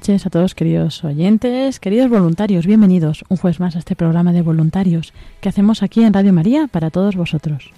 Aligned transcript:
Noches 0.00 0.24
a 0.24 0.30
todos 0.30 0.54
queridos 0.54 1.04
oyentes, 1.04 1.78
queridos 1.78 2.08
voluntarios, 2.08 2.64
bienvenidos 2.64 3.22
un 3.28 3.36
jueves 3.36 3.60
más 3.60 3.76
a 3.76 3.80
este 3.80 3.94
programa 3.94 4.32
de 4.32 4.40
voluntarios 4.40 5.12
que 5.42 5.50
hacemos 5.50 5.82
aquí 5.82 6.02
en 6.02 6.14
Radio 6.14 6.32
María 6.32 6.68
para 6.68 6.88
todos 6.88 7.16
vosotros. 7.16 7.70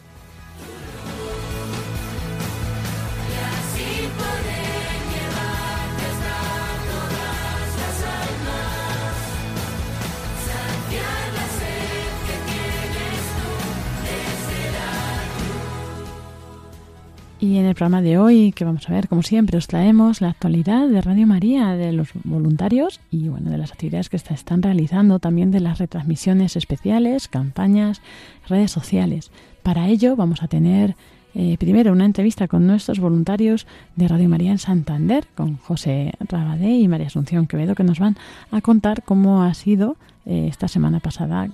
Y 17.43 17.59
en 17.59 17.65
el 17.65 17.75
programa 17.75 18.03
de 18.03 18.19
hoy, 18.19 18.53
que 18.53 18.65
vamos 18.65 18.89
a 18.89 18.93
ver, 18.93 19.09
como 19.09 19.25
siempre, 19.25 19.59
os 19.59 19.67
traemos 19.67 20.21
la 20.21 20.29
actualidad 20.29 20.87
de 20.87 21.01
Radio 21.01 21.27
María, 21.27 21.75
de 21.75 21.91
los 21.91 22.11
voluntarios 22.23 23.01
y 23.11 23.27
bueno, 23.27 23.51
de 23.51 23.59
las 23.59 23.73
actividades 23.73 24.09
que 24.09 24.19
se 24.19 24.33
están 24.33 24.63
realizando, 24.63 25.19
también 25.19 25.51
de 25.51 25.59
las 25.59 25.81
retransmisiones 25.81 26.55
especiales, 26.55 27.27
campañas, 27.27 28.01
redes 28.49 28.71
sociales. 28.71 29.33
Para 29.65 29.89
ello 29.89 30.15
vamos 30.15 30.45
a 30.45 30.47
tener 30.47 30.95
eh, 31.35 31.57
primero 31.59 31.91
una 31.91 32.05
entrevista 32.05 32.47
con 32.47 32.65
nuestros 32.69 33.01
voluntarios 33.01 33.67
de 33.97 34.07
Radio 34.07 34.29
María 34.29 34.53
en 34.53 34.59
Santander, 34.59 35.27
con 35.35 35.57
José 35.57 36.13
Rabadé 36.21 36.71
y 36.71 36.87
María 36.87 37.09
Asunción 37.09 37.49
Quevedo, 37.49 37.75
que 37.75 37.83
nos 37.83 37.99
van 37.99 38.17
a 38.53 38.61
contar 38.61 39.03
cómo 39.03 39.43
ha 39.43 39.53
sido 39.55 39.97
eh, 40.27 40.47
esta 40.49 40.69
semana 40.69 41.01
pasada 41.01 41.49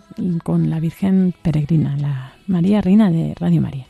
con 0.45 0.69
la 0.69 0.81
Virgen 0.81 1.33
Peregrina, 1.41 1.97
la 1.97 2.35
María 2.47 2.83
Reina 2.83 3.11
de 3.11 3.33
Radio 3.39 3.63
María. 3.63 3.87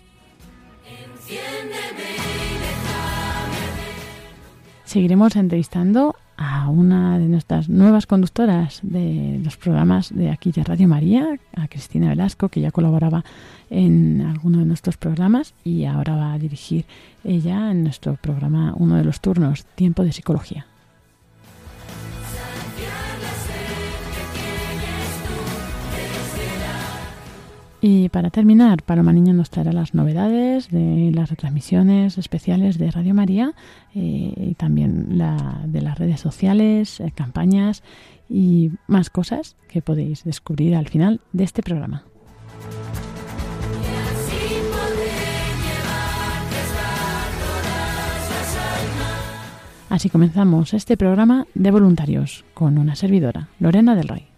Seguiremos 4.84 5.37
entrevistando 5.37 6.16
a 6.39 6.71
una 6.71 7.19
de 7.19 7.28
nuestras 7.28 7.69
nuevas 7.69 8.06
conductoras 8.06 8.81
de 8.83 9.39
los 9.44 9.56
programas 9.59 10.15
de 10.15 10.31
aquí 10.31 10.50
de 10.50 10.65
Radio 10.65 10.89
María, 10.89 11.39
a 11.55 11.69
Cristina 11.69 12.09
Velasco, 12.09 12.49
que 12.49 12.62
ya 12.62 12.71
colaboraba 12.71 13.25
en 13.69 14.22
alguno 14.22 14.61
de 14.61 14.65
nuestros 14.65 14.97
programas 14.97 15.53
y 15.62 15.84
ahora 15.84 16.16
va 16.16 16.33
a 16.33 16.39
dirigir 16.39 16.87
ella 17.22 17.71
en 17.71 17.83
nuestro 17.83 18.15
programa 18.16 18.72
uno 18.77 18.97
de 18.97 19.05
los 19.05 19.21
turnos, 19.21 19.66
Tiempo 19.75 20.05
de 20.05 20.12
Psicología. 20.12 20.66
Y 27.81 28.09
para 28.09 28.31
terminar, 28.31 28.83
Paloma 28.83 29.12
Niño 29.12 29.34
nos 29.34 29.50
traerá 29.50 29.72
las 29.72 29.94
novedades 29.94 30.69
de 30.71 31.12
las 31.15 31.31
retransmisiones 31.31 32.19
especiales 32.19 32.77
de 32.77 32.91
Radio 32.91 33.15
María 33.15 33.55
eh, 33.94 34.33
y 34.37 34.55
también 34.55 35.16
de 35.16 35.81
las 35.81 35.99
redes 35.99 36.21
sociales, 36.21 36.99
eh, 36.99 37.12
campañas 37.15 37.84
y 38.28 38.72
más 38.89 39.11
cosas 39.11 39.56
que 39.69 39.81
podéis 39.81 40.25
descubrir 40.25 40.75
al 40.75 40.89
final 40.89 41.21
de 41.33 41.44
este 41.44 41.62
programa. 41.62 42.03
Así 49.89 50.10
comenzamos 50.10 50.75
este 50.75 50.97
programa 50.97 51.47
de 51.55 51.71
voluntarios 51.71 52.45
con 52.55 52.77
una 52.77 52.95
servidora, 52.95 53.49
Lorena 53.59 53.95
del 53.95 54.09
Rey. 54.09 54.38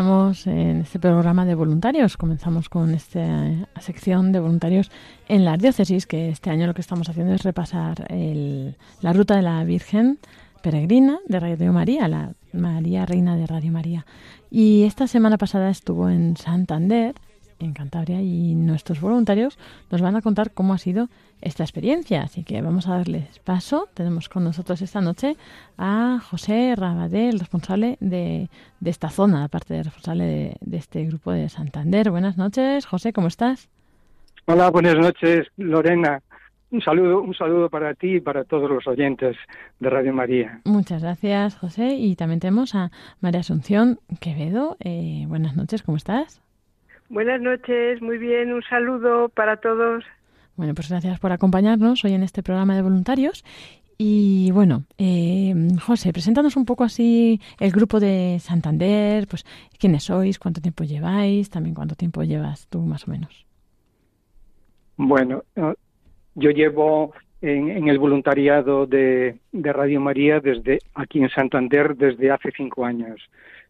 Estamos 0.00 0.46
en 0.46 0.82
este 0.82 0.98
programa 0.98 1.46
de 1.46 1.54
voluntarios. 1.54 2.18
Comenzamos 2.18 2.68
con 2.68 2.92
esta 2.92 3.66
sección 3.80 4.30
de 4.30 4.40
voluntarios 4.40 4.90
en 5.26 5.46
las 5.46 5.58
diócesis, 5.58 6.04
que 6.06 6.28
este 6.28 6.50
año 6.50 6.66
lo 6.66 6.74
que 6.74 6.82
estamos 6.82 7.08
haciendo 7.08 7.32
es 7.32 7.42
repasar 7.44 8.04
el- 8.10 8.76
la 9.00 9.14
ruta 9.14 9.36
de 9.36 9.40
la 9.40 9.64
Virgen 9.64 10.18
Peregrina 10.62 11.18
de 11.26 11.40
Radio 11.40 11.72
María, 11.72 12.08
la 12.08 12.34
María 12.52 13.06
Reina 13.06 13.36
de 13.38 13.46
Radio 13.46 13.72
María. 13.72 14.04
Y 14.50 14.82
esta 14.82 15.06
semana 15.06 15.38
pasada 15.38 15.70
estuvo 15.70 16.10
en 16.10 16.36
Santander, 16.36 17.14
en 17.58 17.72
Cantabria, 17.72 18.20
y 18.20 18.54
nuestros 18.54 19.00
voluntarios 19.00 19.58
nos 19.90 20.00
van 20.00 20.16
a 20.16 20.22
contar 20.22 20.50
cómo 20.52 20.74
ha 20.74 20.78
sido 20.78 21.08
esta 21.40 21.62
experiencia. 21.62 22.22
Así 22.22 22.44
que 22.44 22.60
vamos 22.62 22.88
a 22.88 22.96
darles 22.96 23.38
paso. 23.40 23.88
Tenemos 23.94 24.28
con 24.28 24.44
nosotros 24.44 24.82
esta 24.82 25.00
noche 25.00 25.36
a 25.78 26.20
José 26.30 26.74
Rabadé, 26.76 27.28
el 27.28 27.38
responsable 27.38 27.96
de, 28.00 28.48
de 28.80 28.90
esta 28.90 29.10
zona, 29.10 29.44
aparte 29.44 29.74
de 29.74 29.82
responsable 29.82 30.24
de, 30.24 30.56
de 30.60 30.76
este 30.76 31.04
grupo 31.04 31.32
de 31.32 31.48
Santander. 31.48 32.10
Buenas 32.10 32.36
noches, 32.36 32.86
José, 32.86 33.12
¿cómo 33.12 33.28
estás? 33.28 33.68
Hola, 34.46 34.70
buenas 34.70 34.96
noches, 34.96 35.46
Lorena. 35.56 36.22
Un 36.70 36.80
saludo, 36.82 37.20
un 37.20 37.34
saludo 37.34 37.70
para 37.70 37.94
ti 37.94 38.16
y 38.16 38.20
para 38.20 38.44
todos 38.44 38.68
los 38.68 38.86
oyentes 38.86 39.36
de 39.78 39.90
Radio 39.90 40.12
María. 40.12 40.60
Muchas 40.64 41.02
gracias, 41.02 41.56
José. 41.56 41.94
Y 41.94 42.16
también 42.16 42.40
tenemos 42.40 42.74
a 42.74 42.90
María 43.20 43.40
Asunción 43.40 44.00
Quevedo. 44.20 44.76
Eh, 44.80 45.24
buenas 45.28 45.56
noches, 45.56 45.82
¿cómo 45.82 45.96
estás? 45.96 46.42
Buenas 47.08 47.40
noches, 47.40 48.02
muy 48.02 48.18
bien, 48.18 48.52
un 48.52 48.62
saludo 48.62 49.28
para 49.28 49.58
todos. 49.58 50.04
Bueno, 50.56 50.74
pues 50.74 50.88
gracias 50.88 51.20
por 51.20 51.32
acompañarnos 51.32 52.04
hoy 52.04 52.14
en 52.14 52.22
este 52.22 52.42
programa 52.42 52.74
de 52.74 52.82
voluntarios. 52.82 53.44
Y 53.98 54.50
bueno, 54.52 54.84
eh, 54.98 55.54
José, 55.80 56.12
preséntanos 56.12 56.56
un 56.56 56.66
poco 56.66 56.84
así 56.84 57.40
el 57.60 57.70
grupo 57.70 58.00
de 58.00 58.38
Santander, 58.40 59.26
pues 59.26 59.44
quiénes 59.78 60.04
sois, 60.04 60.38
cuánto 60.38 60.60
tiempo 60.60 60.84
lleváis, 60.84 61.48
también 61.48 61.74
cuánto 61.74 61.94
tiempo 61.94 62.22
llevas 62.22 62.66
tú 62.68 62.80
más 62.80 63.06
o 63.08 63.10
menos. 63.10 63.46
Bueno, 64.96 65.44
eh, 65.54 65.74
yo 66.34 66.50
llevo 66.50 67.14
en, 67.40 67.70
en 67.70 67.88
el 67.88 67.98
voluntariado 67.98 68.86
de, 68.86 69.38
de 69.52 69.72
Radio 69.72 70.00
María 70.00 70.40
desde 70.40 70.78
aquí 70.94 71.20
en 71.20 71.30
Santander 71.30 71.96
desde 71.96 72.30
hace 72.30 72.50
cinco 72.54 72.84
años. 72.84 73.20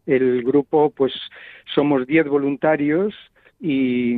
El 0.06 0.42
grupo, 0.44 0.90
pues, 0.90 1.12
somos 1.74 2.06
diez 2.06 2.26
voluntarios 2.28 3.14
y, 3.60 4.14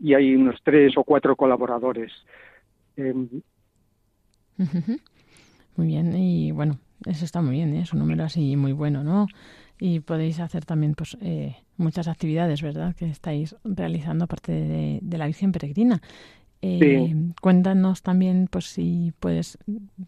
y 0.00 0.14
hay 0.14 0.34
unos 0.34 0.56
tres 0.64 0.96
o 0.96 1.04
cuatro 1.04 1.36
colaboradores. 1.36 2.12
Eh, 2.96 3.14
Ujú. 4.58 4.96
Muy 5.76 5.86
bien, 5.86 6.16
y 6.16 6.50
bueno, 6.50 6.78
eso 7.06 7.24
está 7.24 7.40
muy 7.40 7.56
bien, 7.56 7.74
¿eh? 7.76 7.82
es 7.82 7.92
un 7.92 8.00
número 8.00 8.24
así 8.24 8.56
muy 8.56 8.72
bueno, 8.72 9.04
¿no? 9.04 9.28
Y 9.78 10.00
podéis 10.00 10.40
hacer 10.40 10.64
también 10.64 10.94
pues 10.94 11.16
eh, 11.20 11.54
muchas 11.76 12.08
actividades, 12.08 12.62
¿verdad? 12.62 12.96
Que 12.96 13.06
estáis 13.06 13.54
realizando 13.62 14.24
aparte 14.24 14.50
de, 14.50 14.98
de 15.02 15.18
la 15.18 15.26
Virgen 15.26 15.52
Peregrina. 15.52 16.00
Eh, 16.60 16.80
Sí. 16.80 17.14
Cuéntanos 17.40 18.02
también, 18.02 18.48
pues 18.50 18.64
si 18.64 19.12
puedes, 19.20 19.58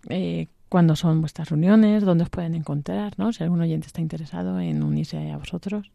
eh, 0.09 0.49
cuándo 0.71 0.97
son 0.97 1.21
vuestras 1.21 1.51
reuniones, 1.51 2.05
dónde 2.05 2.25
os 2.25 2.31
pueden 2.31 2.55
encontrar, 2.55 3.13
¿no? 3.19 3.33
Si 3.33 3.43
algún 3.43 3.61
oyente 3.61 3.89
está 3.89 4.01
interesado 4.01 4.59
en 4.61 4.83
unirse 4.83 5.31
a 5.31 5.37
vosotros. 5.37 5.91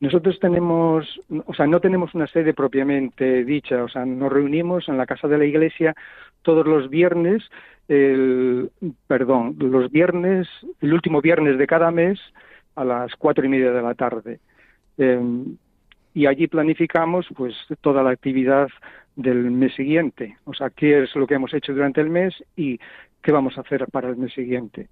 Nosotros 0.00 0.40
tenemos, 0.40 1.06
o 1.44 1.54
sea, 1.54 1.66
no 1.66 1.78
tenemos 1.78 2.14
una 2.14 2.26
sede 2.26 2.54
propiamente 2.54 3.44
dicha, 3.44 3.84
o 3.84 3.88
sea, 3.88 4.06
nos 4.06 4.32
reunimos 4.32 4.88
en 4.88 4.96
la 4.96 5.04
casa 5.04 5.28
de 5.28 5.36
la 5.36 5.44
iglesia 5.44 5.94
todos 6.40 6.66
los 6.66 6.88
viernes, 6.88 7.42
el, 7.86 8.70
perdón, 9.06 9.56
los 9.58 9.90
viernes, 9.92 10.48
el 10.80 10.94
último 10.94 11.20
viernes 11.20 11.58
de 11.58 11.66
cada 11.66 11.90
mes 11.90 12.18
a 12.76 12.84
las 12.84 13.14
cuatro 13.16 13.44
y 13.44 13.50
media 13.50 13.72
de 13.72 13.82
la 13.82 13.94
tarde. 13.94 14.40
Eh, 14.96 15.20
y 16.14 16.26
allí 16.26 16.46
planificamos 16.46 17.26
pues 17.36 17.54
toda 17.82 18.02
la 18.02 18.10
actividad 18.10 18.68
del 19.16 19.50
mes 19.50 19.74
siguiente, 19.74 20.38
o 20.44 20.54
sea, 20.54 20.70
qué 20.70 21.02
es 21.02 21.14
lo 21.14 21.26
que 21.26 21.34
hemos 21.34 21.52
hecho 21.52 21.74
durante 21.74 22.00
el 22.00 22.08
mes 22.08 22.34
y 22.56 22.80
qué 23.22 23.32
vamos 23.32 23.56
a 23.56 23.62
hacer 23.62 23.86
para 23.90 24.08
el 24.08 24.16
mes 24.16 24.32
siguiente. 24.32 24.88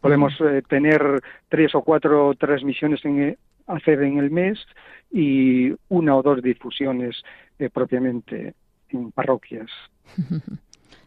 Podemos 0.00 0.34
eh, 0.40 0.62
tener 0.68 1.22
tres 1.48 1.74
o 1.74 1.82
cuatro 1.82 2.34
transmisiones 2.34 3.04
en, 3.04 3.22
eh, 3.22 3.38
hacer 3.66 4.02
en 4.02 4.18
el 4.18 4.30
mes 4.30 4.58
y 5.10 5.72
una 5.88 6.16
o 6.16 6.22
dos 6.22 6.42
difusiones 6.42 7.22
eh, 7.58 7.70
propiamente 7.70 8.54
en 8.90 9.10
parroquias. 9.12 9.70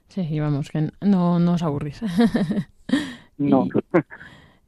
Sí, 0.09 0.39
vamos, 0.39 0.69
que 0.69 0.89
no, 1.01 1.37
no 1.37 1.53
os 1.53 1.63
aburrís. 1.63 2.01
No, 3.37 3.67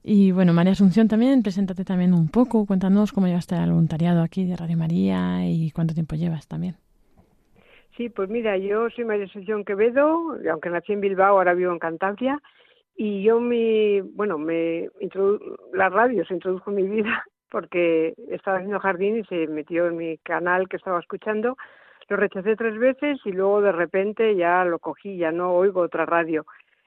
Y 0.03 0.31
bueno, 0.31 0.53
María 0.53 0.73
Asunción 0.73 1.07
también, 1.07 1.41
preséntate 1.41 1.83
también 1.83 2.13
un 2.13 2.27
poco, 2.27 2.67
cuéntanos 2.67 3.11
cómo 3.11 3.25
llevaste 3.25 3.55
al 3.55 3.71
voluntariado 3.71 4.21
aquí 4.21 4.45
de 4.45 4.55
Radio 4.55 4.77
María 4.77 5.49
y 5.49 5.71
cuánto 5.71 5.95
tiempo 5.95 6.15
llevas 6.15 6.47
también. 6.47 6.75
Sí, 7.99 8.07
pues 8.07 8.29
mira, 8.29 8.55
yo 8.55 8.89
soy 8.91 9.03
María 9.03 9.25
Asunción 9.25 9.65
Quevedo, 9.65 10.37
aunque 10.49 10.69
nací 10.69 10.93
en 10.93 11.01
Bilbao, 11.01 11.35
ahora 11.35 11.53
vivo 11.53 11.73
en 11.73 11.79
Cantabria, 11.79 12.41
y 12.95 13.23
yo 13.23 13.41
mi, 13.41 13.99
bueno, 13.99 14.37
me 14.37 14.87
la 15.73 15.89
radio 15.89 16.23
se 16.23 16.35
introdujo 16.35 16.69
en 16.69 16.77
mi 16.77 16.87
vida 16.87 17.25
porque 17.51 18.13
estaba 18.29 18.59
haciendo 18.59 18.79
jardín 18.79 19.17
y 19.17 19.25
se 19.25 19.47
metió 19.47 19.87
en 19.87 19.97
mi 19.97 20.17
canal 20.19 20.69
que 20.69 20.77
estaba 20.77 20.97
escuchando, 20.97 21.57
lo 22.07 22.15
rechacé 22.15 22.55
tres 22.55 22.79
veces 22.79 23.19
y 23.25 23.33
luego 23.33 23.59
de 23.59 23.73
repente 23.73 24.33
ya 24.37 24.63
lo 24.63 24.79
cogí, 24.79 25.17
ya 25.17 25.33
no 25.33 25.51
oigo 25.51 25.81
otra 25.81 26.05
radio. 26.05 26.45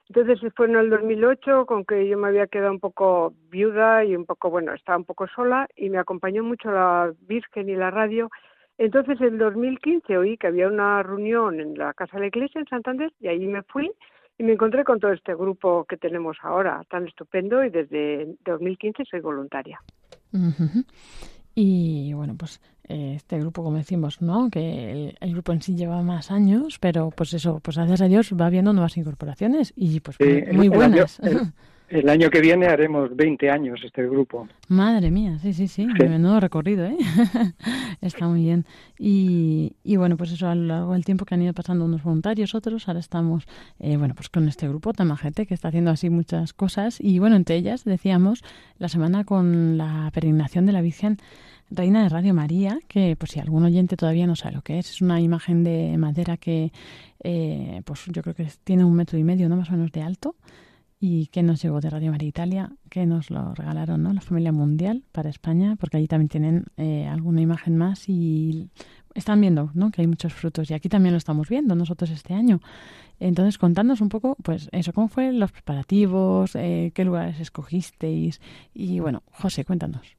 Entonces 0.09 0.41
fue 0.57 0.65
en 0.65 0.77
el 0.77 0.89
2008 0.89 1.67
con 1.67 1.85
que 1.85 2.09
yo 2.09 2.17
me 2.17 2.29
había 2.29 2.47
quedado 2.47 2.73
un 2.73 2.81
poco 2.81 3.35
viuda 3.51 4.03
y 4.03 4.17
un 4.17 4.25
poco, 4.25 4.49
bueno, 4.49 4.73
estaba 4.73 4.97
un 4.97 5.05
poco 5.05 5.27
sola 5.27 5.69
y 5.77 5.91
me 5.91 5.99
acompañó 5.99 6.43
mucho 6.43 6.71
la 6.71 7.13
Virgen 7.21 7.69
y 7.69 7.77
la 7.77 7.91
radio 7.91 8.31
entonces, 8.85 9.21
en 9.21 9.39
2015 9.39 10.17
oí 10.19 10.37
que 10.37 10.47
había 10.49 10.69
una 10.69 11.03
reunión 11.03 11.61
en 11.61 11.75
la 11.79 11.93
Casa 11.95 12.17
de 12.17 12.21
la 12.23 12.27
Iglesia 12.29 12.61
en 12.61 12.67
Santander 12.69 13.13
y 13.21 13.29
ahí 13.29 13.47
me 13.47 13.63
fui 13.63 13.91
y 14.39 14.43
me 14.45 14.53
encontré 14.53 14.83
con 14.85 14.99
todo 14.99 15.13
este 15.13 15.35
grupo 15.35 15.85
que 15.85 15.97
tenemos 15.97 16.37
ahora, 16.43 16.83
tan 16.91 17.07
estupendo, 17.07 17.63
y 17.65 17.71
desde 17.71 18.35
2015 18.45 19.05
soy 19.05 19.21
voluntaria. 19.21 19.81
Y 21.55 22.13
bueno, 22.15 22.35
pues 22.39 22.61
eh, 22.89 23.13
este 23.17 23.39
grupo, 23.39 23.63
como 23.63 23.77
decimos, 23.77 24.23
¿no? 24.23 24.49
Que 24.51 24.91
el, 24.93 25.17
el 25.21 25.33
grupo 25.33 25.53
en 25.53 25.61
sí 25.61 25.77
lleva 25.77 26.01
más 26.03 26.31
años, 26.31 26.79
pero 26.79 27.11
pues 27.11 27.35
eso, 27.35 27.61
pues 27.63 27.77
gracias 27.77 28.01
a 28.01 28.09
Dios 28.09 28.33
va 28.41 28.47
habiendo 28.47 28.73
nuevas 28.73 28.97
incorporaciones 28.97 29.73
y 29.77 30.01
pues 30.01 30.17
Sí, 30.19 30.43
muy, 30.53 30.69
buenas. 30.69 31.21
año- 31.21 31.31
el- 31.31 31.39
el 31.93 32.09
año 32.09 32.31
que 32.31 32.41
viene 32.41 32.67
haremos 32.67 33.15
20 33.15 33.51
años 33.51 33.81
este 33.85 34.03
grupo. 34.07 34.49
Madre 34.69 35.11
mía, 35.11 35.39
sí, 35.41 35.53
sí, 35.53 35.69
sí, 35.69 35.87
Sí. 35.99 36.05
menudo 36.09 36.41
recorrido, 36.41 36.87
¿eh? 36.87 36.97
Está 38.01 38.27
muy 38.27 38.43
bien. 38.43 38.65
Y, 38.99 39.75
y 39.85 39.97
bueno, 39.97 40.17
pues 40.17 40.33
eso, 40.33 40.49
a 40.49 40.55
lo 40.55 40.65
largo 40.65 40.93
del 40.95 41.05
tiempo 41.05 41.25
que 41.25 41.35
han 41.35 41.43
ido 41.43 41.53
pasando 41.53 41.85
unos 41.85 42.03
voluntarios, 42.03 42.55
otros, 42.55 42.89
ahora 42.89 43.01
estamos, 43.01 43.47
eh, 43.79 43.97
bueno, 43.99 44.15
pues 44.15 44.29
con 44.31 44.49
este 44.49 44.67
grupo 44.69 44.93
tan 44.93 45.09
majete 45.09 45.47
que 45.47 45.55
está 45.55 45.69
haciendo 45.69 45.91
así 45.91 46.09
muchas 46.09 46.53
cosas. 46.55 46.99
Y 47.01 47.19
bueno, 47.19 47.37
entre 47.37 47.57
ellas, 47.57 47.85
decíamos, 47.85 48.43
la 48.79 48.89
semana 48.89 49.25
con 49.25 49.77
la 49.77 50.11
peregrinación 50.15 50.65
de 50.67 50.73
la 50.73 50.81
Virgen 50.81 51.19
Reina 51.71 52.03
de 52.03 52.09
Radio 52.09 52.35
María, 52.35 52.79
que 52.89 53.17
pues 53.17 53.33
si 53.33 53.41
algún 53.41 53.65
oyente 53.65 53.97
todavía 53.97 54.27
no 54.27 54.37
sabe 54.37 54.55
lo 54.57 54.63
que 54.63 54.79
es, 54.79 54.91
es 54.91 55.01
una 55.03 55.21
imagen 55.21 55.65
de 55.65 55.97
madera 55.99 56.37
que, 56.37 56.73
eh, 57.23 57.83
pues 57.85 58.05
yo 58.09 58.23
creo 58.23 58.35
que 58.35 58.47
tiene 58.65 58.85
un 58.85 58.95
metro 58.95 59.19
y 59.19 59.25
medio, 59.25 59.49
¿no? 59.49 59.57
Más 59.57 59.69
o 59.69 59.73
menos 59.73 59.93
de 59.93 60.03
alto 60.03 60.35
y 61.05 61.27
que 61.27 61.43
nos 61.43 61.61
llegó 61.61 61.81
de 61.81 61.91
Radio 61.91 62.13
María 62.13 62.29
Italia, 62.29 62.71
que 62.89 63.07
nos 63.07 63.29
lo 63.29 63.57
regalaron, 63.57 64.05
¿no? 64.05 64.13
La 64.13 64.21
familia 64.21 64.53
mundial 64.53 65.03
para 65.11 65.31
España, 65.31 65.75
porque 65.75 65.97
allí 65.97 66.07
también 66.07 66.29
tienen 66.29 66.65
eh, 66.77 67.09
alguna 67.09 67.41
imagen 67.41 67.77
más 67.77 68.09
y 68.09 68.71
están 69.13 69.41
viendo, 69.41 69.73
¿no? 69.75 69.91
Que 69.91 70.03
hay 70.03 70.07
muchos 70.07 70.33
frutos 70.33 70.71
y 70.71 70.75
aquí 70.75 70.89
también 70.89 71.13
lo 71.13 71.19
estamos 71.19 71.49
viendo 71.49 71.75
nosotros 71.75 72.09
este 72.11 72.35
año. 72.35 72.61
Entonces, 73.19 73.59
contadnos 73.59 74.01
un 74.01 74.11
poco, 74.11 74.37
pues 74.45 74.69
eso, 74.71 74.93
cómo 74.93 75.09
fue 75.09 75.33
los 75.33 75.51
preparativos, 75.51 76.55
eh, 76.55 76.93
qué 76.95 77.05
lugares 77.05 77.41
escogisteis 77.41 78.41
y 78.73 79.01
bueno, 79.01 79.25
José, 79.33 79.65
cuéntanos. 79.65 80.17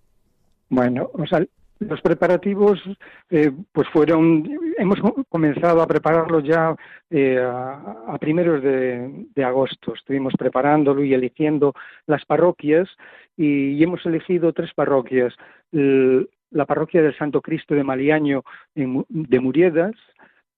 Bueno, 0.67 1.09
o 1.13 1.25
sea, 1.25 1.45
los 1.87 2.01
preparativos 2.01 2.81
eh, 3.29 3.51
pues 3.71 3.87
fueron, 3.89 4.49
hemos 4.77 4.99
co- 4.99 5.23
comenzado 5.29 5.81
a 5.81 5.87
prepararlos 5.87 6.43
ya 6.43 6.75
eh, 7.09 7.39
a, 7.39 8.17
primeros 8.19 8.61
de, 8.63 9.43
agosto. 9.43 9.93
Estuvimos 9.93 10.33
preparándolo 10.37 11.03
y 11.03 11.13
eligiendo 11.13 11.73
las 12.07 12.23
parroquias 12.25 12.89
y, 13.37 13.81
hemos 13.83 14.05
elegido 14.05 14.53
tres 14.53 14.73
parroquias. 14.73 15.33
El- 15.71 16.29
la 16.51 16.65
parroquia 16.65 17.01
del 17.01 17.17
Santo 17.17 17.41
Cristo 17.41 17.73
de 17.73 17.83
Maliaño 17.83 18.43
en 18.75 19.03
de 19.09 19.39
Muriedas, 19.39 19.95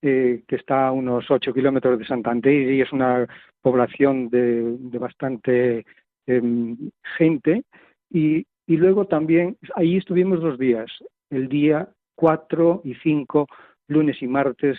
eh, 0.02 0.44
que 0.48 0.58
está 0.58 0.88
a 0.88 0.92
unos 0.92 1.32
ocho 1.32 1.54
kilómetros 1.54 1.98
de 1.98 2.06
Santander 2.06 2.54
y 2.74 2.82
es 2.82 2.92
una 2.92 3.26
población 3.62 4.30
de, 4.30 4.76
de 4.78 4.98
bastante 5.00 5.86
em, 6.28 6.76
gente. 7.18 7.64
Y, 8.12 8.46
y 8.68 8.78
luego 8.78 9.06
también, 9.06 9.58
ahí 9.76 9.98
estuvimos 9.98 10.42
dos 10.42 10.60
días, 10.60 10.92
el 11.36 11.50
día 11.50 11.90
4 12.16 12.82
y 12.86 12.96
5, 12.96 13.48
lunes 13.88 14.22
y 14.22 14.28
martes, 14.28 14.78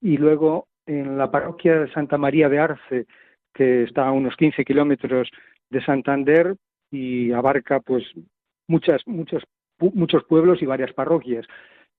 y 0.00 0.16
luego 0.16 0.66
en 0.86 1.16
la 1.16 1.30
parroquia 1.30 1.80
de 1.80 1.92
Santa 1.92 2.18
María 2.18 2.48
de 2.48 2.58
Arce, 2.58 3.06
que 3.54 3.84
está 3.84 4.08
a 4.08 4.12
unos 4.12 4.36
15 4.36 4.64
kilómetros 4.64 5.30
de 5.70 5.84
Santander 5.84 6.56
y 6.90 7.32
abarca 7.32 7.80
pues 7.80 8.04
muchas, 8.68 9.02
muchos, 9.06 9.44
muchos 9.78 10.24
pueblos 10.24 10.60
y 10.60 10.66
varias 10.66 10.92
parroquias. 10.92 11.46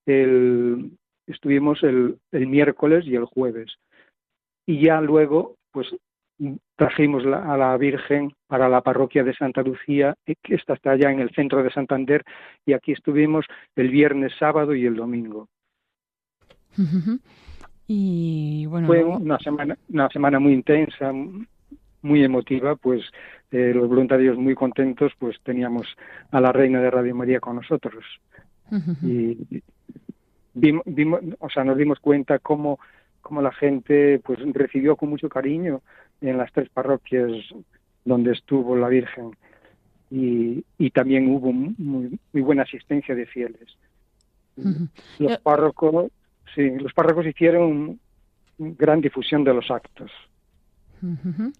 El, 0.06 0.92
estuvimos 1.26 1.82
el, 1.84 2.20
el 2.32 2.48
miércoles 2.48 3.06
y 3.08 3.16
el 3.16 3.26
jueves. 3.26 3.78
Y 4.68 4.84
ya 4.86 5.00
luego, 5.00 5.56
pues 5.72 5.88
trajimos 6.76 7.26
la- 7.26 7.52
a 7.54 7.58
la 7.58 7.78
Virgen 7.78 8.34
para 8.48 8.68
la 8.70 8.82
parroquia 8.82 9.24
de 9.24 9.34
Santa 9.34 9.62
Lucía, 9.62 10.16
eh, 10.26 10.36
que 10.42 10.56
está 10.56 10.76
allá 10.92 11.12
en 11.12 11.20
el 11.20 11.30
centro 11.32 11.64
de 11.64 11.72
Santander, 11.72 12.24
y 12.66 12.74
aquí 12.74 12.92
estuvimos 12.92 13.46
el 13.76 13.90
viernes, 13.90 14.34
sábado 14.38 14.76
y 14.76 14.86
el 14.86 14.96
domingo. 14.96 15.48
Y 17.88 18.66
bueno, 18.66 18.88
Fue 18.88 19.04
una 19.04 19.38
semana, 19.38 19.78
una 19.90 20.10
semana 20.10 20.40
muy 20.40 20.54
intensa, 20.54 21.12
muy 22.02 22.24
emotiva, 22.24 22.76
pues 22.76 23.04
eh, 23.52 23.74
los 23.76 23.88
voluntarios 23.88 24.38
muy 24.38 24.56
contentos, 24.56 25.14
pues 25.20 25.40
teníamos 25.44 25.86
a 26.32 26.42
la 26.42 26.52
Reina 26.52 26.82
de 26.82 26.90
Radio 26.90 27.14
María 27.16 27.40
con 27.40 27.58
nosotros. 27.58 28.04
y 29.04 29.62
vimos, 30.56 30.82
vimos, 30.88 31.22
o 31.40 31.50
sea, 31.52 31.64
nos 31.64 31.78
dimos 31.78 32.00
cuenta 32.00 32.40
cómo, 32.40 32.80
cómo 33.22 33.40
la 33.44 33.52
gente 33.52 34.20
pues 34.26 34.40
recibió 34.54 34.96
con 34.96 35.10
mucho 35.10 35.30
cariño 35.30 35.82
en 36.22 36.38
las 36.38 36.52
tres 36.52 36.70
parroquias 36.70 37.32
donde 38.04 38.32
estuvo 38.34 38.76
la 38.76 38.88
Virgen 38.88 39.32
y, 40.12 40.64
y 40.78 40.90
también 40.92 41.30
hubo 41.30 41.52
muy, 41.52 42.20
muy 42.34 42.42
buena 42.42 42.64
asistencia 42.64 43.16
de 43.16 43.26
fieles. 43.26 43.78
Los 44.56 44.78
Yo- 45.20 45.40
párrocos, 45.44 46.12
sí, 46.54 46.70
los 46.80 46.94
párrocos 46.94 47.26
hicieron 47.26 48.00
gran 48.58 49.02
difusión 49.02 49.44
de 49.44 49.54
los 49.54 49.70
actos. 49.72 50.12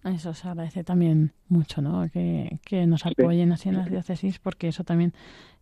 Eso 0.04 0.34
se 0.34 0.48
agradece 0.48 0.82
también 0.82 1.30
mucho, 1.48 1.80
¿no? 1.82 2.08
Que, 2.10 2.58
que 2.64 2.86
nos 2.86 3.04
apoyen 3.06 3.52
así 3.52 3.68
en 3.68 3.76
las 3.76 3.88
diócesis, 3.90 4.38
porque 4.40 4.68
eso 4.68 4.82
también, 4.82 5.12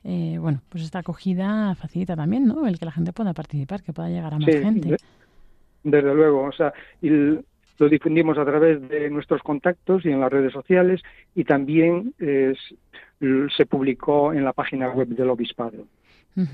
eh, 0.05 0.39
bueno, 0.41 0.63
pues 0.71 0.85
esta 0.85 1.01
acogida 1.01 1.75
facilita 1.75 2.17
también, 2.17 2.47
¿no? 2.47 2.67
El 2.67 2.79
que 2.79 2.87
la 2.87 2.93
gente 2.93 3.13
pueda 3.13 3.35
participar, 3.35 3.83
que 3.83 3.93
pueda 3.93 4.09
llegar 4.09 4.33
a 4.33 4.39
más 4.39 4.47
Sí, 4.51 4.59
gente. 4.59 4.89
de- 4.91 4.97
desde 5.83 6.15
luego, 6.15 6.45
o 6.45 6.53
sea, 6.53 6.73
y 7.03 7.09
l- 7.09 7.45
lo 7.79 7.89
difundimos 7.89 8.39
a 8.39 8.45
través 8.45 8.89
de 8.89 9.11
nuestros 9.11 9.43
contactos 9.43 10.05
y 10.05 10.11
en 10.11 10.21
las 10.21 10.33
redes 10.33 10.53
sociales 10.53 11.03
y 11.35 11.45
también 11.45 12.15
eh, 12.19 12.55
se 13.57 13.67
publicó 13.67 14.33
en 14.33 14.45
la 14.45 14.53
página 14.53 14.91
web 14.91 15.09
del 15.09 15.31
obispado. 15.31 15.87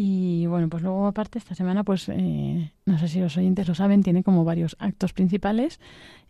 Y 0.00 0.46
bueno, 0.46 0.68
pues 0.68 0.84
luego 0.84 1.08
aparte 1.08 1.38
esta 1.38 1.56
semana, 1.56 1.82
pues 1.82 2.08
eh, 2.08 2.70
no 2.86 2.98
sé 2.98 3.08
si 3.08 3.18
los 3.18 3.36
oyentes 3.36 3.66
lo 3.66 3.74
saben, 3.74 4.04
tiene 4.04 4.22
como 4.22 4.44
varios 4.44 4.76
actos 4.78 5.12
principales. 5.12 5.80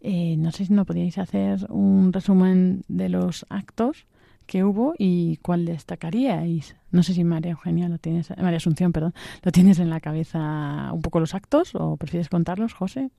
Eh, 0.00 0.37
no 0.38 0.52
sé 0.52 0.64
si 0.64 0.73
no 0.73 0.87
podíais 0.87 1.18
hacer 1.18 1.66
un 1.68 2.11
resumen 2.11 2.82
de 2.88 3.11
los 3.11 3.44
actos 3.50 4.06
que 4.47 4.64
hubo 4.64 4.94
y 4.97 5.37
cuál 5.42 5.66
destacaríais. 5.66 6.76
No 6.90 7.02
sé 7.02 7.12
si 7.12 7.25
María 7.25 7.50
Eugenia 7.50 7.90
lo 7.90 7.99
tienes, 7.99 8.30
María 8.38 8.56
Asunción, 8.56 8.92
perdón, 8.92 9.12
lo 9.42 9.52
tienes 9.52 9.78
en 9.80 9.90
la 9.90 10.00
cabeza 10.00 10.90
un 10.94 11.02
poco 11.02 11.20
los 11.20 11.35
actos 11.35 11.75
o 11.75 11.99
prefieres 11.99 12.30
contarlos, 12.30 12.73
José. 12.73 13.11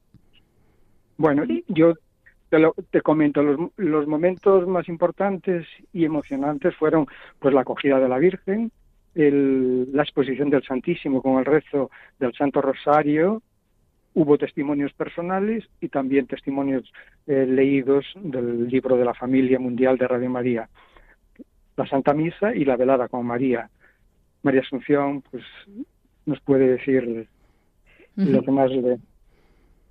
Bueno, 1.20 1.44
yo 1.68 1.96
te, 2.48 2.60
lo, 2.60 2.74
te 2.92 3.02
comento, 3.02 3.44
los, 3.44 3.60
los 3.76 4.08
momentos 4.08 4.66
más 4.66 4.88
importantes 4.88 5.68
y 5.92 6.06
emocionantes 6.06 6.74
fueron 6.78 7.08
pues 7.40 7.54
la 7.54 7.62
acogida 7.62 8.00
de 8.00 8.08
la 8.08 8.18
Virgen, 8.18 8.72
el, 9.16 9.92
la 9.92 10.04
exposición 10.04 10.50
del 10.50 10.64
Santísimo 10.64 11.22
con 11.22 11.38
el 11.38 11.44
rezo 11.44 11.92
del 12.20 12.34
Santo 12.36 12.62
Rosario, 12.62 13.42
hubo 14.14 14.38
testimonios 14.38 14.94
personales 14.94 15.66
y 15.82 15.90
también 15.90 16.26
testimonios 16.26 16.90
eh, 17.28 17.46
leídos 17.46 18.06
del 18.16 18.70
libro 18.70 18.96
de 18.96 19.04
la 19.04 19.14
familia 19.14 19.60
mundial 19.60 19.98
de 19.98 20.08
Radio 20.08 20.30
María, 20.30 20.70
la 21.76 21.86
Santa 21.86 22.14
Misa 22.14 22.56
y 22.56 22.64
la 22.64 22.78
velada 22.78 23.10
con 23.10 23.26
María. 23.26 23.70
María 24.42 24.62
Asunción, 24.62 25.22
pues 25.30 25.44
nos 26.26 26.40
puede 26.40 26.78
decir 26.78 27.28
uh 28.16 28.22
-huh. 28.22 28.26
lo 28.30 28.42
que 28.42 28.52
más 28.52 28.72
le, 28.72 29.00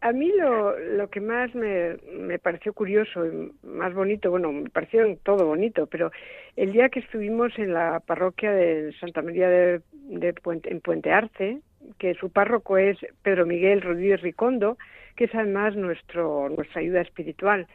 a 0.01 0.13
mí 0.13 0.33
lo, 0.37 0.79
lo 0.79 1.09
que 1.11 1.21
más 1.21 1.55
me, 1.55 1.97
me, 2.13 2.39
pareció 2.39 2.73
curioso 2.73 3.27
y 3.27 3.53
más 3.67 3.93
bonito, 3.95 4.31
bueno, 4.31 4.53
me 4.53 4.71
pareció 4.71 5.17
todo 5.25 5.47
bonito, 5.47 5.87
pero 5.87 6.13
el 6.57 6.73
día 6.73 6.89
que 6.89 7.01
estuvimos 7.01 7.59
en 7.59 7.75
la 7.75 8.01
parroquia 8.01 8.53
de 8.53 8.93
Santa 9.01 9.23
María 9.23 9.49
de, 9.49 10.33
Puente, 10.35 10.71
en 10.71 10.81
Puente 10.81 11.11
Arce, 11.11 11.61
que 11.99 12.15
su 12.15 12.31
párroco 12.31 12.79
es 12.79 12.97
Pedro 13.23 13.45
Miguel 13.45 13.83
Rodríguez 13.83 14.21
Ricondo, 14.21 14.79
que 15.17 15.25
es 15.25 15.35
además 15.35 15.75
nuestro, 15.75 16.49
nuestra 16.49 16.81
ayuda 16.81 17.01
espiritual. 17.01 17.67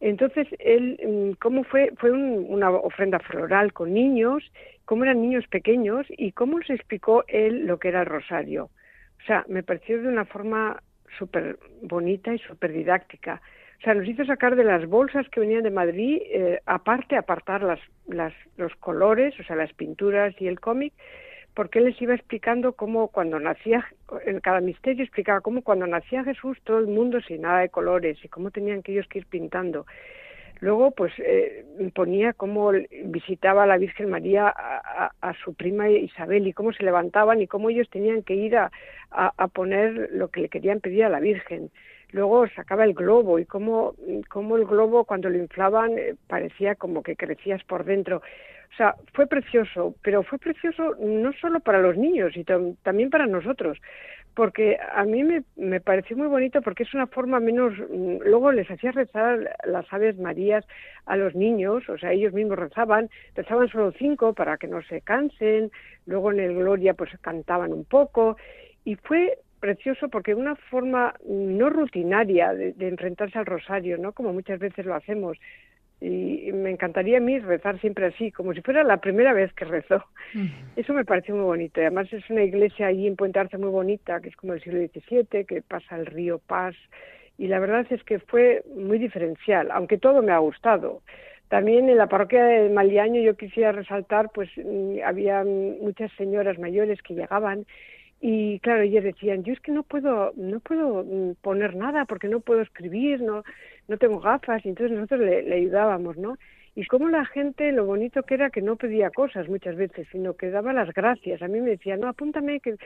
Entonces, 0.00 0.48
él, 0.58 1.36
¿cómo 1.40 1.62
fue? 1.62 1.92
Fue 1.98 2.10
un, 2.10 2.46
una 2.48 2.70
ofrenda 2.70 3.18
floral 3.20 3.72
con 3.72 3.92
niños, 3.92 4.42
cómo 4.86 5.04
eran 5.04 5.20
niños 5.20 5.46
pequeños 5.46 6.06
y 6.08 6.32
cómo 6.32 6.58
les 6.58 6.70
explicó 6.70 7.22
él 7.28 7.66
lo 7.66 7.78
que 7.78 7.88
era 7.88 8.00
el 8.00 8.06
rosario. 8.06 8.70
O 9.22 9.26
sea, 9.26 9.44
me 9.46 9.62
pareció 9.62 10.00
de 10.00 10.08
una 10.08 10.24
forma 10.24 10.82
súper 11.18 11.58
bonita 11.82 12.34
y 12.34 12.38
súper 12.38 12.72
didáctica. 12.72 13.40
O 13.80 13.82
sea, 13.82 13.94
nos 13.94 14.06
hizo 14.06 14.24
sacar 14.26 14.56
de 14.56 14.64
las 14.64 14.86
bolsas 14.86 15.26
que 15.30 15.40
venían 15.40 15.62
de 15.62 15.70
Madrid, 15.70 16.20
eh, 16.26 16.60
aparte 16.66 17.16
apartar 17.16 17.62
las, 17.62 17.80
las, 18.08 18.34
los 18.56 18.74
colores, 18.76 19.38
o 19.40 19.42
sea, 19.42 19.56
las 19.56 19.72
pinturas 19.72 20.34
y 20.38 20.48
el 20.48 20.60
cómic, 20.60 20.92
porque 21.54 21.78
él 21.78 21.86
les 21.86 22.00
iba 22.02 22.14
explicando 22.14 22.74
cómo 22.74 23.08
cuando 23.08 23.40
nacía, 23.40 23.86
en 24.26 24.40
cada 24.40 24.60
misterio 24.60 25.02
explicaba 25.02 25.40
cómo 25.40 25.62
cuando 25.62 25.86
nacía 25.86 26.24
Jesús 26.24 26.58
todo 26.64 26.78
el 26.78 26.88
mundo 26.88 27.20
sin 27.22 27.42
nada 27.42 27.60
de 27.60 27.70
colores 27.70 28.18
y 28.22 28.28
cómo 28.28 28.50
tenían 28.50 28.82
que 28.82 28.92
ellos 28.92 29.06
que 29.08 29.20
ir 29.20 29.26
pintando. 29.26 29.86
Luego, 30.60 30.90
pues 30.90 31.12
eh, 31.18 31.64
ponía 31.94 32.34
cómo 32.34 32.72
visitaba 33.04 33.62
a 33.62 33.66
la 33.66 33.78
Virgen 33.78 34.10
María 34.10 34.46
a, 34.48 35.10
a, 35.20 35.34
su 35.42 35.54
prima 35.54 35.88
Isabel 35.88 36.46
y 36.46 36.52
cómo 36.52 36.72
se 36.72 36.84
levantaban 36.84 37.40
y 37.40 37.46
cómo 37.46 37.70
ellos 37.70 37.88
tenían 37.88 38.22
que 38.22 38.34
ir 38.34 38.56
a, 38.56 38.70
a, 39.10 39.48
poner 39.48 40.10
lo 40.12 40.28
que 40.28 40.42
le 40.42 40.48
querían 40.50 40.80
pedir 40.80 41.04
a 41.04 41.08
la 41.08 41.20
Virgen. 41.20 41.70
Luego 42.12 42.46
sacaba 42.48 42.84
el 42.84 42.92
globo 42.92 43.38
y 43.38 43.46
cómo, 43.46 43.94
cómo 44.28 44.56
el 44.56 44.66
globo 44.66 45.04
cuando 45.04 45.30
lo 45.30 45.38
inflaban 45.38 45.98
eh, 45.98 46.14
parecía 46.26 46.74
como 46.74 47.02
que 47.02 47.16
crecías 47.16 47.64
por 47.64 47.84
dentro. 47.84 48.18
O 48.18 48.76
sea, 48.76 48.94
fue 49.14 49.26
precioso, 49.26 49.94
pero 50.02 50.22
fue 50.22 50.38
precioso 50.38 50.94
no 51.00 51.32
solo 51.40 51.60
para 51.60 51.80
los 51.80 51.96
niños, 51.96 52.34
sino 52.34 52.76
también 52.82 53.10
para 53.10 53.26
nosotros 53.26 53.78
porque 54.34 54.78
a 54.94 55.04
mí 55.04 55.24
me, 55.24 55.42
me, 55.56 55.80
pareció 55.80 56.16
muy 56.16 56.28
bonito 56.28 56.62
porque 56.62 56.84
es 56.84 56.94
una 56.94 57.06
forma 57.06 57.40
menos 57.40 57.72
luego 57.78 58.52
les 58.52 58.70
hacía 58.70 58.92
rezar 58.92 59.56
las 59.64 59.92
aves 59.92 60.18
marías 60.18 60.64
a 61.06 61.16
los 61.16 61.34
niños 61.34 61.88
o 61.88 61.98
sea 61.98 62.12
ellos 62.12 62.32
mismos 62.32 62.58
rezaban 62.58 63.10
rezaban 63.34 63.68
solo 63.68 63.92
cinco 63.92 64.32
para 64.32 64.56
que 64.56 64.68
no 64.68 64.82
se 64.82 65.00
cansen 65.00 65.70
luego 66.06 66.32
en 66.32 66.40
el 66.40 66.54
gloria 66.54 66.94
pues 66.94 67.10
cantaban 67.20 67.72
un 67.72 67.84
poco 67.84 68.36
y 68.84 68.94
fue 68.96 69.38
precioso 69.58 70.08
porque 70.08 70.34
una 70.34 70.56
forma 70.56 71.14
no 71.26 71.68
rutinaria 71.68 72.54
de, 72.54 72.72
de 72.72 72.88
enfrentarse 72.88 73.38
al 73.38 73.46
rosario 73.46 73.98
no 73.98 74.12
como 74.12 74.32
muchas 74.32 74.58
veces 74.58 74.86
lo 74.86 74.94
hacemos 74.94 75.36
y 76.00 76.50
me 76.52 76.70
encantaría 76.70 77.18
a 77.18 77.20
mí 77.20 77.38
rezar 77.38 77.78
siempre 77.80 78.06
así, 78.06 78.32
como 78.32 78.54
si 78.54 78.62
fuera 78.62 78.82
la 78.84 78.98
primera 78.98 79.34
vez 79.34 79.52
que 79.52 79.66
rezo. 79.66 80.02
Eso 80.76 80.94
me 80.94 81.04
pareció 81.04 81.34
muy 81.34 81.44
bonito. 81.44 81.80
Además 81.80 82.10
es 82.12 82.28
una 82.30 82.42
iglesia 82.42 82.86
allí 82.86 83.06
en 83.06 83.16
Puente 83.16 83.38
Arce 83.38 83.58
muy 83.58 83.68
bonita, 83.68 84.20
que 84.20 84.30
es 84.30 84.36
como 84.36 84.54
del 84.54 84.62
siglo 84.62 84.80
XVII, 84.80 85.44
que 85.44 85.62
pasa 85.62 85.96
el 85.96 86.06
río 86.06 86.38
Paz, 86.38 86.74
y 87.36 87.48
la 87.48 87.58
verdad 87.58 87.86
es 87.90 88.02
que 88.04 88.18
fue 88.18 88.62
muy 88.74 88.98
diferencial, 88.98 89.70
aunque 89.70 89.98
todo 89.98 90.22
me 90.22 90.32
ha 90.32 90.38
gustado. 90.38 91.02
También 91.48 91.88
en 91.88 91.96
la 91.96 92.06
parroquia 92.06 92.44
de 92.44 92.70
Maliaño 92.70 93.20
yo 93.20 93.36
quisiera 93.36 93.72
resaltar, 93.72 94.30
pues 94.32 94.48
había 95.04 95.44
muchas 95.44 96.12
señoras 96.12 96.58
mayores 96.58 97.02
que 97.02 97.14
llegaban 97.14 97.66
y 98.20 98.60
claro 98.60 98.82
ellas 98.82 99.02
decían 99.02 99.44
yo 99.44 99.54
es 99.54 99.60
que 99.60 99.72
no 99.72 99.82
puedo 99.82 100.32
no 100.36 100.60
puedo 100.60 101.06
poner 101.40 101.74
nada 101.74 102.04
porque 102.04 102.28
no 102.28 102.40
puedo 102.40 102.60
escribir 102.60 103.22
no 103.22 103.44
no 103.90 103.98
tengo 103.98 104.20
gafas 104.20 104.64
y 104.64 104.70
entonces 104.70 104.96
nosotros 104.96 105.20
le, 105.20 105.42
le 105.42 105.56
ayudábamos 105.56 106.16
no 106.16 106.38
y 106.74 106.86
como 106.86 107.08
la 107.08 107.24
gente 107.26 107.72
lo 107.72 107.84
bonito 107.84 108.22
que 108.22 108.34
era 108.34 108.48
que 108.48 108.62
no 108.62 108.76
pedía 108.76 109.10
cosas 109.10 109.48
muchas 109.48 109.76
veces 109.76 110.06
sino 110.12 110.34
que 110.34 110.50
daba 110.50 110.72
las 110.72 110.94
gracias. 110.94 111.42
A 111.42 111.48
mí 111.48 111.60
me 111.60 111.70
decía 111.70 111.96
no 111.96 112.08
apúntame 112.08 112.60
que 112.60 112.76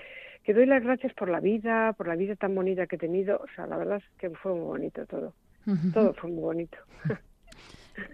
que 0.42 0.54
doy 0.54 0.66
las 0.66 0.82
gracias 0.82 1.12
por 1.14 1.28
la 1.28 1.40
vida 1.40 1.92
por 1.92 2.08
la 2.08 2.16
vida 2.16 2.34
tan 2.34 2.54
bonita 2.54 2.86
que 2.86 2.96
he 2.96 2.98
tenido 2.98 3.36
o 3.36 3.46
sea 3.54 3.66
la 3.66 3.76
verdad 3.76 3.98
es 3.98 4.18
que 4.18 4.30
fue 4.30 4.52
muy 4.52 4.64
bonito 4.64 5.06
todo. 5.06 5.32
Uh 5.66 5.72
-huh. 5.72 5.92
todo 5.92 6.14
fue 6.14 6.30
muy 6.30 6.42
bonito. 6.42 6.78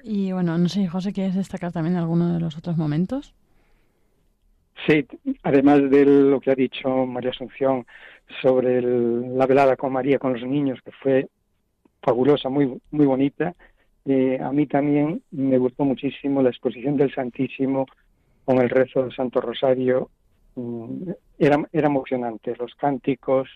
Y 0.05 0.31
bueno 0.33 0.59
no 0.59 0.69
sé 0.69 0.87
José 0.89 1.11
quieres 1.15 1.35
destacar 1.37 1.73
también 1.73 1.97
alguno 1.97 2.35
de 2.35 2.41
los 2.41 2.59
otros 2.59 2.77
momentos 2.77 3.35
Sí, 4.87 5.07
además 5.43 5.91
de 5.91 6.05
lo 6.05 6.41
que 6.41 6.51
ha 6.51 6.55
dicho 6.55 6.89
María 7.07 7.31
Asunción 7.31 7.87
sobre 8.41 8.79
el, 8.79 9.37
la 9.37 9.47
velada 9.47 9.77
con 9.77 9.93
María 9.93 10.19
con 10.19 10.33
los 10.33 10.43
niños, 10.43 10.79
que 10.85 10.93
fue 10.93 11.29
fabulosa, 12.03 12.49
muy, 12.49 12.81
muy 12.91 13.07
bonita, 13.07 13.55
eh, 14.05 14.39
a 14.41 14.51
mí 14.53 14.67
también 14.67 15.23
me 15.31 15.59
gustó 15.59 15.85
muchísimo 15.85 16.43
la 16.43 16.51
exposición 16.51 16.97
del 16.97 17.15
Santísimo 17.15 17.87
con 18.45 18.59
el 18.59 18.71
rezo 18.71 19.03
del 19.03 19.15
Santo 19.15 19.41
Rosario. 19.41 20.11
Mm, 20.57 21.11
era, 21.39 21.69
era 21.73 21.87
emocionante, 21.87 22.57
los 22.59 22.75
cánticos 22.75 23.49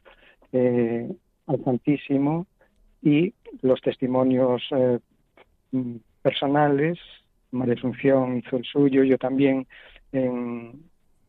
eh, 0.52 1.10
al 1.46 1.64
Santísimo 1.64 2.46
y 3.02 3.34
los 3.62 3.80
testimonios 3.80 4.62
eh, 4.70 4.98
personales. 6.22 6.98
María 7.50 7.74
Asunción 7.74 8.38
hizo 8.38 8.56
el 8.56 8.64
suyo, 8.64 9.04
yo 9.04 9.16
también 9.16 9.66
en 10.12 10.84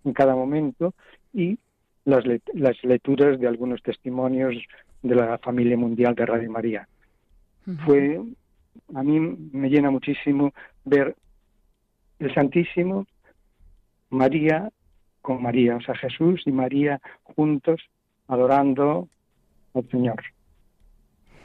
en 0.06 0.14
cada 0.14 0.36
momento 0.36 0.94
y 1.34 1.58
las, 2.06 2.24
las 2.54 2.84
lecturas 2.84 3.40
de 3.40 3.48
algunos 3.48 3.82
testimonios 3.82 4.56
de 5.02 5.16
la 5.16 5.38
familia 5.40 5.76
mundial 5.76 6.16
de 6.16 6.26
Radio 6.26 6.50
María. 6.52 6.88
Uh 7.68 7.72
-huh. 7.72 7.86
Fue, 7.86 8.22
a 8.94 9.04
mí 9.04 9.20
me 9.20 9.70
llena 9.70 9.92
muchísimo 9.92 10.54
ver 10.84 11.16
el 12.20 12.34
Santísimo, 12.34 13.06
María 14.10 14.70
con 15.22 15.42
María, 15.42 15.76
o 15.76 15.82
sea, 15.82 15.96
Jesús 15.96 16.44
y 16.46 16.52
María 16.52 17.02
juntos 17.24 17.82
adorando 18.28 19.08
al 19.74 19.90
Señor. 19.90 20.22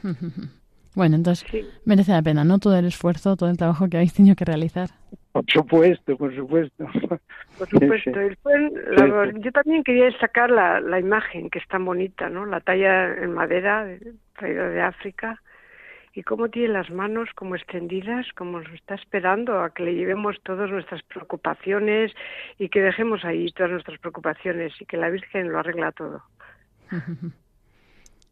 Bueno, 0.93 1.15
entonces 1.15 1.47
sí. 1.49 1.65
merece 1.85 2.11
la 2.11 2.21
pena, 2.21 2.43
¿no? 2.43 2.59
Todo 2.59 2.77
el 2.77 2.85
esfuerzo, 2.85 3.37
todo 3.37 3.49
el 3.49 3.55
trabajo 3.55 3.87
que 3.87 3.95
habéis 3.95 4.13
tenido 4.13 4.35
que 4.35 4.43
realizar. 4.43 4.89
Por 5.31 5.45
supuesto, 5.47 6.17
por 6.17 6.35
supuesto. 6.35 6.85
Por 7.57 7.69
supuesto. 7.69 8.11
Sí, 8.11 8.35
sí. 8.35 8.75
La, 8.97 9.31
yo 9.39 9.51
también 9.51 9.83
quería 9.83 10.05
destacar 10.05 10.49
la, 10.49 10.81
la, 10.81 10.99
imagen, 10.99 11.49
que 11.49 11.59
es 11.59 11.67
tan 11.67 11.85
bonita, 11.85 12.27
¿no? 12.27 12.45
La 12.45 12.59
talla 12.59 13.13
en 13.13 13.33
madera 13.33 13.87
traída 14.37 14.67
de 14.69 14.81
África 14.81 15.39
y 16.13 16.23
cómo 16.23 16.49
tiene 16.49 16.69
las 16.69 16.89
manos 16.89 17.29
como 17.35 17.55
extendidas, 17.55 18.25
como 18.35 18.59
nos 18.59 18.71
está 18.73 18.95
esperando 18.95 19.61
a 19.61 19.69
que 19.71 19.83
le 19.83 19.95
llevemos 19.95 20.37
todas 20.43 20.69
nuestras 20.69 21.03
preocupaciones 21.03 22.11
y 22.59 22.69
que 22.69 22.81
dejemos 22.81 23.23
ahí 23.23 23.51
todas 23.51 23.71
nuestras 23.71 23.99
preocupaciones 23.99 24.73
y 24.79 24.85
que 24.85 24.97
la 24.97 25.09
Virgen 25.09 25.51
lo 25.51 25.59
arregla 25.59 25.91
todo. 25.91 26.23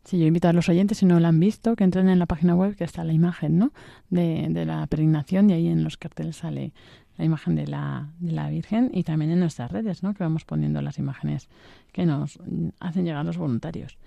Sí, 0.05 0.17
yo 0.17 0.25
invito 0.25 0.47
a 0.47 0.53
los 0.53 0.69
oyentes, 0.69 0.99
si 0.99 1.05
no 1.05 1.19
la 1.19 1.27
han 1.27 1.39
visto, 1.39 1.75
que 1.75 1.83
entren 1.83 2.09
en 2.09 2.17
la 2.17 2.25
página 2.25 2.55
web 2.55 2.75
que 2.75 2.83
está 2.83 3.03
la 3.03 3.13
imagen, 3.13 3.59
¿no? 3.59 3.73
De, 4.09 4.47
de 4.49 4.65
la 4.65 4.87
peregrinación 4.87 5.49
y 5.49 5.53
ahí 5.53 5.67
en 5.67 5.83
los 5.83 5.97
carteles 5.97 6.37
sale 6.37 6.71
la 7.19 7.25
imagen 7.25 7.55
de 7.55 7.67
la, 7.67 8.07
de 8.19 8.31
la 8.31 8.49
Virgen 8.49 8.89
y 8.93 9.03
también 9.03 9.29
en 9.29 9.41
nuestras 9.41 9.71
redes, 9.71 10.01
¿no? 10.01 10.13
Que 10.13 10.23
vamos 10.23 10.45
poniendo 10.45 10.81
las 10.81 10.97
imágenes 10.97 11.49
que 11.91 12.05
nos 12.05 12.39
hacen 12.79 13.05
llegar 13.05 13.25
los 13.25 13.37
voluntarios. 13.37 13.97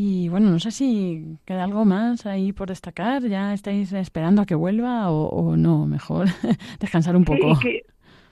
Y 0.00 0.28
bueno, 0.28 0.48
no 0.48 0.60
sé 0.60 0.70
si 0.70 1.38
queda 1.44 1.64
algo 1.64 1.84
más 1.84 2.24
ahí 2.24 2.52
por 2.52 2.68
destacar. 2.68 3.22
¿Ya 3.22 3.52
estáis 3.52 3.92
esperando 3.92 4.42
a 4.42 4.46
que 4.46 4.54
vuelva 4.54 5.10
o, 5.10 5.28
o 5.28 5.56
no? 5.56 5.86
Mejor 5.86 6.26
descansar 6.78 7.16
un 7.16 7.24
poco. 7.24 7.56
Sí, 7.56 7.60
que, 7.60 7.82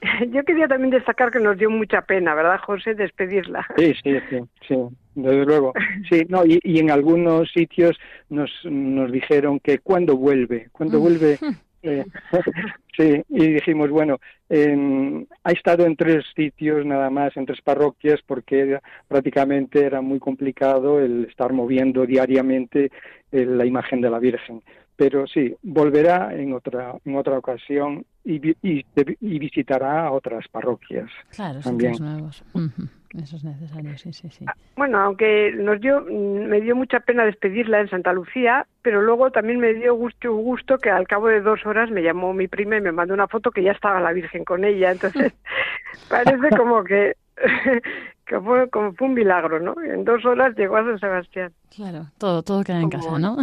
Yo 0.31 0.43
quería 0.43 0.67
también 0.69 0.91
destacar 0.91 1.29
que 1.29 1.39
nos 1.39 1.57
dio 1.57 1.69
mucha 1.69 2.01
pena, 2.01 2.33
¿verdad, 2.35 2.59
José, 2.65 2.93
despedirla? 2.93 3.65
Sí, 3.77 3.93
sí, 4.01 4.15
sí, 4.29 4.37
sí, 4.67 4.75
desde 5.15 5.45
luego. 5.45 5.73
Sí, 6.09 6.25
no, 6.29 6.45
y, 6.45 6.59
y 6.63 6.79
en 6.79 6.89
algunos 6.91 7.51
sitios 7.51 7.97
nos, 8.29 8.49
nos 8.63 9.11
dijeron 9.11 9.59
que 9.59 9.79
cuando 9.79 10.15
vuelve, 10.15 10.69
cuando 10.71 10.99
vuelve 10.99 11.37
eh, 11.83 12.05
sí, 12.97 13.21
y 13.29 13.53
dijimos, 13.53 13.89
bueno, 13.89 14.19
en- 14.49 15.27
ha 15.43 15.51
estado 15.51 15.85
en 15.85 15.95
tres 15.95 16.25
sitios 16.35 16.85
nada 16.85 17.09
más, 17.09 17.35
en 17.37 17.45
tres 17.45 17.61
parroquias, 17.61 18.19
porque 18.25 18.59
era- 18.61 18.81
prácticamente 19.07 19.83
era 19.85 20.01
muy 20.01 20.19
complicado 20.19 20.99
el 20.99 21.25
estar 21.29 21.53
moviendo 21.53 22.05
diariamente 22.05 22.91
eh, 23.31 23.45
la 23.45 23.65
imagen 23.65 24.01
de 24.01 24.09
la 24.09 24.19
Virgen. 24.19 24.61
Pero 24.95 25.27
sí, 25.27 25.53
volverá 25.61 26.33
en 26.33 26.53
otra, 26.53 26.95
en 27.05 27.15
otra 27.15 27.37
ocasión 27.37 28.03
y, 28.25 28.35
y, 28.67 28.83
y 28.93 29.39
visitará 29.39 30.11
otras 30.11 30.47
parroquias. 30.47 31.09
Claro, 31.35 31.59
También. 31.61 31.93
sitios 31.93 32.09
nuevos. 32.09 32.43
Eso 33.21 33.35
es 33.35 33.43
necesario, 33.43 33.97
sí, 33.97 34.13
sí, 34.13 34.29
sí. 34.29 34.45
Bueno, 34.75 34.99
aunque 34.99 35.51
nos 35.55 35.81
dio, 35.81 36.01
me 36.01 36.61
dio 36.61 36.75
mucha 36.75 36.99
pena 36.99 37.25
despedirla 37.25 37.79
en 37.79 37.89
Santa 37.89 38.13
Lucía, 38.13 38.67
pero 38.83 39.01
luego 39.01 39.31
también 39.31 39.59
me 39.59 39.73
dio 39.73 39.95
gusto, 39.95 40.31
gusto 40.33 40.77
que 40.77 40.91
al 40.91 41.07
cabo 41.07 41.27
de 41.27 41.41
dos 41.41 41.65
horas 41.65 41.89
me 41.89 42.03
llamó 42.03 42.33
mi 42.33 42.47
prima 42.47 42.77
y 42.77 42.81
me 42.81 42.91
mandó 42.91 43.15
una 43.15 43.27
foto 43.27 43.49
que 43.49 43.63
ya 43.63 43.71
estaba 43.71 43.99
la 43.99 44.13
Virgen 44.13 44.45
con 44.45 44.63
ella. 44.63 44.91
Entonces, 44.91 45.33
parece 46.09 46.55
como 46.55 46.83
que, 46.83 47.15
que 48.25 48.39
fue, 48.39 48.69
como 48.69 48.93
fue 48.93 49.07
un 49.07 49.13
milagro, 49.15 49.59
¿no? 49.59 49.75
En 49.81 50.05
dos 50.05 50.23
horas 50.23 50.55
llegó 50.55 50.77
a 50.77 50.83
San 50.83 50.99
Sebastián. 50.99 51.51
Claro, 51.75 52.05
todo, 52.19 52.43
todo 52.43 52.63
queda 52.63 52.79
en 52.81 52.89
Como- 52.89 53.03
casa, 53.03 53.19
¿no? 53.19 53.37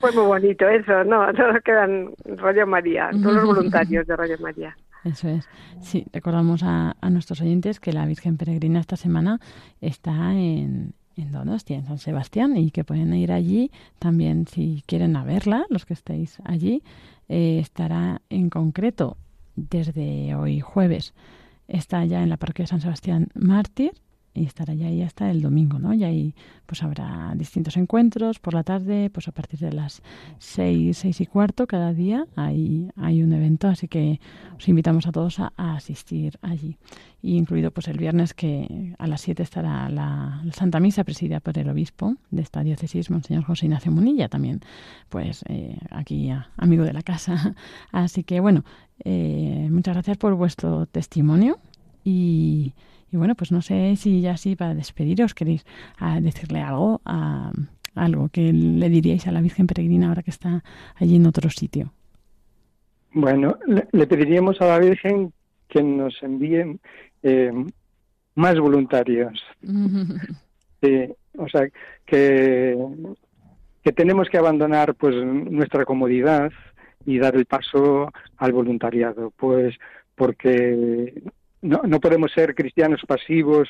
Fue 0.00 0.12
muy 0.12 0.24
bonito 0.26 0.68
eso, 0.68 1.02
¿no? 1.04 1.32
Todos 1.34 1.62
quedan 1.64 2.10
Radio 2.36 2.66
María, 2.66 3.10
todos 3.22 3.36
los 3.36 3.44
voluntarios 3.46 4.06
de 4.06 4.16
Radio 4.16 4.36
María. 4.40 4.76
Eso 5.04 5.28
es. 5.28 5.46
Sí, 5.80 6.06
recordamos 6.12 6.62
a, 6.62 6.96
a 7.00 7.10
nuestros 7.10 7.40
oyentes 7.40 7.78
que 7.78 7.92
la 7.92 8.06
Virgen 8.06 8.36
Peregrina 8.36 8.80
esta 8.80 8.96
semana 8.96 9.40
está 9.80 10.32
en, 10.32 10.94
en 11.16 11.30
Donostia, 11.30 11.76
en 11.76 11.84
San 11.84 11.98
Sebastián, 11.98 12.56
y 12.56 12.70
que 12.70 12.84
pueden 12.84 13.12
ir 13.14 13.32
allí 13.32 13.70
también 13.98 14.46
si 14.46 14.82
quieren 14.86 15.16
a 15.16 15.24
verla, 15.24 15.66
los 15.68 15.84
que 15.84 15.94
estéis 15.94 16.38
allí. 16.44 16.82
Eh, 17.28 17.58
estará 17.60 18.22
en 18.30 18.50
concreto 18.50 19.16
desde 19.56 20.34
hoy 20.34 20.60
jueves. 20.60 21.14
Está 21.68 22.04
ya 22.04 22.22
en 22.22 22.28
la 22.28 22.36
parroquia 22.36 22.64
de 22.64 22.68
San 22.68 22.80
Sebastián 22.80 23.28
Mártir 23.34 23.92
y 24.34 24.44
estará 24.44 24.74
ya 24.74 24.88
ahí 24.88 25.02
hasta 25.02 25.30
el 25.30 25.40
domingo, 25.40 25.78
¿no? 25.78 25.94
Y 25.94 26.02
ahí 26.04 26.34
pues 26.66 26.82
habrá 26.82 27.32
distintos 27.36 27.76
encuentros 27.76 28.38
por 28.40 28.54
la 28.54 28.64
tarde, 28.64 29.10
pues 29.10 29.28
a 29.28 29.32
partir 29.32 29.60
de 29.60 29.72
las 29.72 30.02
seis, 30.38 30.98
seis 30.98 31.20
y 31.20 31.26
cuarto 31.26 31.66
cada 31.66 31.92
día 31.92 32.26
hay, 32.34 32.88
hay 32.96 33.22
un 33.22 33.32
evento, 33.32 33.68
así 33.68 33.86
que 33.86 34.20
os 34.56 34.68
invitamos 34.68 35.06
a 35.06 35.12
todos 35.12 35.38
a, 35.38 35.52
asistir 35.56 36.38
allí. 36.42 36.76
Y 37.22 37.36
incluido 37.36 37.70
pues 37.70 37.88
el 37.88 37.96
viernes 37.96 38.34
que 38.34 38.94
a 38.98 39.06
las 39.06 39.22
7 39.22 39.42
estará 39.42 39.88
la, 39.88 40.42
Santa 40.52 40.78
Misa 40.78 41.04
presidida 41.04 41.40
por 41.40 41.56
el 41.58 41.70
obispo 41.70 42.16
de 42.30 42.42
esta 42.42 42.62
diócesis, 42.62 43.10
Monseñor 43.10 43.44
José 43.44 43.64
Ignacio 43.64 43.90
Munilla, 43.92 44.28
también 44.28 44.60
pues 45.08 45.42
eh, 45.48 45.78
aquí 45.90 46.30
amigo 46.58 46.84
de 46.84 46.92
la 46.92 47.02
casa. 47.02 47.54
Así 47.92 48.24
que 48.24 48.40
bueno, 48.40 48.64
eh, 49.04 49.68
muchas 49.70 49.94
gracias 49.94 50.18
por 50.18 50.34
vuestro 50.34 50.84
testimonio 50.84 51.58
y, 52.04 52.74
y 53.10 53.16
bueno, 53.16 53.34
pues 53.34 53.52
no 53.52 53.62
sé 53.62 53.96
si 53.96 54.20
ya 54.20 54.32
así 54.32 54.56
para 54.56 54.74
despediros 54.74 55.34
queréis 55.34 55.64
ah, 55.98 56.20
decirle 56.20 56.60
algo, 56.60 57.00
a, 57.04 57.52
algo 57.94 58.28
que 58.28 58.52
le 58.52 58.88
diríais 58.88 59.26
a 59.26 59.32
la 59.32 59.40
Virgen 59.40 59.66
Peregrina 59.66 60.08
ahora 60.08 60.22
que 60.22 60.30
está 60.30 60.62
allí 60.96 61.16
en 61.16 61.26
otro 61.26 61.50
sitio. 61.50 61.92
Bueno, 63.12 63.56
le, 63.66 63.86
le 63.92 64.06
pediríamos 64.06 64.60
a 64.60 64.66
la 64.66 64.78
Virgen 64.78 65.32
que 65.68 65.82
nos 65.82 66.22
envíe 66.22 66.78
eh, 67.22 67.52
más 68.34 68.58
voluntarios. 68.58 69.42
Sí, 70.82 71.08
o 71.38 71.48
sea, 71.48 71.66
que, 72.04 72.76
que 73.82 73.92
tenemos 73.92 74.28
que 74.28 74.36
abandonar 74.36 74.94
pues 74.94 75.14
nuestra 75.16 75.86
comodidad 75.86 76.52
y 77.06 77.18
dar 77.18 77.36
el 77.36 77.46
paso 77.46 78.12
al 78.36 78.52
voluntariado, 78.52 79.32
pues 79.34 79.74
porque 80.14 81.22
no, 81.64 81.82
no 81.84 81.98
podemos 82.00 82.30
ser 82.32 82.54
cristianos 82.54 83.02
pasivos 83.06 83.68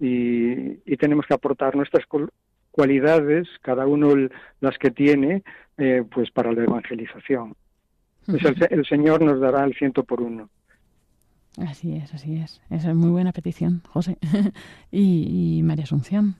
y, 0.00 0.80
y 0.90 0.96
tenemos 0.98 1.26
que 1.26 1.34
aportar 1.34 1.76
nuestras 1.76 2.04
cualidades, 2.70 3.46
cada 3.62 3.86
uno 3.86 4.12
el- 4.12 4.32
las 4.60 4.76
que 4.78 4.90
tiene, 4.90 5.42
eh, 5.78 6.02
pues 6.12 6.30
para 6.30 6.52
la 6.52 6.64
evangelización. 6.64 7.54
Pues 8.26 8.42
el 8.70 8.84
Señor 8.86 9.22
nos 9.22 9.38
dará 9.38 9.64
el 9.64 9.74
ciento 9.74 10.02
por 10.02 10.20
uno. 10.22 10.48
Así 11.68 11.96
es, 11.96 12.12
así 12.14 12.36
es. 12.36 12.60
Esa 12.70 12.88
es 12.90 12.96
muy 12.96 13.10
buena 13.10 13.32
petición, 13.32 13.82
José. 13.90 14.16
y, 14.90 15.58
y 15.58 15.62
María 15.62 15.84
Asunción. 15.84 16.34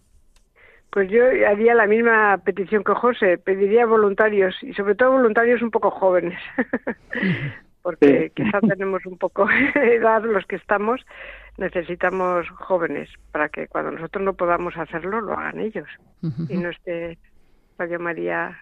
Pues 0.90 1.10
yo 1.10 1.24
haría 1.48 1.74
la 1.74 1.86
misma 1.86 2.38
petición 2.44 2.82
que 2.84 2.94
José, 2.94 3.36
pediría 3.38 3.84
voluntarios 3.84 4.54
y 4.62 4.72
sobre 4.74 4.94
todo 4.94 5.12
voluntarios 5.12 5.60
un 5.60 5.70
poco 5.70 5.90
jóvenes, 5.90 6.38
porque 7.84 8.32
Sí. 8.34 8.42
quizá 8.42 8.60
tenemos 8.68 9.06
un 9.06 9.16
poco 9.18 9.46
de 9.74 9.94
edad 9.96 10.24
los 10.24 10.44
que 10.46 10.56
estamos, 10.56 11.00
necesitamos 11.58 12.48
jóvenes 12.48 13.08
para 13.30 13.48
que 13.48 13.68
cuando 13.68 13.92
nosotros 13.92 14.24
no 14.24 14.34
podamos 14.34 14.76
hacerlo 14.76 15.20
lo 15.20 15.34
hagan 15.34 15.60
ellos 15.60 15.86
y 16.48 16.56
no 16.56 16.70
esté 16.70 17.16
Radio 17.78 18.00
María 18.00 18.56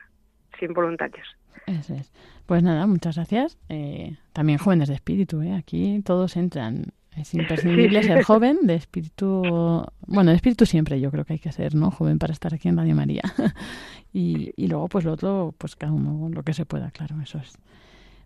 sin 0.59 0.75
voluntarios. 0.75 1.27
Eso 1.67 1.95
es. 1.95 2.13
Pues 2.47 2.63
nada, 2.63 2.87
muchas 2.87 3.15
gracias. 3.17 3.57
Eh, 3.69 4.17
también 4.33 4.59
jóvenes 4.59 4.89
de 4.89 4.95
espíritu, 4.97 5.41
¿eh? 5.43 5.55
Aquí 5.55 6.03
todos 6.05 6.37
entran. 6.37 6.87
Es 7.17 7.33
imprescindible 7.35 8.03
ser 8.03 8.23
joven, 8.25 8.59
de 8.63 8.75
espíritu... 8.75 9.87
Bueno, 10.07 10.31
de 10.31 10.37
espíritu 10.37 10.67
siempre 10.67 11.01
yo 11.01 11.11
creo 11.11 11.25
que 11.25 11.35
hay 11.35 11.39
que 11.39 11.53
ser, 11.53 11.75
¿no? 11.75 11.91
Joven 11.91 12.19
para 12.19 12.33
estar 12.33 12.53
aquí 12.53 12.69
en 12.69 12.77
Radio 12.77 12.95
María. 12.97 13.23
y, 14.13 14.53
y 14.57 14.67
luego, 14.67 14.89
pues 14.89 15.05
lo 15.05 15.13
otro, 15.13 15.55
pues 15.57 15.77
cada 15.77 15.93
uno 15.93 16.29
lo 16.31 16.43
que 16.43 16.53
se 16.55 16.67
pueda, 16.67 16.91
claro, 16.91 17.17
eso 17.23 17.39
es. 17.39 17.57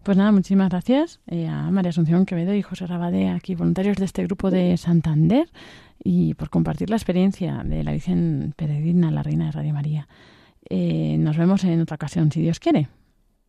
Pues 0.07 0.17
nada, 0.17 0.31
muchísimas 0.31 0.69
gracias 0.69 1.21
eh, 1.27 1.49
a 1.49 1.69
María 1.73 1.89
Asunción 1.89 2.27
Quevedo 2.27 2.55
y 2.55 2.63
José 2.63 2.87
Rabade, 2.87 3.29
aquí 3.29 3.57
voluntarios 3.57 3.97
de 3.97 4.05
este 4.05 4.23
grupo 4.23 4.53
de 4.53 4.77
Santander, 4.77 5.49
y 5.99 6.35
por 6.35 6.49
compartir 6.49 6.91
la 6.91 6.95
experiencia 6.95 7.63
de 7.65 7.83
la 7.83 7.91
Virgen 7.91 8.55
Peregrina, 8.57 9.11
la 9.11 9.25
Reina 9.25 9.47
de 9.47 9.51
Radio 9.51 9.75
María. 9.75 10.07
Eh, 10.71 11.17
nos 11.19 11.37
vemos 11.37 11.65
en 11.65 11.81
otra 11.81 11.97
ocasión, 11.97 12.31
si 12.31 12.41
Dios 12.41 12.61
quiere. 12.61 12.87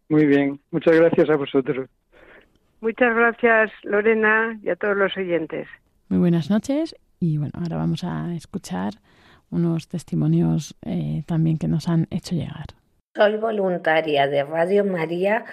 Muy 0.10 0.26
bien, 0.26 0.60
muchas 0.72 0.96
gracias 0.96 1.30
a 1.30 1.36
vosotros. 1.36 1.88
Muchas 2.82 3.16
gracias 3.16 3.70
Lorena 3.84 4.60
y 4.64 4.70
a 4.70 4.76
todos 4.76 4.98
los 4.98 5.16
oyentes. 5.16 5.68
Muy 6.10 6.18
buenas 6.18 6.50
noches 6.50 6.96
y 7.20 7.38
bueno, 7.38 7.54
ahora 7.54 7.78
vamos 7.78 8.04
a 8.04 8.34
escuchar 8.34 8.94
unos 9.52 9.90
testimonios 9.90 10.76
eh, 10.84 11.22
también 11.28 11.60
que 11.60 11.68
nos 11.68 11.88
han 11.88 12.08
hecho 12.10 12.34
llegar. 12.34 12.66
Soy 13.14 13.38
voluntaria 13.38 14.26
de 14.26 14.44
Radio 14.44 14.84
María 14.86 15.46